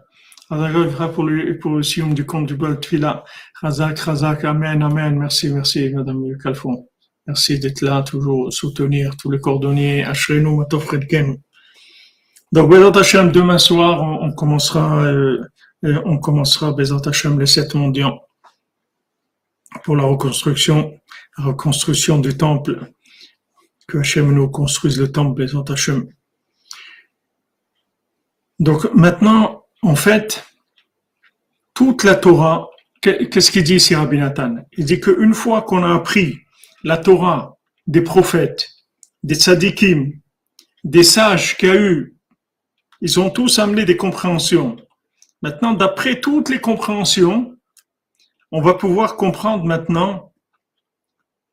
Razak 0.50 1.12
pour 1.14 1.24
le, 1.24 1.58
pour 1.58 1.72
le 1.72 1.82
sium 1.82 2.12
du 2.12 2.26
compte 2.26 2.46
du 2.46 2.56
bol 2.56 2.78
Tfila. 2.78 3.24
Razak, 3.62 3.98
Razak, 3.98 4.44
Amen, 4.44 4.82
Amen, 4.82 5.18
merci, 5.18 5.48
merci, 5.50 5.88
Madame 5.94 6.36
Calfon. 6.42 6.86
Merci 7.26 7.58
d'être 7.58 7.80
là, 7.80 8.02
toujours 8.02 8.52
soutenir 8.52 9.16
tous 9.16 9.30
les 9.30 9.40
cordonniers. 9.40 10.04
Ashrenu, 10.04 10.58
Matofredken. 10.58 11.38
Donc, 12.52 12.70
Bezat 12.70 12.98
Hashem, 12.98 13.32
demain 13.32 13.58
soir, 13.58 14.02
on, 14.02 14.32
commencera, 14.32 15.04
euh, 15.04 15.40
euh, 15.84 16.02
on 16.04 16.18
commencera 16.18 16.72
Bezat 16.72 17.02
Hashem 17.06 17.38
les 17.40 17.46
sept 17.46 17.74
mondiaux 17.74 18.27
pour 19.82 19.96
la 19.96 20.04
reconstruction, 20.04 21.00
reconstruction 21.36 22.18
du 22.18 22.36
temple. 22.36 22.92
Que 23.86 23.98
Hashem 23.98 24.32
nous 24.32 24.48
construise 24.48 24.98
le 25.00 25.10
temple, 25.10 25.42
Bezat 25.42 25.64
Hashem. 25.72 26.08
Donc 28.58 28.92
maintenant, 28.94 29.64
en 29.82 29.94
fait, 29.94 30.44
toute 31.74 32.04
la 32.04 32.16
Torah, 32.16 32.68
qu'est-ce 33.00 33.50
qu'il 33.50 33.62
dit 33.62 33.76
ici 33.76 33.94
Rabbi 33.94 34.18
Nathan? 34.18 34.56
Il 34.76 34.84
dit 34.84 35.00
qu'une 35.00 35.34
fois 35.34 35.62
qu'on 35.62 35.84
a 35.84 35.94
appris 35.94 36.40
la 36.84 36.98
Torah 36.98 37.56
des 37.86 38.02
prophètes, 38.02 38.68
des 39.22 39.36
tzadikim, 39.36 40.12
des 40.84 41.02
sages 41.02 41.56
qu'il 41.56 41.68
y 41.68 41.72
a 41.72 41.80
eu, 41.80 42.16
ils 43.00 43.20
ont 43.20 43.30
tous 43.30 43.58
amené 43.58 43.84
des 43.84 43.96
compréhensions. 43.96 44.76
Maintenant, 45.40 45.72
d'après 45.72 46.20
toutes 46.20 46.48
les 46.48 46.60
compréhensions, 46.60 47.56
on 48.50 48.60
va 48.60 48.74
pouvoir 48.74 49.16
comprendre 49.16 49.64
maintenant 49.64 50.32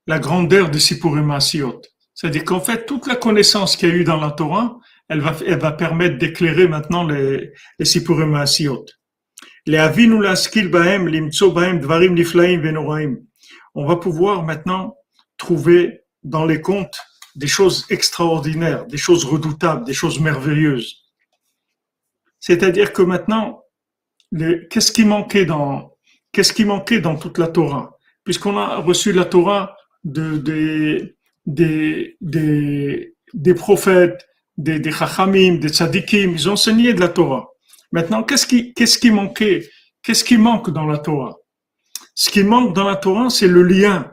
la 0.07 0.19
grandeur 0.19 0.69
de 0.69 0.77
Sipurim 0.77 1.37
C'est-à-dire 1.39 2.45
qu'en 2.45 2.61
fait, 2.61 2.85
toute 2.85 3.07
la 3.07 3.15
connaissance 3.15 3.75
qu'il 3.75 3.89
y 3.89 3.91
a 3.91 3.95
eu 3.95 4.03
dans 4.03 4.19
la 4.19 4.31
Torah, 4.31 4.77
elle 5.09 5.19
va, 5.19 5.71
permettre 5.71 6.17
d'éclairer 6.17 6.67
maintenant 6.67 7.03
les, 7.03 7.51
les 7.79 7.85
Sipurim. 7.85 8.43
Les 9.67 9.77
avinu 9.77 10.21
laskil 10.21 10.69
limtso 10.69 11.51
dvarim 11.51 12.13
niflaim 12.13 12.61
venoraim. 12.61 13.17
On 13.73 13.85
va 13.85 13.95
pouvoir 13.95 14.43
maintenant 14.43 14.95
trouver 15.37 16.03
dans 16.23 16.45
les 16.45 16.61
contes 16.61 16.99
des 17.35 17.47
choses 17.47 17.85
extraordinaires, 17.89 18.85
des 18.85 18.97
choses 18.97 19.25
redoutables, 19.25 19.85
des 19.85 19.93
choses 19.93 20.19
merveilleuses. 20.19 21.03
C'est-à-dire 22.39 22.93
que 22.93 23.01
maintenant, 23.01 23.63
qu'est-ce 24.69 24.91
qui 24.91 25.03
manquait 25.03 25.45
dans, 25.45 25.94
qu'est-ce 26.35 26.51
qui 26.51 26.65
manquait 26.65 26.99
dans 26.99 27.15
toute 27.15 27.37
la 27.37 27.47
Torah? 27.47 27.97
Puisqu'on 28.25 28.57
a 28.57 28.75
reçu 28.89 29.13
la 29.13 29.23
Torah 29.23 29.77
de, 30.03 30.35
des, 30.37 31.15
des, 31.45 32.17
des, 32.19 33.15
des 33.33 33.53
prophètes, 33.53 34.27
des, 34.57 34.79
des 34.79 34.91
chachamim, 34.91 35.53
des 35.59 35.69
tzadikim, 35.69 36.33
ils 36.33 36.49
ont 36.49 36.53
enseigné 36.53 36.93
de 36.93 36.99
la 36.99 37.07
Torah. 37.07 37.47
Maintenant, 37.93 38.21
qu'est-ce 38.23 38.45
qui, 38.45 38.73
qu'est-ce 38.73 38.97
qui 38.97 39.11
manquait? 39.11 39.69
Qu'est-ce 40.03 40.25
qui 40.25 40.37
manque 40.37 40.71
dans 40.71 40.85
la 40.85 40.97
Torah? 40.97 41.35
Ce 42.13 42.29
qui 42.29 42.43
manque 42.43 42.75
dans 42.75 42.87
la 42.87 42.97
Torah, 42.97 43.29
c'est 43.29 43.47
le 43.47 43.63
lien. 43.63 44.11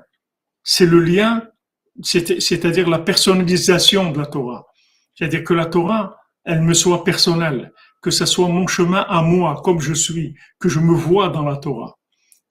C'est 0.63 0.87
le 0.87 1.01
lien, 1.01 1.43
c'est-à-dire 2.03 2.89
la 2.89 3.01
personnalisation 3.01 4.13
de 4.13 4.19
la 4.19 4.27
Torah. 4.27 4.65
C'est-à-dire 5.17 5.43
que 5.43 5.55
la 5.55 5.67
Torah, 5.67 6.17
elle 6.45 6.63
me 6.63 6.75
soit 6.75 7.03
personnelle, 7.03 7.73
que 8.01 8.13
ce 8.13 8.27
soit 8.27 8.49
mon 8.49 8.69
chemin 8.69 9.05
à 9.09 9.23
moi, 9.23 9.61
comme 9.65 9.81
je 9.81 9.93
suis, 9.93 10.37
que 10.61 10.69
je 10.69 10.79
me 10.79 10.95
vois 10.95 11.29
dans 11.31 11.43
la 11.43 11.57
Torah, 11.57 11.97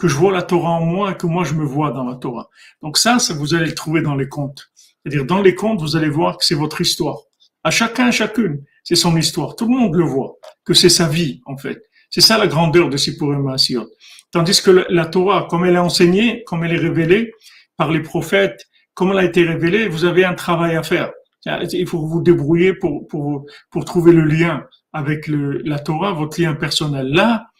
que 0.01 0.07
je 0.07 0.15
vois 0.15 0.31
la 0.31 0.41
Torah 0.41 0.71
en 0.71 0.83
moi 0.83 1.11
et 1.11 1.15
que 1.15 1.27
moi 1.27 1.43
je 1.43 1.53
me 1.53 1.63
vois 1.63 1.91
dans 1.91 2.03
la 2.03 2.15
Torah. 2.15 2.49
Donc 2.81 2.97
ça, 2.97 3.19
ça 3.19 3.35
vous 3.35 3.53
allez 3.53 3.67
le 3.67 3.75
trouver 3.75 4.01
dans 4.01 4.15
les 4.15 4.27
contes. 4.27 4.71
C'est-à-dire 4.97 5.25
dans 5.25 5.43
les 5.43 5.53
contes, 5.53 5.79
vous 5.79 5.95
allez 5.95 6.09
voir 6.09 6.39
que 6.39 6.43
c'est 6.43 6.55
votre 6.55 6.81
histoire. 6.81 7.19
À 7.63 7.69
chacun, 7.69 8.07
à 8.07 8.11
chacune, 8.11 8.63
c'est 8.83 8.95
son 8.95 9.15
histoire. 9.15 9.55
Tout 9.55 9.67
le 9.67 9.77
monde 9.77 9.93
le 9.93 10.03
voit, 10.03 10.37
que 10.65 10.73
c'est 10.73 10.89
sa 10.89 11.07
vie, 11.07 11.41
en 11.45 11.55
fait. 11.55 11.83
C'est 12.09 12.21
ça 12.21 12.39
la 12.39 12.47
grandeur 12.47 12.89
de 12.89 12.97
Sipurim 12.97 13.47
Asiyot. 13.49 13.91
Tandis 14.31 14.63
que 14.63 14.87
la 14.89 15.05
Torah, 15.05 15.45
comme 15.47 15.65
elle 15.65 15.75
est 15.75 15.85
enseignée, 15.89 16.43
comme 16.47 16.63
elle 16.63 16.73
est 16.73 16.79
révélée 16.79 17.31
par 17.77 17.91
les 17.91 18.01
prophètes, 18.01 18.65
comme 18.95 19.11
elle 19.11 19.19
a 19.19 19.25
été 19.25 19.43
révélée, 19.43 19.87
vous 19.87 20.05
avez 20.05 20.25
un 20.25 20.33
travail 20.33 20.77
à 20.77 20.81
faire. 20.81 21.11
Il 21.45 21.87
faut 21.87 22.07
vous 22.07 22.23
débrouiller 22.23 22.73
pour, 22.73 23.07
pour, 23.07 23.45
pour 23.69 23.85
trouver 23.85 24.13
le 24.13 24.23
lien 24.23 24.65
avec 24.93 25.27
la 25.27 25.77
Torah, 25.77 26.11
votre 26.13 26.41
lien 26.41 26.55
personnel. 26.55 27.05
Là, 27.13 27.50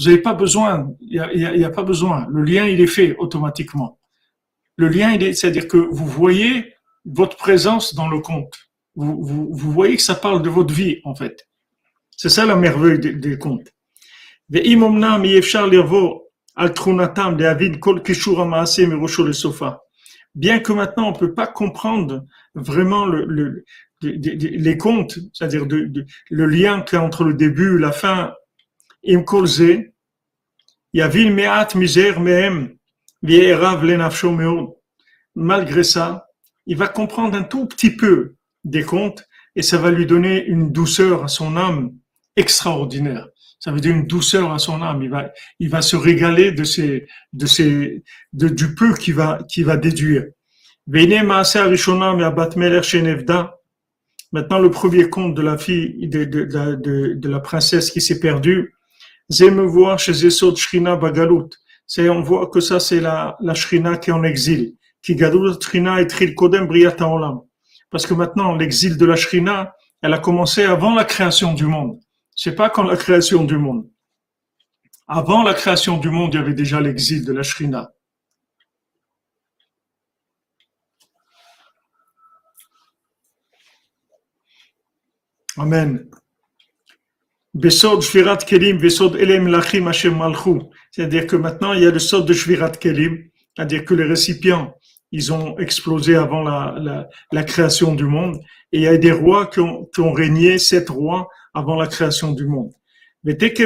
vous 0.00 0.06
n'avez 0.06 0.22
pas 0.22 0.32
besoin, 0.32 0.90
il 1.00 1.22
n'y 1.36 1.64
a, 1.64 1.70
pas 1.70 1.82
besoin. 1.82 2.26
Le 2.30 2.42
lien, 2.42 2.66
il 2.66 2.80
est 2.80 2.86
fait 2.86 3.16
automatiquement. 3.18 3.98
Le 4.76 4.88
lien, 4.88 5.18
c'est-à-dire 5.34 5.68
que 5.68 5.76
vous 5.76 6.06
voyez 6.06 6.72
votre 7.04 7.36
présence 7.36 7.94
dans 7.94 8.08
le 8.08 8.20
conte 8.20 8.54
vous, 8.96 9.22
vous, 9.22 9.48
vous, 9.52 9.72
voyez 9.72 9.96
que 9.96 10.02
ça 10.02 10.14
parle 10.14 10.40
de 10.42 10.48
votre 10.48 10.72
vie, 10.72 11.00
en 11.04 11.14
fait. 11.14 11.46
C'est 12.16 12.30
ça 12.30 12.46
la 12.46 12.56
merveille 12.56 12.98
des, 12.98 13.12
des 13.12 13.38
contes. 13.38 13.68
Bien 14.48 14.62
que 20.60 20.72
maintenant 20.72 21.08
on 21.08 21.12
peut 21.12 21.34
pas 21.34 21.46
comprendre 21.46 22.24
vraiment 22.54 23.06
le, 23.06 23.24
le, 23.26 23.64
les 24.02 24.76
contes, 24.76 25.18
c'est-à-dire 25.32 25.66
le 25.66 26.46
lien 26.46 26.82
qu'il 26.82 26.98
y 26.98 27.00
a 27.00 27.04
entre 27.04 27.24
le 27.24 27.34
début 27.34 27.76
et 27.76 27.80
la 27.80 27.92
fin, 27.92 28.34
malgré 35.34 35.84
ça, 35.84 36.26
il 36.66 36.76
va 36.76 36.88
comprendre 36.88 37.36
un 37.36 37.42
tout 37.42 37.66
petit 37.66 37.90
peu 37.90 38.34
des 38.64 38.82
contes 38.82 39.26
et 39.56 39.62
ça 39.62 39.78
va 39.78 39.90
lui 39.90 40.06
donner 40.06 40.44
une 40.44 40.70
douceur 40.72 41.24
à 41.24 41.28
son 41.28 41.56
âme 41.56 41.92
extraordinaire. 42.36 43.28
Ça 43.58 43.72
veut 43.72 43.80
dire 43.80 43.94
une 43.94 44.06
douceur 44.06 44.52
à 44.52 44.58
son 44.58 44.80
âme. 44.82 45.02
Il 45.02 45.10
va, 45.10 45.32
il 45.58 45.68
va 45.68 45.82
se 45.82 45.96
régaler 45.96 46.50
de 46.52 46.64
ces, 46.64 47.06
de 47.32 47.46
ces, 47.46 48.02
de, 48.32 48.48
du 48.48 48.74
peu 48.74 48.94
qu'il 48.94 49.14
va, 49.14 49.38
qu'il 49.48 49.66
va 49.66 49.76
déduire. 49.76 50.24
Maintenant, 54.32 54.58
le 54.58 54.70
premier 54.70 55.10
conte 55.10 55.34
de 55.34 55.42
la 55.42 55.58
fille, 55.58 56.08
de, 56.08 56.24
de, 56.24 56.44
de, 56.44 57.14
de 57.14 57.28
la 57.28 57.40
princesse 57.40 57.90
qui 57.90 58.00
s'est 58.00 58.18
perdue, 58.18 58.74
C'est, 59.30 59.48
on 62.08 62.20
voit 62.20 62.46
que 62.48 62.60
ça, 62.60 62.80
c'est 62.80 63.00
la, 63.00 63.36
la 63.40 63.54
Shrina 63.54 63.96
qui 63.96 64.10
est 64.10 64.12
en 64.12 64.24
exil. 64.24 64.74
Qui 65.02 65.16
Shrina 65.16 66.00
et 66.00 66.34
Kodem 66.34 66.68
Olam. 66.70 67.40
Parce 67.90 68.06
que 68.06 68.14
maintenant, 68.14 68.54
l'exil 68.56 68.96
de 68.96 69.06
la 69.06 69.16
Shrina, 69.16 69.74
elle 70.02 70.14
a 70.14 70.18
commencé 70.18 70.64
avant 70.64 70.94
la 70.94 71.04
création 71.04 71.54
du 71.54 71.66
monde. 71.66 72.00
C'est 72.34 72.54
pas 72.54 72.70
quand 72.70 72.84
la 72.84 72.96
création 72.96 73.44
du 73.44 73.58
monde. 73.58 73.88
Avant 75.06 75.42
la 75.42 75.54
création 75.54 75.98
du 75.98 76.10
monde, 76.10 76.34
il 76.34 76.36
y 76.38 76.40
avait 76.40 76.54
déjà 76.54 76.80
l'exil 76.80 77.24
de 77.24 77.32
la 77.32 77.42
Shrina. 77.42 77.92
Amen. 85.56 86.08
C'est-à-dire 90.92 91.26
que 91.26 91.36
maintenant, 91.36 91.72
il 91.72 91.82
y 91.82 91.86
a 91.86 91.90
le 91.90 91.98
sort 91.98 92.24
de 92.24 92.32
Shvirat 92.32 92.70
Kelim, 92.70 93.24
c'est-à-dire 93.56 93.84
que 93.84 93.94
les 93.94 94.04
récipients, 94.04 94.74
ils 95.10 95.32
ont 95.32 95.58
explosé 95.58 96.14
avant 96.14 96.42
la, 96.42 96.76
la, 96.80 97.08
la, 97.32 97.42
création 97.42 97.96
du 97.96 98.04
monde. 98.04 98.40
Et 98.70 98.78
il 98.78 98.82
y 98.82 98.86
a 98.86 98.96
des 98.96 99.10
rois 99.10 99.46
qui 99.46 99.58
ont, 99.58 99.86
qui 99.92 100.00
ont 100.00 100.12
régné, 100.12 100.58
sept 100.58 100.88
rois, 100.88 101.28
avant 101.52 101.74
la 101.74 101.88
création 101.88 102.30
du 102.32 102.46
monde. 102.46 102.70
Mais 103.24 103.34
dès 103.34 103.52
qu'il 103.52 103.64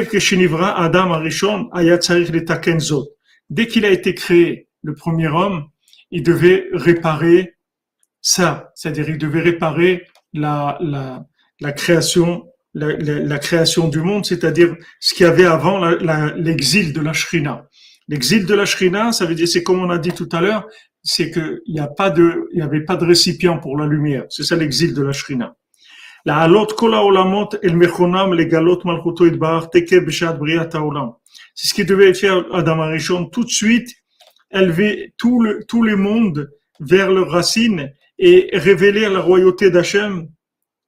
a 3.85 3.91
été 3.91 4.15
créé, 4.15 4.67
le 4.81 4.95
premier 4.95 5.27
homme, 5.27 5.67
il 6.09 6.23
devait 6.23 6.67
réparer 6.73 7.55
ça. 8.21 8.71
C'est-à-dire, 8.73 9.09
il 9.09 9.19
devait 9.19 9.41
réparer 9.41 10.07
la, 10.33 10.79
la, 10.81 11.25
la 11.61 11.71
création 11.71 12.47
la, 12.75 13.39
création 13.39 13.87
du 13.87 14.01
monde, 14.01 14.25
c'est-à-dire 14.25 14.75
ce 14.99 15.13
qu'il 15.13 15.25
y 15.25 15.29
avait 15.29 15.45
avant 15.45 15.83
l'exil 16.35 16.93
de 16.93 17.01
la 17.01 17.13
Shrina. 17.13 17.67
L'exil 18.07 18.45
de 18.45 18.53
la 18.53 18.65
Shrina, 18.65 19.11
ça 19.11 19.25
veut 19.25 19.35
dire, 19.35 19.47
c'est 19.47 19.63
comme 19.63 19.79
on 19.79 19.89
a 19.89 19.97
dit 19.97 20.11
tout 20.11 20.29
à 20.31 20.41
l'heure, 20.41 20.67
c'est 21.01 21.31
qu'il 21.31 21.61
n'y 21.67 21.79
a 21.79 21.87
pas 21.87 22.09
de, 22.09 22.49
il 22.53 22.59
y 22.59 22.61
avait 22.61 22.81
pas 22.81 22.95
de 22.95 23.05
récipient 23.05 23.57
pour 23.57 23.77
la 23.77 23.87
lumière. 23.87 24.25
C'est 24.29 24.43
ça 24.43 24.55
l'exil 24.55 24.93
de 24.93 25.01
la 25.01 25.11
Shrina. 25.11 25.55
La 26.25 26.39
halot 26.39 26.67
kola 26.75 27.03
olamot 27.03 27.49
el 27.61 27.75
mechonam 27.77 28.33
le 28.33 28.45
galot 28.45 28.81
malchuto 28.83 29.27
idbar 29.27 29.69
teke 29.69 29.99
briat 29.99 30.69
haolam. 30.73 31.13
C'est 31.53 31.67
ce 31.67 31.73
qui 31.75 31.85
devait 31.85 32.15
faire 32.15 32.43
Adam 32.51 32.81
Arishon 32.81 33.25
tout 33.25 33.43
de 33.43 33.49
suite, 33.49 33.93
élever 34.51 35.13
tout 35.17 35.43
le, 35.43 35.63
tous 35.67 35.83
les 35.83 35.95
mondes 35.95 36.49
vers 36.79 37.11
leurs 37.11 37.29
racines 37.29 37.93
et 38.17 38.49
révéler 38.53 39.07
la 39.07 39.19
royauté 39.19 39.69
d'Hachem 39.69 40.27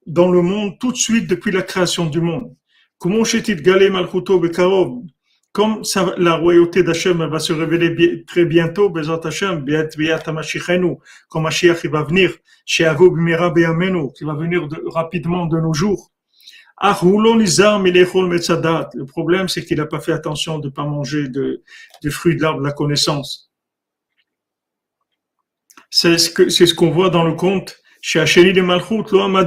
dans 0.08 0.30
le 0.30 0.42
monde 0.42 0.78
tout 0.78 0.90
de 0.90 0.96
suite 0.96 1.28
depuis 1.28 1.52
la 1.52 1.62
création 1.62 2.06
du 2.06 2.20
monde. 2.20 2.54
Comment 2.98 3.22
comme 5.52 5.82
ça, 5.82 6.14
la 6.18 6.36
royauté 6.36 6.82
d'Hachem 6.82 7.24
va 7.24 7.38
se 7.38 7.52
révéler 7.52 8.24
très 8.26 8.44
bientôt, 8.44 8.90
Bezat 8.90 9.20
Hachem, 9.24 9.64
comme 11.28 11.42
Mashiach 11.42 11.86
va 11.86 12.02
venir, 12.02 12.34
qui 12.66 12.82
va 12.82 12.94
venir 12.94 14.68
de, 14.68 14.82
rapidement 14.86 15.46
de 15.46 15.58
nos 15.58 15.72
jours. 15.72 16.12
Le 16.80 19.04
problème, 19.04 19.48
c'est 19.48 19.64
qu'il 19.64 19.78
n'a 19.78 19.86
pas 19.86 20.00
fait 20.00 20.12
attention 20.12 20.58
de 20.58 20.68
ne 20.68 20.72
pas 20.72 20.84
manger 20.84 21.28
de, 21.28 21.62
de 22.04 22.10
fruits 22.10 22.36
de 22.36 22.42
l'arbre 22.42 22.60
de 22.60 22.66
la 22.66 22.72
connaissance. 22.72 23.50
C'est 25.90 26.18
ce 26.18 26.50
c'est 26.50 26.66
ce 26.66 26.74
qu'on 26.74 26.90
voit 26.90 27.10
dans 27.10 27.24
le 27.24 27.32
conte 27.32 27.77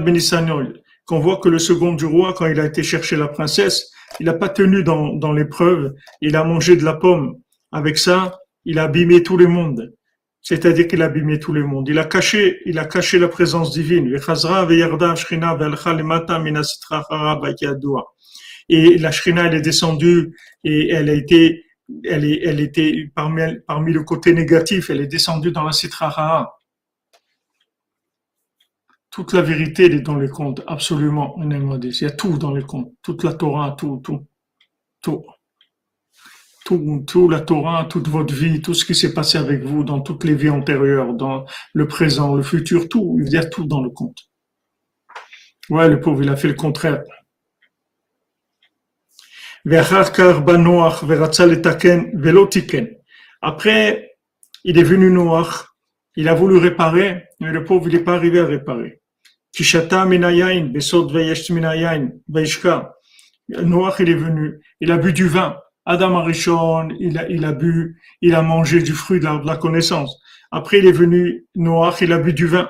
Benisanyol, 0.03 0.81
qu'on 1.05 1.19
voit 1.19 1.37
que 1.37 1.49
le 1.49 1.59
second 1.59 1.93
du 1.93 2.05
roi, 2.05 2.33
quand 2.33 2.47
il 2.47 2.59
a 2.59 2.65
été 2.65 2.83
chercher 2.83 3.15
la 3.15 3.27
princesse, 3.27 3.91
il 4.19 4.25
n'a 4.25 4.33
pas 4.33 4.49
tenu 4.49 4.83
dans, 4.83 5.13
dans 5.13 5.33
l'épreuve, 5.33 5.93
il 6.21 6.35
a 6.35 6.43
mangé 6.43 6.75
de 6.75 6.83
la 6.83 6.93
pomme. 6.93 7.35
Avec 7.71 7.97
ça, 7.97 8.39
il 8.65 8.79
a 8.79 8.83
abîmé 8.83 9.23
tout 9.23 9.37
le 9.37 9.47
monde. 9.47 9.93
C'est-à-dire 10.41 10.87
qu'il 10.87 11.01
a 11.01 11.05
abîmé 11.05 11.39
tout 11.39 11.53
le 11.53 11.63
monde. 11.63 11.87
Il 11.87 11.99
a 11.99 12.05
caché, 12.05 12.59
il 12.65 12.79
a 12.79 12.85
caché 12.85 13.19
la 13.19 13.27
présence 13.27 13.71
divine. 13.71 14.07
Et 14.07 14.19
la 18.97 19.11
Shrina, 19.11 19.45
elle 19.45 19.53
est 19.53 19.61
descendue 19.61 20.35
et 20.63 20.89
elle 20.89 21.09
a 21.09 21.13
été, 21.13 21.63
elle, 22.03 22.25
est, 22.25 22.41
elle 22.43 22.59
était 22.59 23.11
parmi, 23.15 23.93
le 23.93 24.03
côté 24.03 24.33
négatif, 24.33 24.89
elle 24.89 25.01
est 25.01 25.07
descendue 25.07 25.51
dans 25.51 25.63
la 25.63 25.71
Sitra 25.71 26.57
toute 29.11 29.33
la 29.33 29.41
vérité 29.41 29.85
est 29.85 29.99
dans 29.99 30.15
les 30.15 30.29
contes, 30.29 30.61
absolument, 30.67 31.35
Il 31.37 32.01
y 32.01 32.05
a 32.05 32.11
tout 32.11 32.37
dans 32.37 32.53
les 32.55 32.63
contes, 32.63 32.93
toute 33.03 33.23
la 33.23 33.33
Torah, 33.33 33.75
tout, 33.77 34.01
tout, 34.03 34.25
tout. 35.01 35.23
Tout, 36.63 37.03
tout 37.05 37.27
la 37.27 37.41
Torah, 37.41 37.85
toute 37.85 38.07
votre 38.07 38.33
vie, 38.33 38.61
tout 38.61 38.73
ce 38.73 38.85
qui 38.85 38.95
s'est 38.95 39.13
passé 39.13 39.37
avec 39.37 39.63
vous 39.63 39.83
dans 39.83 39.99
toutes 39.99 40.23
les 40.23 40.35
vies 40.35 40.49
antérieures, 40.49 41.13
dans 41.13 41.45
le 41.73 41.87
présent, 41.87 42.35
le 42.35 42.43
futur, 42.43 42.87
tout, 42.87 43.19
il 43.21 43.29
y 43.29 43.37
a 43.37 43.43
tout 43.43 43.65
dans 43.65 43.81
le 43.81 43.89
conte. 43.89 44.17
Ouais, 45.69 45.89
le 45.89 45.99
pauvre, 45.99 46.23
il 46.23 46.29
a 46.29 46.37
fait 46.37 46.47
le 46.47 46.53
contraire. 46.53 47.03
Après, 53.41 54.11
il 54.63 54.77
est 54.77 54.83
venu 54.83 55.11
noir, 55.11 55.75
il 56.15 56.29
a 56.29 56.33
voulu 56.33 56.57
réparer, 56.57 57.25
mais 57.39 57.51
le 57.51 57.65
pauvre, 57.65 57.89
il 57.89 57.95
n'est 57.95 58.03
pas 58.03 58.15
arrivé 58.15 58.39
à 58.39 58.45
réparer. 58.45 59.00
Kishata 59.53 60.05
minayain, 60.05 60.73
besod 60.73 61.11
veyesh 61.11 61.49
minayain, 61.51 62.11
veishka. 62.29 62.93
Noach, 63.49 63.99
il 63.99 64.09
est 64.09 64.15
venu, 64.15 64.59
il 64.79 64.91
a 64.91 64.97
bu 64.97 65.13
du 65.13 65.27
vin. 65.27 65.57
Adam 65.85 66.15
Arishon, 66.17 66.89
il 66.99 67.17
a, 67.17 67.27
il 67.29 67.43
a 67.43 67.51
bu, 67.51 67.99
il 68.21 68.33
a 68.35 68.41
mangé 68.41 68.81
du 68.81 68.93
fruit 68.93 69.19
de 69.19 69.25
la, 69.25 69.37
de 69.37 69.47
la 69.47 69.57
connaissance. 69.57 70.21
Après, 70.51 70.79
il 70.79 70.85
est 70.85 70.91
venu, 70.91 71.45
Noach, 71.55 72.01
il 72.01 72.13
a 72.13 72.17
bu 72.17 72.33
du 72.33 72.47
vin. 72.47 72.69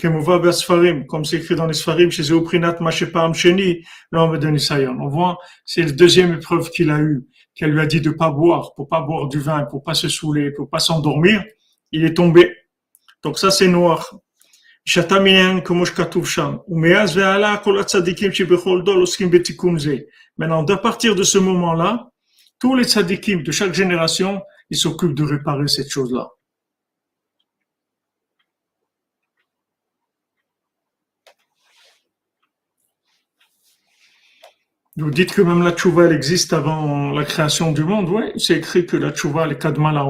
Comme 0.00 1.24
c'est 1.24 1.36
écrit 1.36 1.56
dans 1.56 1.66
les 1.66 1.74
Sfarim, 1.74 2.10
chez 2.10 2.22
Zéoprinat 2.22 2.76
Mashepam 2.80 3.34
Sheni, 3.34 3.84
l'homme 4.10 4.38
de 4.38 4.48
Nisayon. 4.48 4.96
On 4.98 5.08
voit, 5.08 5.36
c'est 5.66 5.82
la 5.82 5.92
deuxième 5.92 6.34
épreuve 6.34 6.70
qu'il 6.70 6.90
a 6.90 7.00
eue, 7.00 7.26
qu'elle 7.54 7.72
lui 7.72 7.80
a 7.80 7.86
dit 7.86 8.00
de 8.00 8.10
pas 8.10 8.30
boire, 8.30 8.72
pour 8.76 8.88
pas 8.88 9.02
boire 9.02 9.28
du 9.28 9.40
vin, 9.40 9.64
pour 9.64 9.82
pas 9.84 9.94
se 9.94 10.08
saouler, 10.08 10.52
pour 10.52 10.70
pas 10.70 10.78
s'endormir. 10.78 11.44
Il 11.92 12.04
est 12.04 12.14
tombé. 12.14 12.56
Donc 13.22 13.38
ça, 13.38 13.50
c'est 13.50 13.68
noir. 13.68 14.14
Maintenant, 20.38 20.64
à 20.66 20.76
partir 20.78 21.14
de 21.14 21.22
ce 21.22 21.38
moment-là, 21.38 22.10
tous 22.58 22.74
les 22.76 22.84
tzadikim 22.84 23.42
de 23.42 23.52
chaque 23.52 23.74
génération, 23.74 24.42
s'occupent 24.72 25.14
de 25.14 25.24
réparer 25.24 25.68
cette 25.68 25.90
chose-là. 25.90 26.28
Vous 34.96 35.10
dites 35.10 35.32
que 35.32 35.40
même 35.40 35.62
la 35.62 35.72
tchouva, 35.72 36.10
existe 36.10 36.52
avant 36.52 37.12
la 37.12 37.24
création 37.24 37.72
du 37.72 37.84
monde. 37.84 38.08
Oui, 38.10 38.24
c'est 38.36 38.56
écrit 38.56 38.86
que 38.86 38.96
la 38.96 39.12
tchouva, 39.12 39.48
est 39.48 39.58
kadma 39.58 39.92
la 39.92 40.04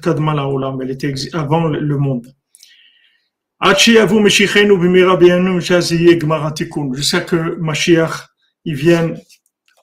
kadma 0.00 0.34
la 0.34 0.46
olam, 0.46 0.80
elle 0.80 0.90
était 0.90 1.12
avant 1.34 1.66
le 1.66 1.96
monde. 1.98 2.34
Jusqu'à 6.94 7.20
que 7.20 7.56
Mashiach, 7.60 8.28
il 8.64 8.74
vienne 8.74 9.20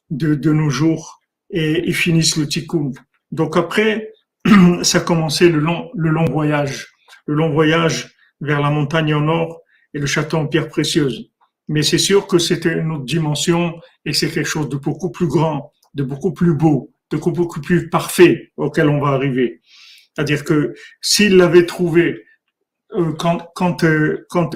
de, 0.09 0.51
nos 0.51 0.71
jours 0.71 1.21
et 1.51 1.83
il 1.87 1.93
finisse 1.93 2.37
le 2.37 2.47
tikkun. 2.47 2.89
Donc 3.31 3.55
après, 3.55 4.13
ça 4.81 4.97
a 4.97 5.01
commencé 5.01 5.49
le 5.49 5.59
long, 5.59 5.91
le 5.95 6.09
long 6.09 6.25
voyage. 6.25 6.87
Le 7.27 7.35
long 7.35 7.51
voyage 7.51 8.15
vers 8.41 8.61
la 8.61 8.71
montagne 8.71 9.13
au 9.13 9.21
nord 9.21 9.61
et 9.93 9.99
le 9.99 10.07
château 10.07 10.37
en 10.37 10.47
pierre 10.47 10.69
précieuse. 10.69 11.29
Mais 11.67 11.83
c'est 11.83 11.99
sûr 11.99 12.25
que 12.25 12.39
c'était 12.39 12.79
une 12.79 12.91
autre 12.91 13.05
dimension 13.05 13.79
et 14.05 14.13
c'est 14.13 14.31
quelque 14.31 14.49
chose 14.49 14.69
de 14.69 14.77
beaucoup 14.77 15.11
plus 15.11 15.27
grand, 15.27 15.71
de 15.93 16.01
beaucoup 16.01 16.33
plus 16.33 16.55
beau, 16.55 16.91
de 17.11 17.17
beaucoup 17.17 17.61
plus 17.61 17.89
parfait 17.89 18.53
auquel 18.57 18.89
on 18.89 18.99
va 18.99 19.09
arriver. 19.09 19.61
C'est-à-dire 20.15 20.43
que 20.43 20.73
s'il 20.99 21.37
l'avait 21.37 21.67
trouvé 21.67 22.23
quand, 23.17 23.49
quand, 23.53 23.83
euh, 23.83 24.25
quand 24.29 24.55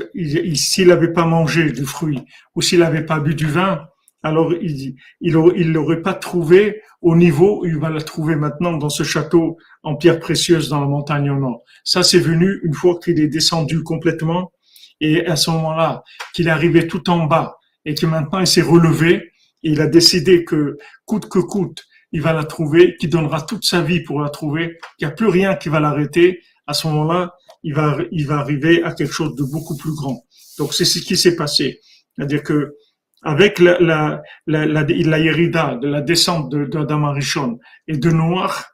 s'il 0.56 0.88
n'avait 0.88 1.14
pas 1.14 1.26
mangé 1.26 1.72
du 1.72 1.86
fruit 1.86 2.24
ou 2.56 2.62
s'il 2.62 2.80
n'avait 2.80 3.06
pas 3.06 3.20
bu 3.20 3.36
du 3.36 3.48
vin, 3.48 3.88
alors 4.24 4.54
il 4.54 4.96
il 5.20 5.72
l'aurait 5.72 6.02
pas 6.02 6.14
trouvé 6.14 6.82
au 7.02 7.16
niveau 7.16 7.62
où 7.62 7.66
il 7.66 7.78
va 7.78 7.90
la 7.90 8.02
trouver 8.02 8.36
maintenant 8.36 8.74
dans 8.78 8.90
ce 8.90 9.04
château 9.04 9.58
en 9.84 9.96
pierre 9.96 10.20
précieuse 10.20 10.70
dans 10.70 10.80
la 10.80 10.88
montagne 10.88 11.30
au 11.32 11.40
nord. 11.40 11.64
Ça, 11.84 12.04
c'est 12.04 12.20
venu 12.20 12.60
une 12.64 12.74
fois 12.74 13.00
qu'il 13.04 13.20
est 13.20 13.28
descendu 13.28 13.84
complètement 13.84 14.52
et 15.00 15.26
à 15.26 15.36
ce 15.36 15.50
moment-là, 15.50 16.04
qu'il 16.34 16.48
est 16.48 16.52
arrivé 16.52 16.88
tout 16.88 17.10
en 17.10 17.26
bas 17.26 17.58
et 17.86 17.96
que 17.96 18.06
maintenant 18.06 18.40
il 18.40 18.48
s'est 18.48 18.62
relevé 18.62 19.32
et 19.64 19.72
il 19.72 19.82
a 19.82 19.88
décidé 19.88 20.46
que 20.46 20.78
coûte 21.06 21.28
que 21.28 21.40
coûte, 21.40 21.84
il 22.12 22.22
va 22.22 22.34
la 22.34 22.44
trouver, 22.44 22.96
qu'il 22.98 23.10
donnera 23.10 23.42
toute 23.42 23.66
sa 23.66 23.82
vie 23.82 24.02
pour 24.02 24.20
la 24.22 24.30
trouver, 24.30 24.78
qu'il 24.98 25.08
n'y 25.08 25.12
a 25.12 25.16
plus 25.16 25.28
rien 25.28 25.56
qui 25.56 25.70
va 25.70 25.80
l'arrêter. 25.80 26.42
À 26.68 26.74
ce 26.74 26.88
moment-là, 26.88 27.34
il 27.64 27.74
va, 27.74 27.98
il 28.12 28.28
va 28.28 28.40
arriver 28.40 28.84
à 28.84 28.94
quelque 28.94 29.14
chose 29.14 29.36
de 29.36 29.44
beaucoup 29.44 29.78
plus 29.78 29.94
grand. 29.94 30.26
Donc 30.58 30.74
c'est 30.74 30.86
ce 30.86 31.00
qui 31.00 31.16
s'est 31.18 31.36
passé. 31.36 31.80
C'est-à-dire 32.16 32.44
que 32.44 32.76
avec 33.24 33.60
la, 33.60 33.80
la, 33.80 34.22
la, 34.48 34.66
la, 34.66 34.84
la 34.84 35.20
Yerida, 35.20 35.76
de 35.76 35.88
la 35.88 36.02
descente 36.02 36.54
d'Adam 36.54 37.04
Arishon 37.06 37.60
et 37.88 37.98
de 37.98 38.10
Noir, 38.10 38.72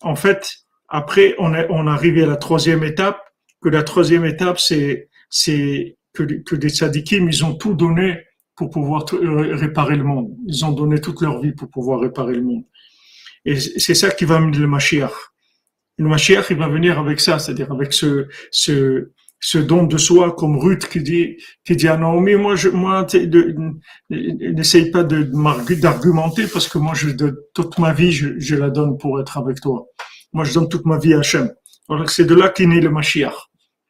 en 0.00 0.16
fait, 0.16 0.56
après, 0.88 1.34
on 1.38 1.54
est, 1.54 1.66
on 1.70 1.86
est 1.86 1.90
arrivé 1.90 2.24
à 2.24 2.26
la 2.26 2.36
troisième 2.36 2.82
étape, 2.82 3.20
que 3.62 3.68
la 3.68 3.82
troisième 3.82 4.24
étape, 4.24 4.58
c'est, 4.58 5.08
c'est 5.30 5.96
que, 6.12 6.22
que 6.22 6.56
des 6.56 6.70
tzadikim, 6.70 7.28
ils 7.28 7.44
ont 7.44 7.54
tout 7.54 7.74
donné 7.74 8.24
pour 8.56 8.70
pouvoir 8.70 9.04
réparer 9.10 9.96
le 9.96 10.04
monde. 10.04 10.34
Ils 10.46 10.64
ont 10.64 10.72
donné 10.72 11.00
toute 11.00 11.20
leur 11.22 11.40
vie 11.40 11.52
pour 11.52 11.68
pouvoir 11.70 12.00
réparer 12.00 12.34
le 12.34 12.42
monde. 12.42 12.64
Et 13.44 13.56
c'est 13.56 13.94
ça 13.94 14.10
qui 14.10 14.24
va 14.24 14.36
amener 14.36 14.58
le 14.58 14.66
Mashiach 14.66 15.12
le 15.98 16.08
Mashiach, 16.08 16.46
il 16.50 16.56
va 16.56 16.68
venir 16.68 16.98
avec 16.98 17.20
ça, 17.20 17.38
c'est-à-dire 17.38 17.72
avec 17.72 17.92
ce, 17.92 18.28
ce, 18.50 19.10
ce 19.40 19.58
don 19.58 19.84
de 19.84 19.98
soi, 19.98 20.34
comme 20.34 20.58
Ruth 20.58 20.88
qui 20.88 21.00
dit, 21.00 21.36
qui 21.64 21.76
dit 21.76 21.88
à 21.88 21.96
Naomi, 21.96 22.36
moi, 22.36 22.54
je, 22.54 22.68
moi, 22.68 23.06
n'essaye 24.10 24.90
pas 24.90 25.02
d'argumenter 25.04 26.46
parce 26.52 26.68
que 26.68 26.78
moi, 26.78 26.94
je, 26.94 27.10
de, 27.10 27.48
toute 27.54 27.78
ma 27.78 27.92
vie, 27.92 28.12
je, 28.12 28.38
je, 28.38 28.54
la 28.54 28.70
donne 28.70 28.96
pour 28.96 29.20
être 29.20 29.38
avec 29.38 29.60
toi. 29.60 29.86
Moi, 30.32 30.44
je 30.44 30.54
donne 30.54 30.68
toute 30.68 30.86
ma 30.86 30.98
vie 30.98 31.14
à 31.14 31.20
Hachem. 31.20 31.50
Alors, 31.88 32.08
c'est 32.10 32.24
de 32.24 32.34
là 32.34 32.48
qu'est 32.48 32.66
né 32.66 32.80
le 32.80 32.90
Mashiach. 32.90 33.34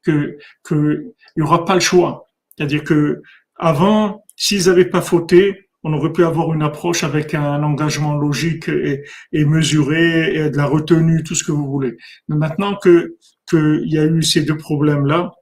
Que, 0.03 0.39
que, 0.65 1.05
il 1.37 1.41
y 1.41 1.43
aura 1.43 1.65
pas 1.65 1.75
le 1.75 1.81
choix. 1.81 2.27
C'est-à-dire 2.57 2.85
que, 2.85 3.21
avant, 3.57 4.25
s'ils 4.37 4.69
avaient 4.71 4.89
pas 4.89 5.03
fauté, 5.03 5.68
on 5.85 5.93
aurait 5.93 6.13
pu 6.13 6.25
avoir 6.25 6.53
une 6.53 6.63
approche 6.63 7.05
avec 7.05 7.35
un 7.35 7.63
engagement 7.63 8.15
logique 8.15 8.69
et, 8.69 9.05
et 9.33 9.45
mesuré 9.45 10.35
et 10.35 10.51
de 10.51 10.57
la 10.57 10.67
retenue, 10.67 11.23
tout 11.23 11.35
ce 11.35 11.45
que 11.45 11.53
vous 11.53 11.71
voulez. 11.71 11.97
Mais 12.29 12.37
maintenant 12.37 12.77
que 12.77 13.17
qu'il 13.49 13.85
y 13.87 13.99
a 13.99 14.05
eu 14.05 14.23
ces 14.23 14.43
deux 14.43 14.57
problèmes-là, 14.57 15.33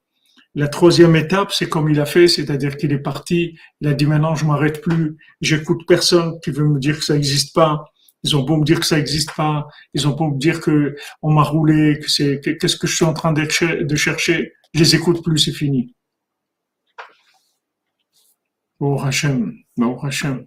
la 0.54 0.68
troisième 0.68 1.16
étape, 1.16 1.52
c'est 1.52 1.68
comme 1.68 1.90
il 1.90 2.00
a 2.00 2.06
fait, 2.06 2.28
c'est-à-dire 2.28 2.76
qu'il 2.76 2.92
est 2.92 2.98
parti, 2.98 3.58
il 3.80 3.88
a 3.88 3.94
dit 3.94 4.06
maintenant 4.06 4.34
je 4.34 4.46
m'arrête 4.46 4.80
plus, 4.80 5.16
j'écoute 5.40 5.82
personne 5.86 6.38
qui 6.42 6.50
veut 6.50 6.64
me 6.64 6.78
dire 6.78 6.98
que 6.98 7.04
ça 7.04 7.14
n'existe 7.14 7.54
pas. 7.54 7.84
Ils 8.24 8.34
ont 8.36 8.42
beau 8.42 8.56
me 8.56 8.64
dire 8.64 8.80
que 8.80 8.86
ça 8.86 8.96
n'existe 8.96 9.34
pas, 9.36 9.66
ils 9.94 10.08
ont 10.08 10.16
beau 10.16 10.30
me 10.30 10.38
dire 10.38 10.60
que 10.60 10.96
on 11.22 11.32
m'a 11.32 11.42
roulé, 11.42 11.98
que 12.00 12.10
c'est 12.10 12.40
qu'est-ce 12.40 12.76
que 12.76 12.86
je 12.86 12.96
suis 12.96 13.04
en 13.04 13.12
train 13.12 13.32
de 13.32 13.96
chercher, 13.96 14.52
je 14.74 14.80
les 14.80 14.94
écoute 14.94 15.22
plus, 15.22 15.38
c'est 15.38 15.52
fini. 15.52 15.95
Oh 18.78 18.98
Hachem, 19.00 19.64
oh 19.80 19.98
Hachem. 20.02 20.46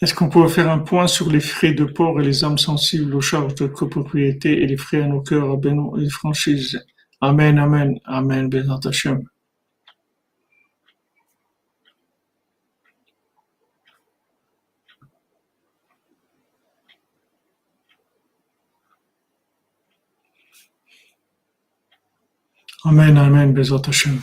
Est-ce 0.00 0.14
qu'on 0.14 0.28
pourrait 0.28 0.48
faire 0.48 0.70
un 0.70 0.78
point 0.78 1.08
sur 1.08 1.28
les 1.28 1.40
frais 1.40 1.72
de 1.72 1.84
port 1.84 2.20
et 2.20 2.24
les 2.24 2.44
âmes 2.44 2.58
sensibles 2.58 3.12
aux 3.16 3.20
charges 3.20 3.56
de 3.56 3.66
copropriété 3.66 4.62
et 4.62 4.66
les 4.66 4.76
frais 4.76 5.02
à 5.02 5.08
nos 5.08 5.20
cœurs, 5.22 5.50
à 5.50 5.56
Benoît 5.56 5.98
et 5.98 6.02
les 6.02 6.10
franchises 6.10 6.80
Amen, 7.20 7.58
Amen, 7.58 7.98
Amen, 8.04 8.48
Bézant 8.48 8.78
Hachem. 8.78 9.24
Amen, 22.84 23.18
Amen, 23.18 23.52
Bézant 23.52 23.82
Hachem. 23.88 24.20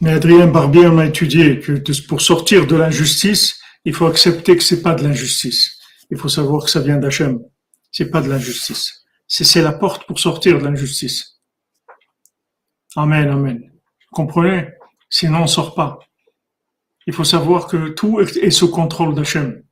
Mais 0.00 0.14
Adrien 0.14 0.48
Barbier, 0.48 0.86
on 0.86 0.98
a 0.98 1.06
étudié 1.06 1.60
que 1.60 1.80
pour 2.08 2.22
sortir 2.22 2.66
de 2.66 2.74
l'injustice, 2.74 3.60
il 3.84 3.94
faut 3.94 4.06
accepter 4.06 4.56
que 4.56 4.62
c'est 4.62 4.82
pas 4.82 4.94
de 4.94 5.04
l'injustice. 5.04 5.78
Il 6.10 6.18
faut 6.18 6.28
savoir 6.28 6.64
que 6.64 6.70
ça 6.70 6.80
vient 6.80 6.96
d'Hachem. 6.96 7.40
C'est 7.92 8.10
pas 8.10 8.20
de 8.22 8.28
l'injustice. 8.28 9.04
C'est 9.28 9.62
la 9.62 9.72
porte 9.72 10.06
pour 10.06 10.18
sortir 10.18 10.58
de 10.58 10.64
l'injustice. 10.64 11.40
Amen, 12.96 13.28
amen. 13.28 13.71
Comprenez? 14.12 14.68
Sinon, 15.10 15.42
on 15.42 15.46
sort 15.46 15.74
pas. 15.74 15.98
Il 17.06 17.12
faut 17.12 17.24
savoir 17.24 17.66
que 17.66 17.88
tout 17.88 18.20
est 18.20 18.50
sous 18.50 18.70
contrôle 18.70 19.14
d'Hachem. 19.14 19.62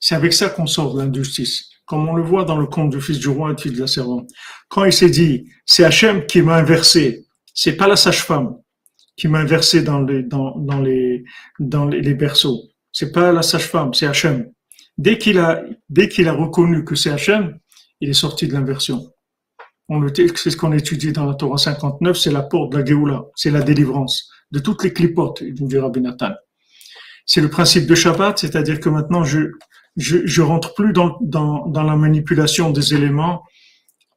C'est 0.00 0.14
avec 0.14 0.32
ça 0.32 0.48
qu'on 0.48 0.66
sort 0.66 0.94
de 0.94 1.02
l'injustice. 1.02 1.68
Comme 1.84 2.08
on 2.08 2.14
le 2.14 2.22
voit 2.22 2.44
dans 2.44 2.56
le 2.56 2.66
conte 2.66 2.90
du 2.90 3.00
fils 3.00 3.18
du 3.18 3.28
roi 3.28 3.54
et 3.64 3.68
de 3.68 3.80
la 3.80 3.86
servante. 3.86 4.30
Quand 4.68 4.84
il 4.84 4.92
s'est 4.92 5.10
dit, 5.10 5.48
c'est 5.66 5.84
Hachem 5.84 6.26
qui 6.26 6.40
m'a 6.40 6.56
inversé. 6.56 7.26
C'est 7.52 7.76
pas 7.76 7.86
la 7.86 7.96
sage-femme 7.96 8.56
qui 9.16 9.28
m'a 9.28 9.44
versé 9.44 9.82
dans 9.82 10.00
les, 10.00 10.22
dans, 10.22 10.56
dans 10.56 10.80
les 10.80 12.14
berceaux. 12.14 12.62
C'est 12.92 13.12
pas 13.12 13.32
la 13.32 13.42
sage-femme, 13.42 13.92
c'est 13.92 14.06
Hachem. 14.06 14.50
Dès 14.96 15.18
qu'il 15.18 15.38
a, 15.38 15.62
dès 15.88 16.08
qu'il 16.08 16.28
a 16.28 16.32
reconnu 16.32 16.84
que 16.84 16.94
c'est 16.94 17.10
Hachem, 17.10 17.58
il 18.00 18.08
est 18.10 18.14
sorti 18.14 18.48
de 18.48 18.52
l'inversion. 18.52 19.11
C'est 20.16 20.50
ce 20.50 20.56
qu'on 20.56 20.72
étudie 20.72 21.12
dans 21.12 21.26
la 21.26 21.34
Torah 21.34 21.58
59, 21.58 22.16
c'est 22.16 22.30
la 22.30 22.42
porte 22.42 22.72
de 22.72 22.78
la 22.78 22.84
Géoula, 22.84 23.24
c'est 23.34 23.50
la 23.50 23.62
délivrance 23.62 24.30
de 24.50 24.58
toutes 24.58 24.84
les 24.84 24.92
clipotes, 24.92 25.42
nous 25.58 25.66
dit 25.66 25.78
Rabbi 25.78 26.00
Nathan. 26.00 26.32
C'est 27.26 27.40
le 27.40 27.48
principe 27.48 27.86
de 27.86 27.94
Shabbat, 27.94 28.38
c'est-à-dire 28.38 28.80
que 28.80 28.88
maintenant 28.88 29.24
je, 29.24 29.50
je, 29.96 30.42
rentre 30.42 30.74
plus 30.74 30.92
dans, 30.92 31.18
la 31.72 31.96
manipulation 31.96 32.70
des 32.70 32.94
éléments 32.94 33.42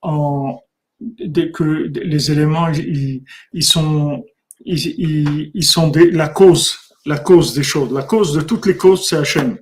en, 0.02 0.60
dès 1.00 1.52
que 1.52 1.64
les 1.64 2.32
éléments, 2.32 2.68
ils, 2.70 3.64
sont, 3.64 4.24
la 4.66 6.28
cause, 6.28 6.78
la 7.06 7.20
cause 7.20 7.54
des 7.54 7.64
choses. 7.64 7.92
La 7.94 8.04
cause 8.04 8.34
de 8.34 8.42
toutes 8.42 8.66
les 8.66 8.78
causes, 8.78 9.08
c'est 9.08 9.18
Hachem. 9.18 9.58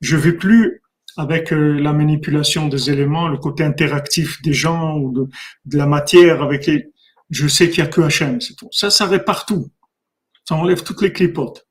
Je 0.00 0.16
vais 0.16 0.32
plus 0.32 0.82
avec 1.16 1.52
euh, 1.52 1.78
la 1.80 1.92
manipulation 1.92 2.68
des 2.68 2.90
éléments, 2.90 3.28
le 3.28 3.38
côté 3.38 3.64
interactif 3.64 4.42
des 4.42 4.52
gens 4.52 4.98
ou 4.98 5.28
de, 5.64 5.78
la 5.78 5.86
matière 5.86 6.42
avec 6.42 6.66
les, 6.66 6.92
je 7.30 7.48
sais 7.48 7.68
qu'il 7.70 7.78
y 7.78 7.86
a 7.86 7.86
que 7.86 8.02
Hachem, 8.02 8.40
c'est 8.40 8.54
tout. 8.54 8.68
Ça, 8.70 8.90
ça 8.90 9.06
répare 9.06 9.46
tout. 9.46 9.70
Ça 10.44 10.54
enlève 10.54 10.82
toutes 10.82 11.02
les 11.02 11.12
clipotes. 11.12 11.66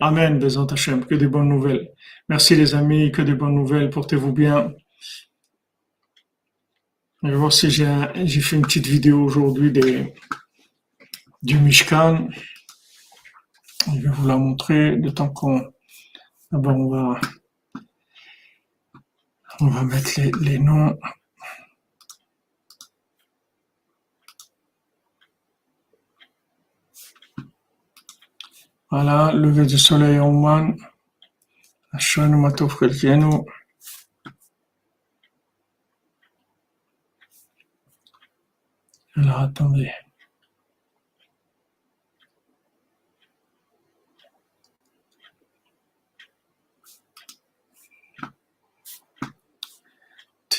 Amen, 0.00 0.38
Bézant 0.38 0.66
Hachem, 0.66 1.04
que 1.04 1.14
des 1.16 1.26
bonnes 1.26 1.48
nouvelles. 1.48 1.90
Merci 2.28 2.54
les 2.54 2.74
amis, 2.74 3.10
que 3.10 3.22
des 3.22 3.34
bonnes 3.34 3.54
nouvelles, 3.54 3.90
portez-vous 3.90 4.32
bien. 4.32 4.72
Je 7.22 7.30
vais 7.30 7.34
voir 7.34 7.52
si 7.52 7.68
j'ai, 7.68 7.92
j'ai 8.14 8.40
fait 8.40 8.54
une 8.54 8.62
petite 8.62 8.86
vidéo 8.86 9.24
aujourd'hui 9.24 9.72
des, 9.72 10.14
du 11.42 11.58
Mishkan. 11.58 12.28
Je 13.86 14.00
vais 14.00 14.08
vous 14.08 14.28
la 14.28 14.36
montrer 14.36 14.96
de 14.96 15.10
temps 15.10 15.28
qu'on. 15.28 15.60
D'abord, 16.52 16.76
on 16.76 16.88
va, 16.88 17.20
on 19.60 19.68
va 19.68 19.82
mettre 19.82 20.20
les, 20.20 20.30
les 20.40 20.58
noms. 20.58 20.96
Voilà, 28.90 29.32
lever 29.32 29.66
du 29.66 29.78
soleil 29.78 30.18
en 30.18 30.28
Oman. 30.28 30.76
Hashanu 31.92 32.36
Matov 32.36 32.78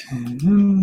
Kelkenu. 0.10 0.40
Alors, 0.50 0.79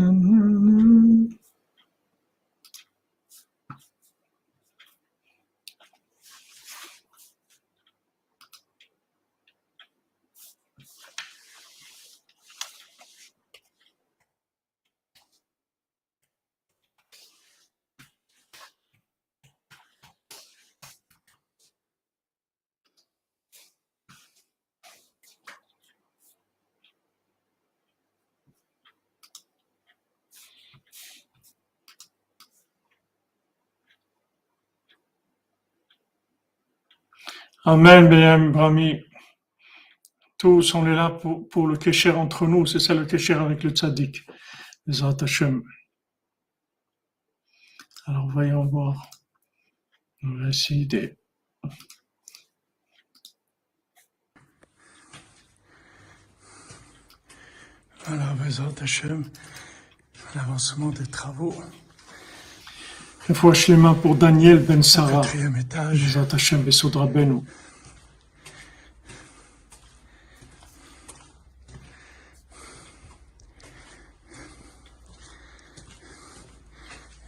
Amen, 37.68 38.08
Béhem, 38.08 38.52
Brahmi. 38.52 39.02
Tous, 40.38 40.72
on 40.76 40.86
est 40.86 40.94
là 40.94 41.10
pour, 41.10 41.66
le 41.66 41.76
kécher 41.76 42.12
entre 42.12 42.46
nous. 42.46 42.64
C'est 42.64 42.78
ça 42.78 42.94
le 42.94 43.04
kécher 43.04 43.34
avec 43.34 43.64
le 43.64 43.70
tzaddik. 43.70 44.24
Les. 44.86 45.02
Alors, 48.06 48.30
voyons 48.30 48.66
voir. 48.66 49.10
On 50.22 50.36
va 50.38 50.50
essayer 50.50 50.86
de... 50.86 51.16
Voilà, 58.04 58.32
Bezat 58.34 58.80
Hashem, 58.80 59.28
l'avancement 60.36 60.90
des 60.90 61.06
travaux. 61.08 61.52
Refouach 63.28 63.66
les 63.66 63.76
mains 63.76 63.94
pour 63.94 64.14
Daniel 64.14 64.60
Ben 64.60 64.84
Sarah. 64.84 65.22
Quatrième 65.22 65.56
étage. 65.56 66.16
Hashem 66.32 66.62
Besodra 66.62 67.06
Beno. 67.06 67.44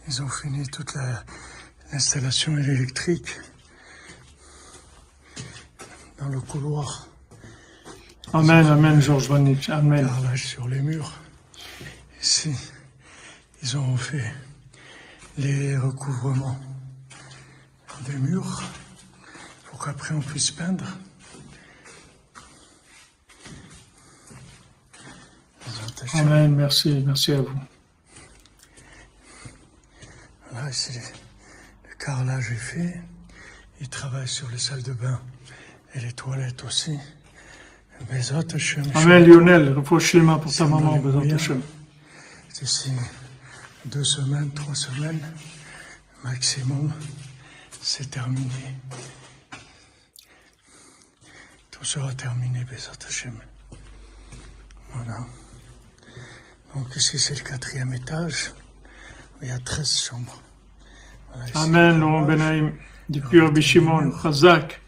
Ils 0.07 0.21
ont 0.21 0.29
fini 0.29 0.65
toute 0.67 0.93
l'installation 1.91 2.57
électrique 2.57 3.37
dans 6.17 6.29
le 6.29 6.39
couloir. 6.39 7.07
Amen, 8.33 8.65
amen, 8.67 9.01
Georges 9.01 9.27
Vanich, 9.27 9.69
amen. 9.69 10.05
Carrelage 10.07 10.47
sur 10.47 10.67
les 10.67 10.79
murs. 10.79 11.13
Ici, 12.21 12.55
ils 13.61 13.77
ont 13.77 13.97
fait 13.97 14.33
les 15.39 15.77
recouvrements 15.77 16.59
des 18.05 18.17
murs 18.17 18.61
pour 19.65 19.83
qu'après 19.83 20.13
on 20.13 20.19
puisse 20.19 20.51
peindre. 20.51 20.85
Amen, 26.13 26.55
merci, 26.55 27.03
merci 27.05 27.33
à 27.33 27.41
vous. 27.41 27.59
Voilà, 30.51 30.69
ici, 30.69 30.97
le 31.89 31.95
carrelage 31.95 32.51
est 32.51 32.55
fait. 32.55 33.01
Ils 33.79 33.89
travaillent 33.89 34.27
sur 34.27 34.49
les 34.49 34.57
salles 34.57 34.83
de 34.83 34.93
bain 34.93 35.21
et 35.95 35.99
les 35.99 36.11
toilettes 36.13 36.63
aussi. 36.63 36.97
Amen, 38.95 39.25
Lionel, 39.25 39.73
repose 39.73 40.03
Shlema 40.03 40.37
pour 40.37 40.53
ta 40.53 40.65
maman, 40.65 40.97
Bezat 40.97 41.35
Hashem. 41.35 41.61
Deux 43.85 44.03
semaines, 44.03 44.51
trois 44.51 44.75
semaines 44.75 45.21
maximum, 46.23 46.91
c'est 47.81 48.11
terminé. 48.11 48.75
Tout 51.71 51.83
sera 51.85 52.13
terminé, 52.13 52.65
Bezat 52.65 52.91
Hashem. 53.07 53.39
Voilà. 54.93 55.19
Donc 56.75 56.93
ici, 56.95 57.17
c'est 57.17 57.35
le 57.35 57.49
quatrième 57.49 57.93
étage. 57.93 58.51
Il 59.41 59.47
y 59.47 59.51
a 59.51 59.59
13 59.59 60.01
chambres. 60.01 60.41
Voilà, 61.33 61.45
Amen, 61.55 61.99
Laurent. 61.99 62.23
Benaïm, 62.23 62.73
depuis 63.07 63.39
Rabbi 63.39 63.61
Shimon, 63.61 64.11
Chazak. 64.21 64.81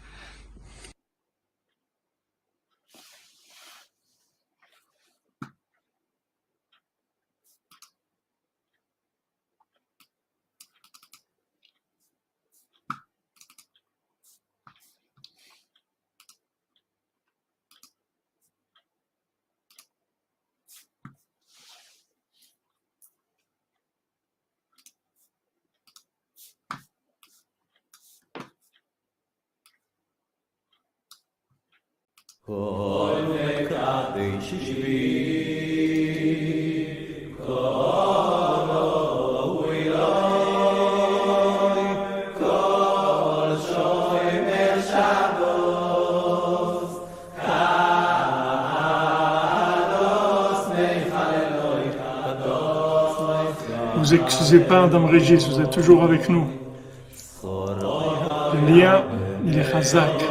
Madame 54.92 55.08
Régis, 55.08 55.48
vous 55.48 55.58
êtes 55.58 55.70
toujours 55.70 56.04
avec 56.04 56.28
nous. 56.28 56.44
Le 57.42 58.78
lien, 58.78 59.04
il 59.46 59.58
est 59.58 59.64
Chazak. 59.64 60.22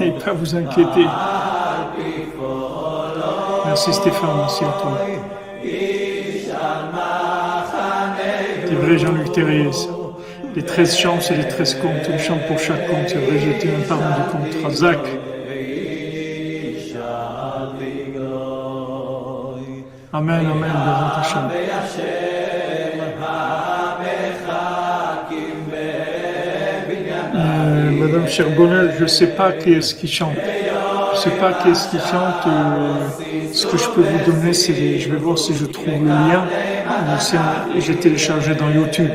Et 0.00 0.12
pas 0.12 0.32
vous 0.34 0.54
inquiéter. 0.54 1.04
Merci 3.66 3.92
Stéphane, 3.92 4.36
merci 4.36 4.62
à 4.62 4.68
toi. 4.68 5.00
C'est 8.68 8.74
vrai, 8.74 8.98
Jean-Luc 8.98 9.32
Terrier. 9.32 9.70
Les 10.54 10.62
13 10.62 10.96
chants, 10.96 11.20
c'est 11.20 11.34
les 11.34 11.48
13 11.48 11.74
comptes. 11.74 12.08
Une 12.08 12.20
chante 12.20 12.46
pour 12.46 12.60
chaque 12.60 12.86
compte. 12.86 13.08
C'est 13.08 13.16
vrai, 13.16 13.40
j'étais 13.40 13.66
même 13.66 13.82
pas 13.82 13.96
rendu 13.96 14.30
compte. 14.30 14.62
Chazak. 14.62 15.00
Amen, 20.12 20.46
Amen, 20.46 20.70
Bezat 20.70 21.18
Hashem. 21.18 22.17
Madame 28.08 28.26
Cherbonnel, 28.26 28.94
je 28.96 29.02
ne 29.02 29.08
sais 29.08 29.26
pas 29.26 29.52
qui 29.52 29.74
est-ce 29.74 29.94
qui 29.94 30.08
chante. 30.08 30.32
Je 30.34 31.16
ne 31.18 31.20
sais 31.20 31.38
pas 31.38 31.52
qui 31.52 31.68
est-ce 31.68 31.90
qui 31.90 31.98
chante. 31.98 32.46
euh, 32.46 33.52
ce 33.52 33.66
que 33.66 33.76
je 33.76 33.86
peux 33.90 34.00
vous 34.00 34.30
donner, 34.32 34.54
c'est 34.54 34.98
je 34.98 35.10
vais 35.10 35.18
voir 35.18 35.36
si 35.36 35.54
je 35.54 35.66
trouve 35.66 35.86
le 36.02 36.08
lien. 36.08 36.46
J'ai 37.78 37.96
téléchargé 37.96 38.54
dans 38.54 38.70
YouTube. 38.70 39.10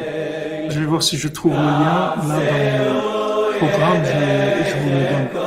Je 0.70 0.80
vais 0.80 0.86
voir 0.86 1.02
si 1.02 1.18
je 1.18 1.28
trouve 1.28 1.54
le 1.54 1.58
lien 1.58 1.64
là 1.64 2.16
dans 2.22 2.36
le 2.38 3.58
programme. 3.58 4.04
Je 4.06 4.74
vous 4.76 4.90
le 4.90 5.06
donne. 5.10 5.43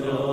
들어. 0.00 0.29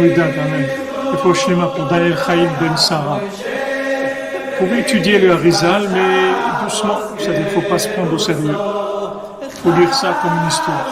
Ouidat, 0.00 0.24
Amen. 0.24 0.66
Il 1.12 1.34
Shlema 1.34 1.66
pour 1.66 1.84
Ben. 1.86 2.14
Vous 4.58 4.66
pouvez 4.66 4.80
étudier 4.80 5.18
le 5.18 5.32
Harizal, 5.32 5.88
mais 5.92 6.64
doucement. 6.64 6.98
Qu'il 7.18 7.32
ne 7.32 7.44
faut 7.50 7.60
pas 7.68 7.78
se 7.78 7.88
prendre 7.88 8.12
au 8.14 8.18
sérieux. 8.18 8.56
Il 9.42 9.50
faut 9.50 9.72
lire 9.78 9.92
ça 9.92 10.14
comme 10.22 10.32
une 10.40 10.48
histoire. 10.48 10.86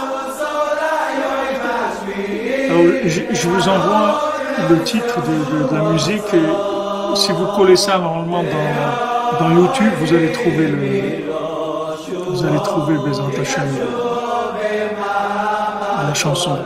Alors, 2.68 2.82
je, 3.06 3.48
vous 3.48 3.68
envoie 3.68 4.20
le 4.68 4.82
titre 4.82 5.20
de, 5.22 5.74
la 5.74 5.82
musique. 5.90 6.34
Et 6.34 7.16
si 7.16 7.32
vous 7.32 7.46
collez 7.56 7.76
ça 7.76 7.98
normalement 7.98 8.44
dans, 9.40 9.50
YouTube, 9.50 9.92
vous 10.00 10.14
allez 10.14 10.32
trouver 10.32 10.66
le, 10.66 10.78
vous 12.28 12.44
allez 12.44 12.58
trouver 12.58 12.96
la 16.08 16.14
chanson. 16.14 16.58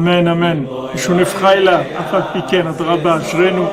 אמן, 0.00 0.28
אמן. 0.28 0.64
שונף 0.96 1.36
חיילה, 1.36 1.80
אף 1.80 2.14
על 2.14 2.22
פי 2.32 2.38
כן, 2.48 2.66
אדרבה, 2.66 3.16
אשרינו. 3.16 3.66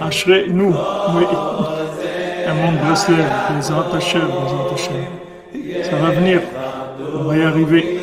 אשרינו. 0.00 0.72
אמון 2.50 2.76
ברסלב, 2.78 3.24
בעזרת 3.54 3.94
השם, 3.94 4.20
בעזרת 4.20 4.72
השם. 4.72 4.92
סרב 5.82 6.18
ניר, 6.18 6.40
הוא 7.12 7.32
היה 7.32 7.50
ריבי. 7.50 7.93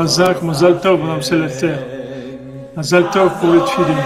Chazak, 0.00 0.42
Mazal 0.42 0.80
Tov, 0.80 0.98
Madame 1.00 1.22
Célestère. 1.22 1.78
Mazal 2.74 3.04
pour 3.04 3.50
le 3.50 3.60
Tfilin. 3.60 3.96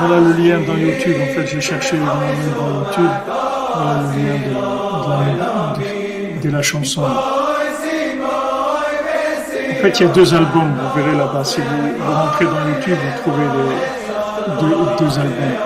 Voilà 0.00 0.20
le 0.20 0.32
lien 0.32 0.58
dans 0.66 0.76
YouTube. 0.76 1.16
En 1.22 1.26
fait, 1.34 1.46
j'ai 1.46 1.60
cherché 1.62 1.96
le 1.96 2.02
lien 2.02 2.08
dans 2.58 2.68
YouTube. 2.80 3.14
Voilà 3.74 4.02
le 4.02 4.08
lien 4.20 4.36
de, 6.42 6.50
la, 6.50 6.62
chanson. 6.62 7.02
En 7.02 7.06
fait, 9.80 10.00
il 10.00 10.02
y 10.02 10.08
a 10.10 10.12
deux 10.12 10.34
albums, 10.34 10.74
vous 10.78 11.00
verrez 11.00 11.16
là-bas. 11.16 11.44
Si 11.44 11.60
vous, 11.62 12.12
rentrez 12.12 12.44
dans 12.44 12.68
YouTube, 12.68 12.98
vous 13.02 13.16
trouvez 13.22 13.46
les 13.46 13.76
deux, 14.60 15.18
albums. 15.18 15.56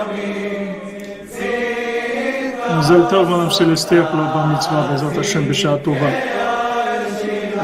Tov, 3.11 3.29
Madame 3.29 3.51
Célestère, 3.51 4.09
pour 4.09 4.20
la 4.20 4.27
Bar 4.27 4.47
Mitzvah, 4.47 4.87
Bezat 4.93 5.19
Hashem, 5.19 5.45
B'Shah 5.47 5.79
Tova. 5.79 6.38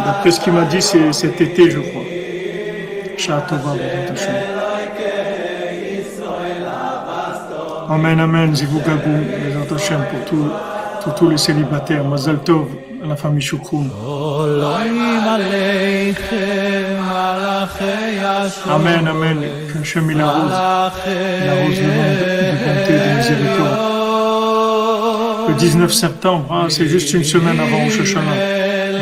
D'après 0.04 0.30
ce 0.30 0.40
qu'il 0.40 0.52
m'a 0.52 0.64
dit, 0.64 0.82
c'est 0.82 1.12
cet 1.12 1.40
été, 1.40 1.70
je 1.70 1.78
crois. 1.78 2.02
Shah 3.16 3.40
Tova, 3.48 3.72
Bezat 3.72 4.12
Hashem. 4.12 4.34
Amen, 7.88 8.20
Amen, 8.20 8.54
Zivou 8.54 8.80
Gabou, 8.80 9.10
Bezat 9.10 9.74
Hashem, 9.74 10.00
pour 10.10 10.24
tous 10.26 10.50
pour 11.04 11.14
tous 11.14 11.28
les 11.28 11.36
célibataires. 11.36 12.02
Mazal 12.04 12.38
Tov, 12.38 12.66
la 13.06 13.14
famille 13.14 13.42
Hashem, 13.42 13.90
Amen, 18.70 19.06
Amen. 19.06 19.38
Que 19.72 19.78
Hashem 19.78 20.10
il 20.10 20.20
arrose, 20.20 20.50
il 21.42 21.48
arrose 21.48 21.80
le 21.80 21.86
monde 21.96 22.16
de 22.20 22.34
bonté, 22.64 22.92
de 22.92 23.16
miséricorde. 23.16 23.78
Le 25.48 25.54
19 25.54 25.92
septembre, 25.92 26.46
ah, 26.50 26.66
c'est 26.70 26.86
juste 26.86 27.12
une 27.12 27.24
semaine 27.24 27.60
avant 27.60 27.84
Rosh 27.84 28.00
Hashanah. 28.00 28.53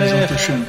Bezat 0.02 0.30
Hashem. 0.34 0.60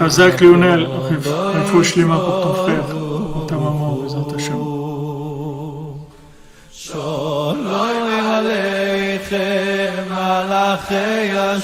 Hazak 0.00 0.40
Lionel, 0.40 0.86
Refou 0.86 1.82
Shlema 1.82 2.16
pour 2.16 2.40
ton 2.42 2.54
frère, 2.54 2.84
pour 2.84 3.46
ta 3.46 3.54
maman, 3.56 3.90
Bezat 4.02 4.34
Hashem. 4.36 4.60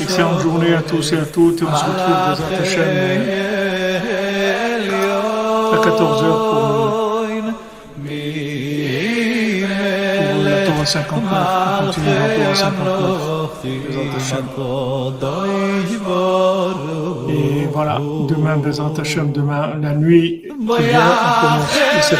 Excellente 0.00 0.40
journée 0.40 0.74
à 0.74 0.82
tous 0.82 1.12
et 1.12 1.18
à 1.18 1.26
toutes, 1.26 1.60
et 1.62 1.64
on 1.64 1.76
se 1.76 1.84
retrouve 1.84 2.18
Bezat 2.30 2.56
Hashem 2.62 3.20
à 5.72 5.76
14h 5.76 6.24
pour, 6.50 6.79
59. 10.90 11.22
On 11.22 11.86
continue 11.86 12.08
la 12.08 12.14
Torah 12.34 12.58
59. 14.18 15.22
Et 17.28 17.68
voilà, 17.72 18.00
demain 18.28 18.56
Bezat 18.56 18.94
Hashem, 18.98 19.30
demain 19.30 19.74
la 19.80 19.94
nuit 19.94 20.42
qui 20.42 20.48
vient, 20.82 21.00
on 21.00 21.46
commence 21.46 21.78
le 21.94 22.02
7 22.02 22.18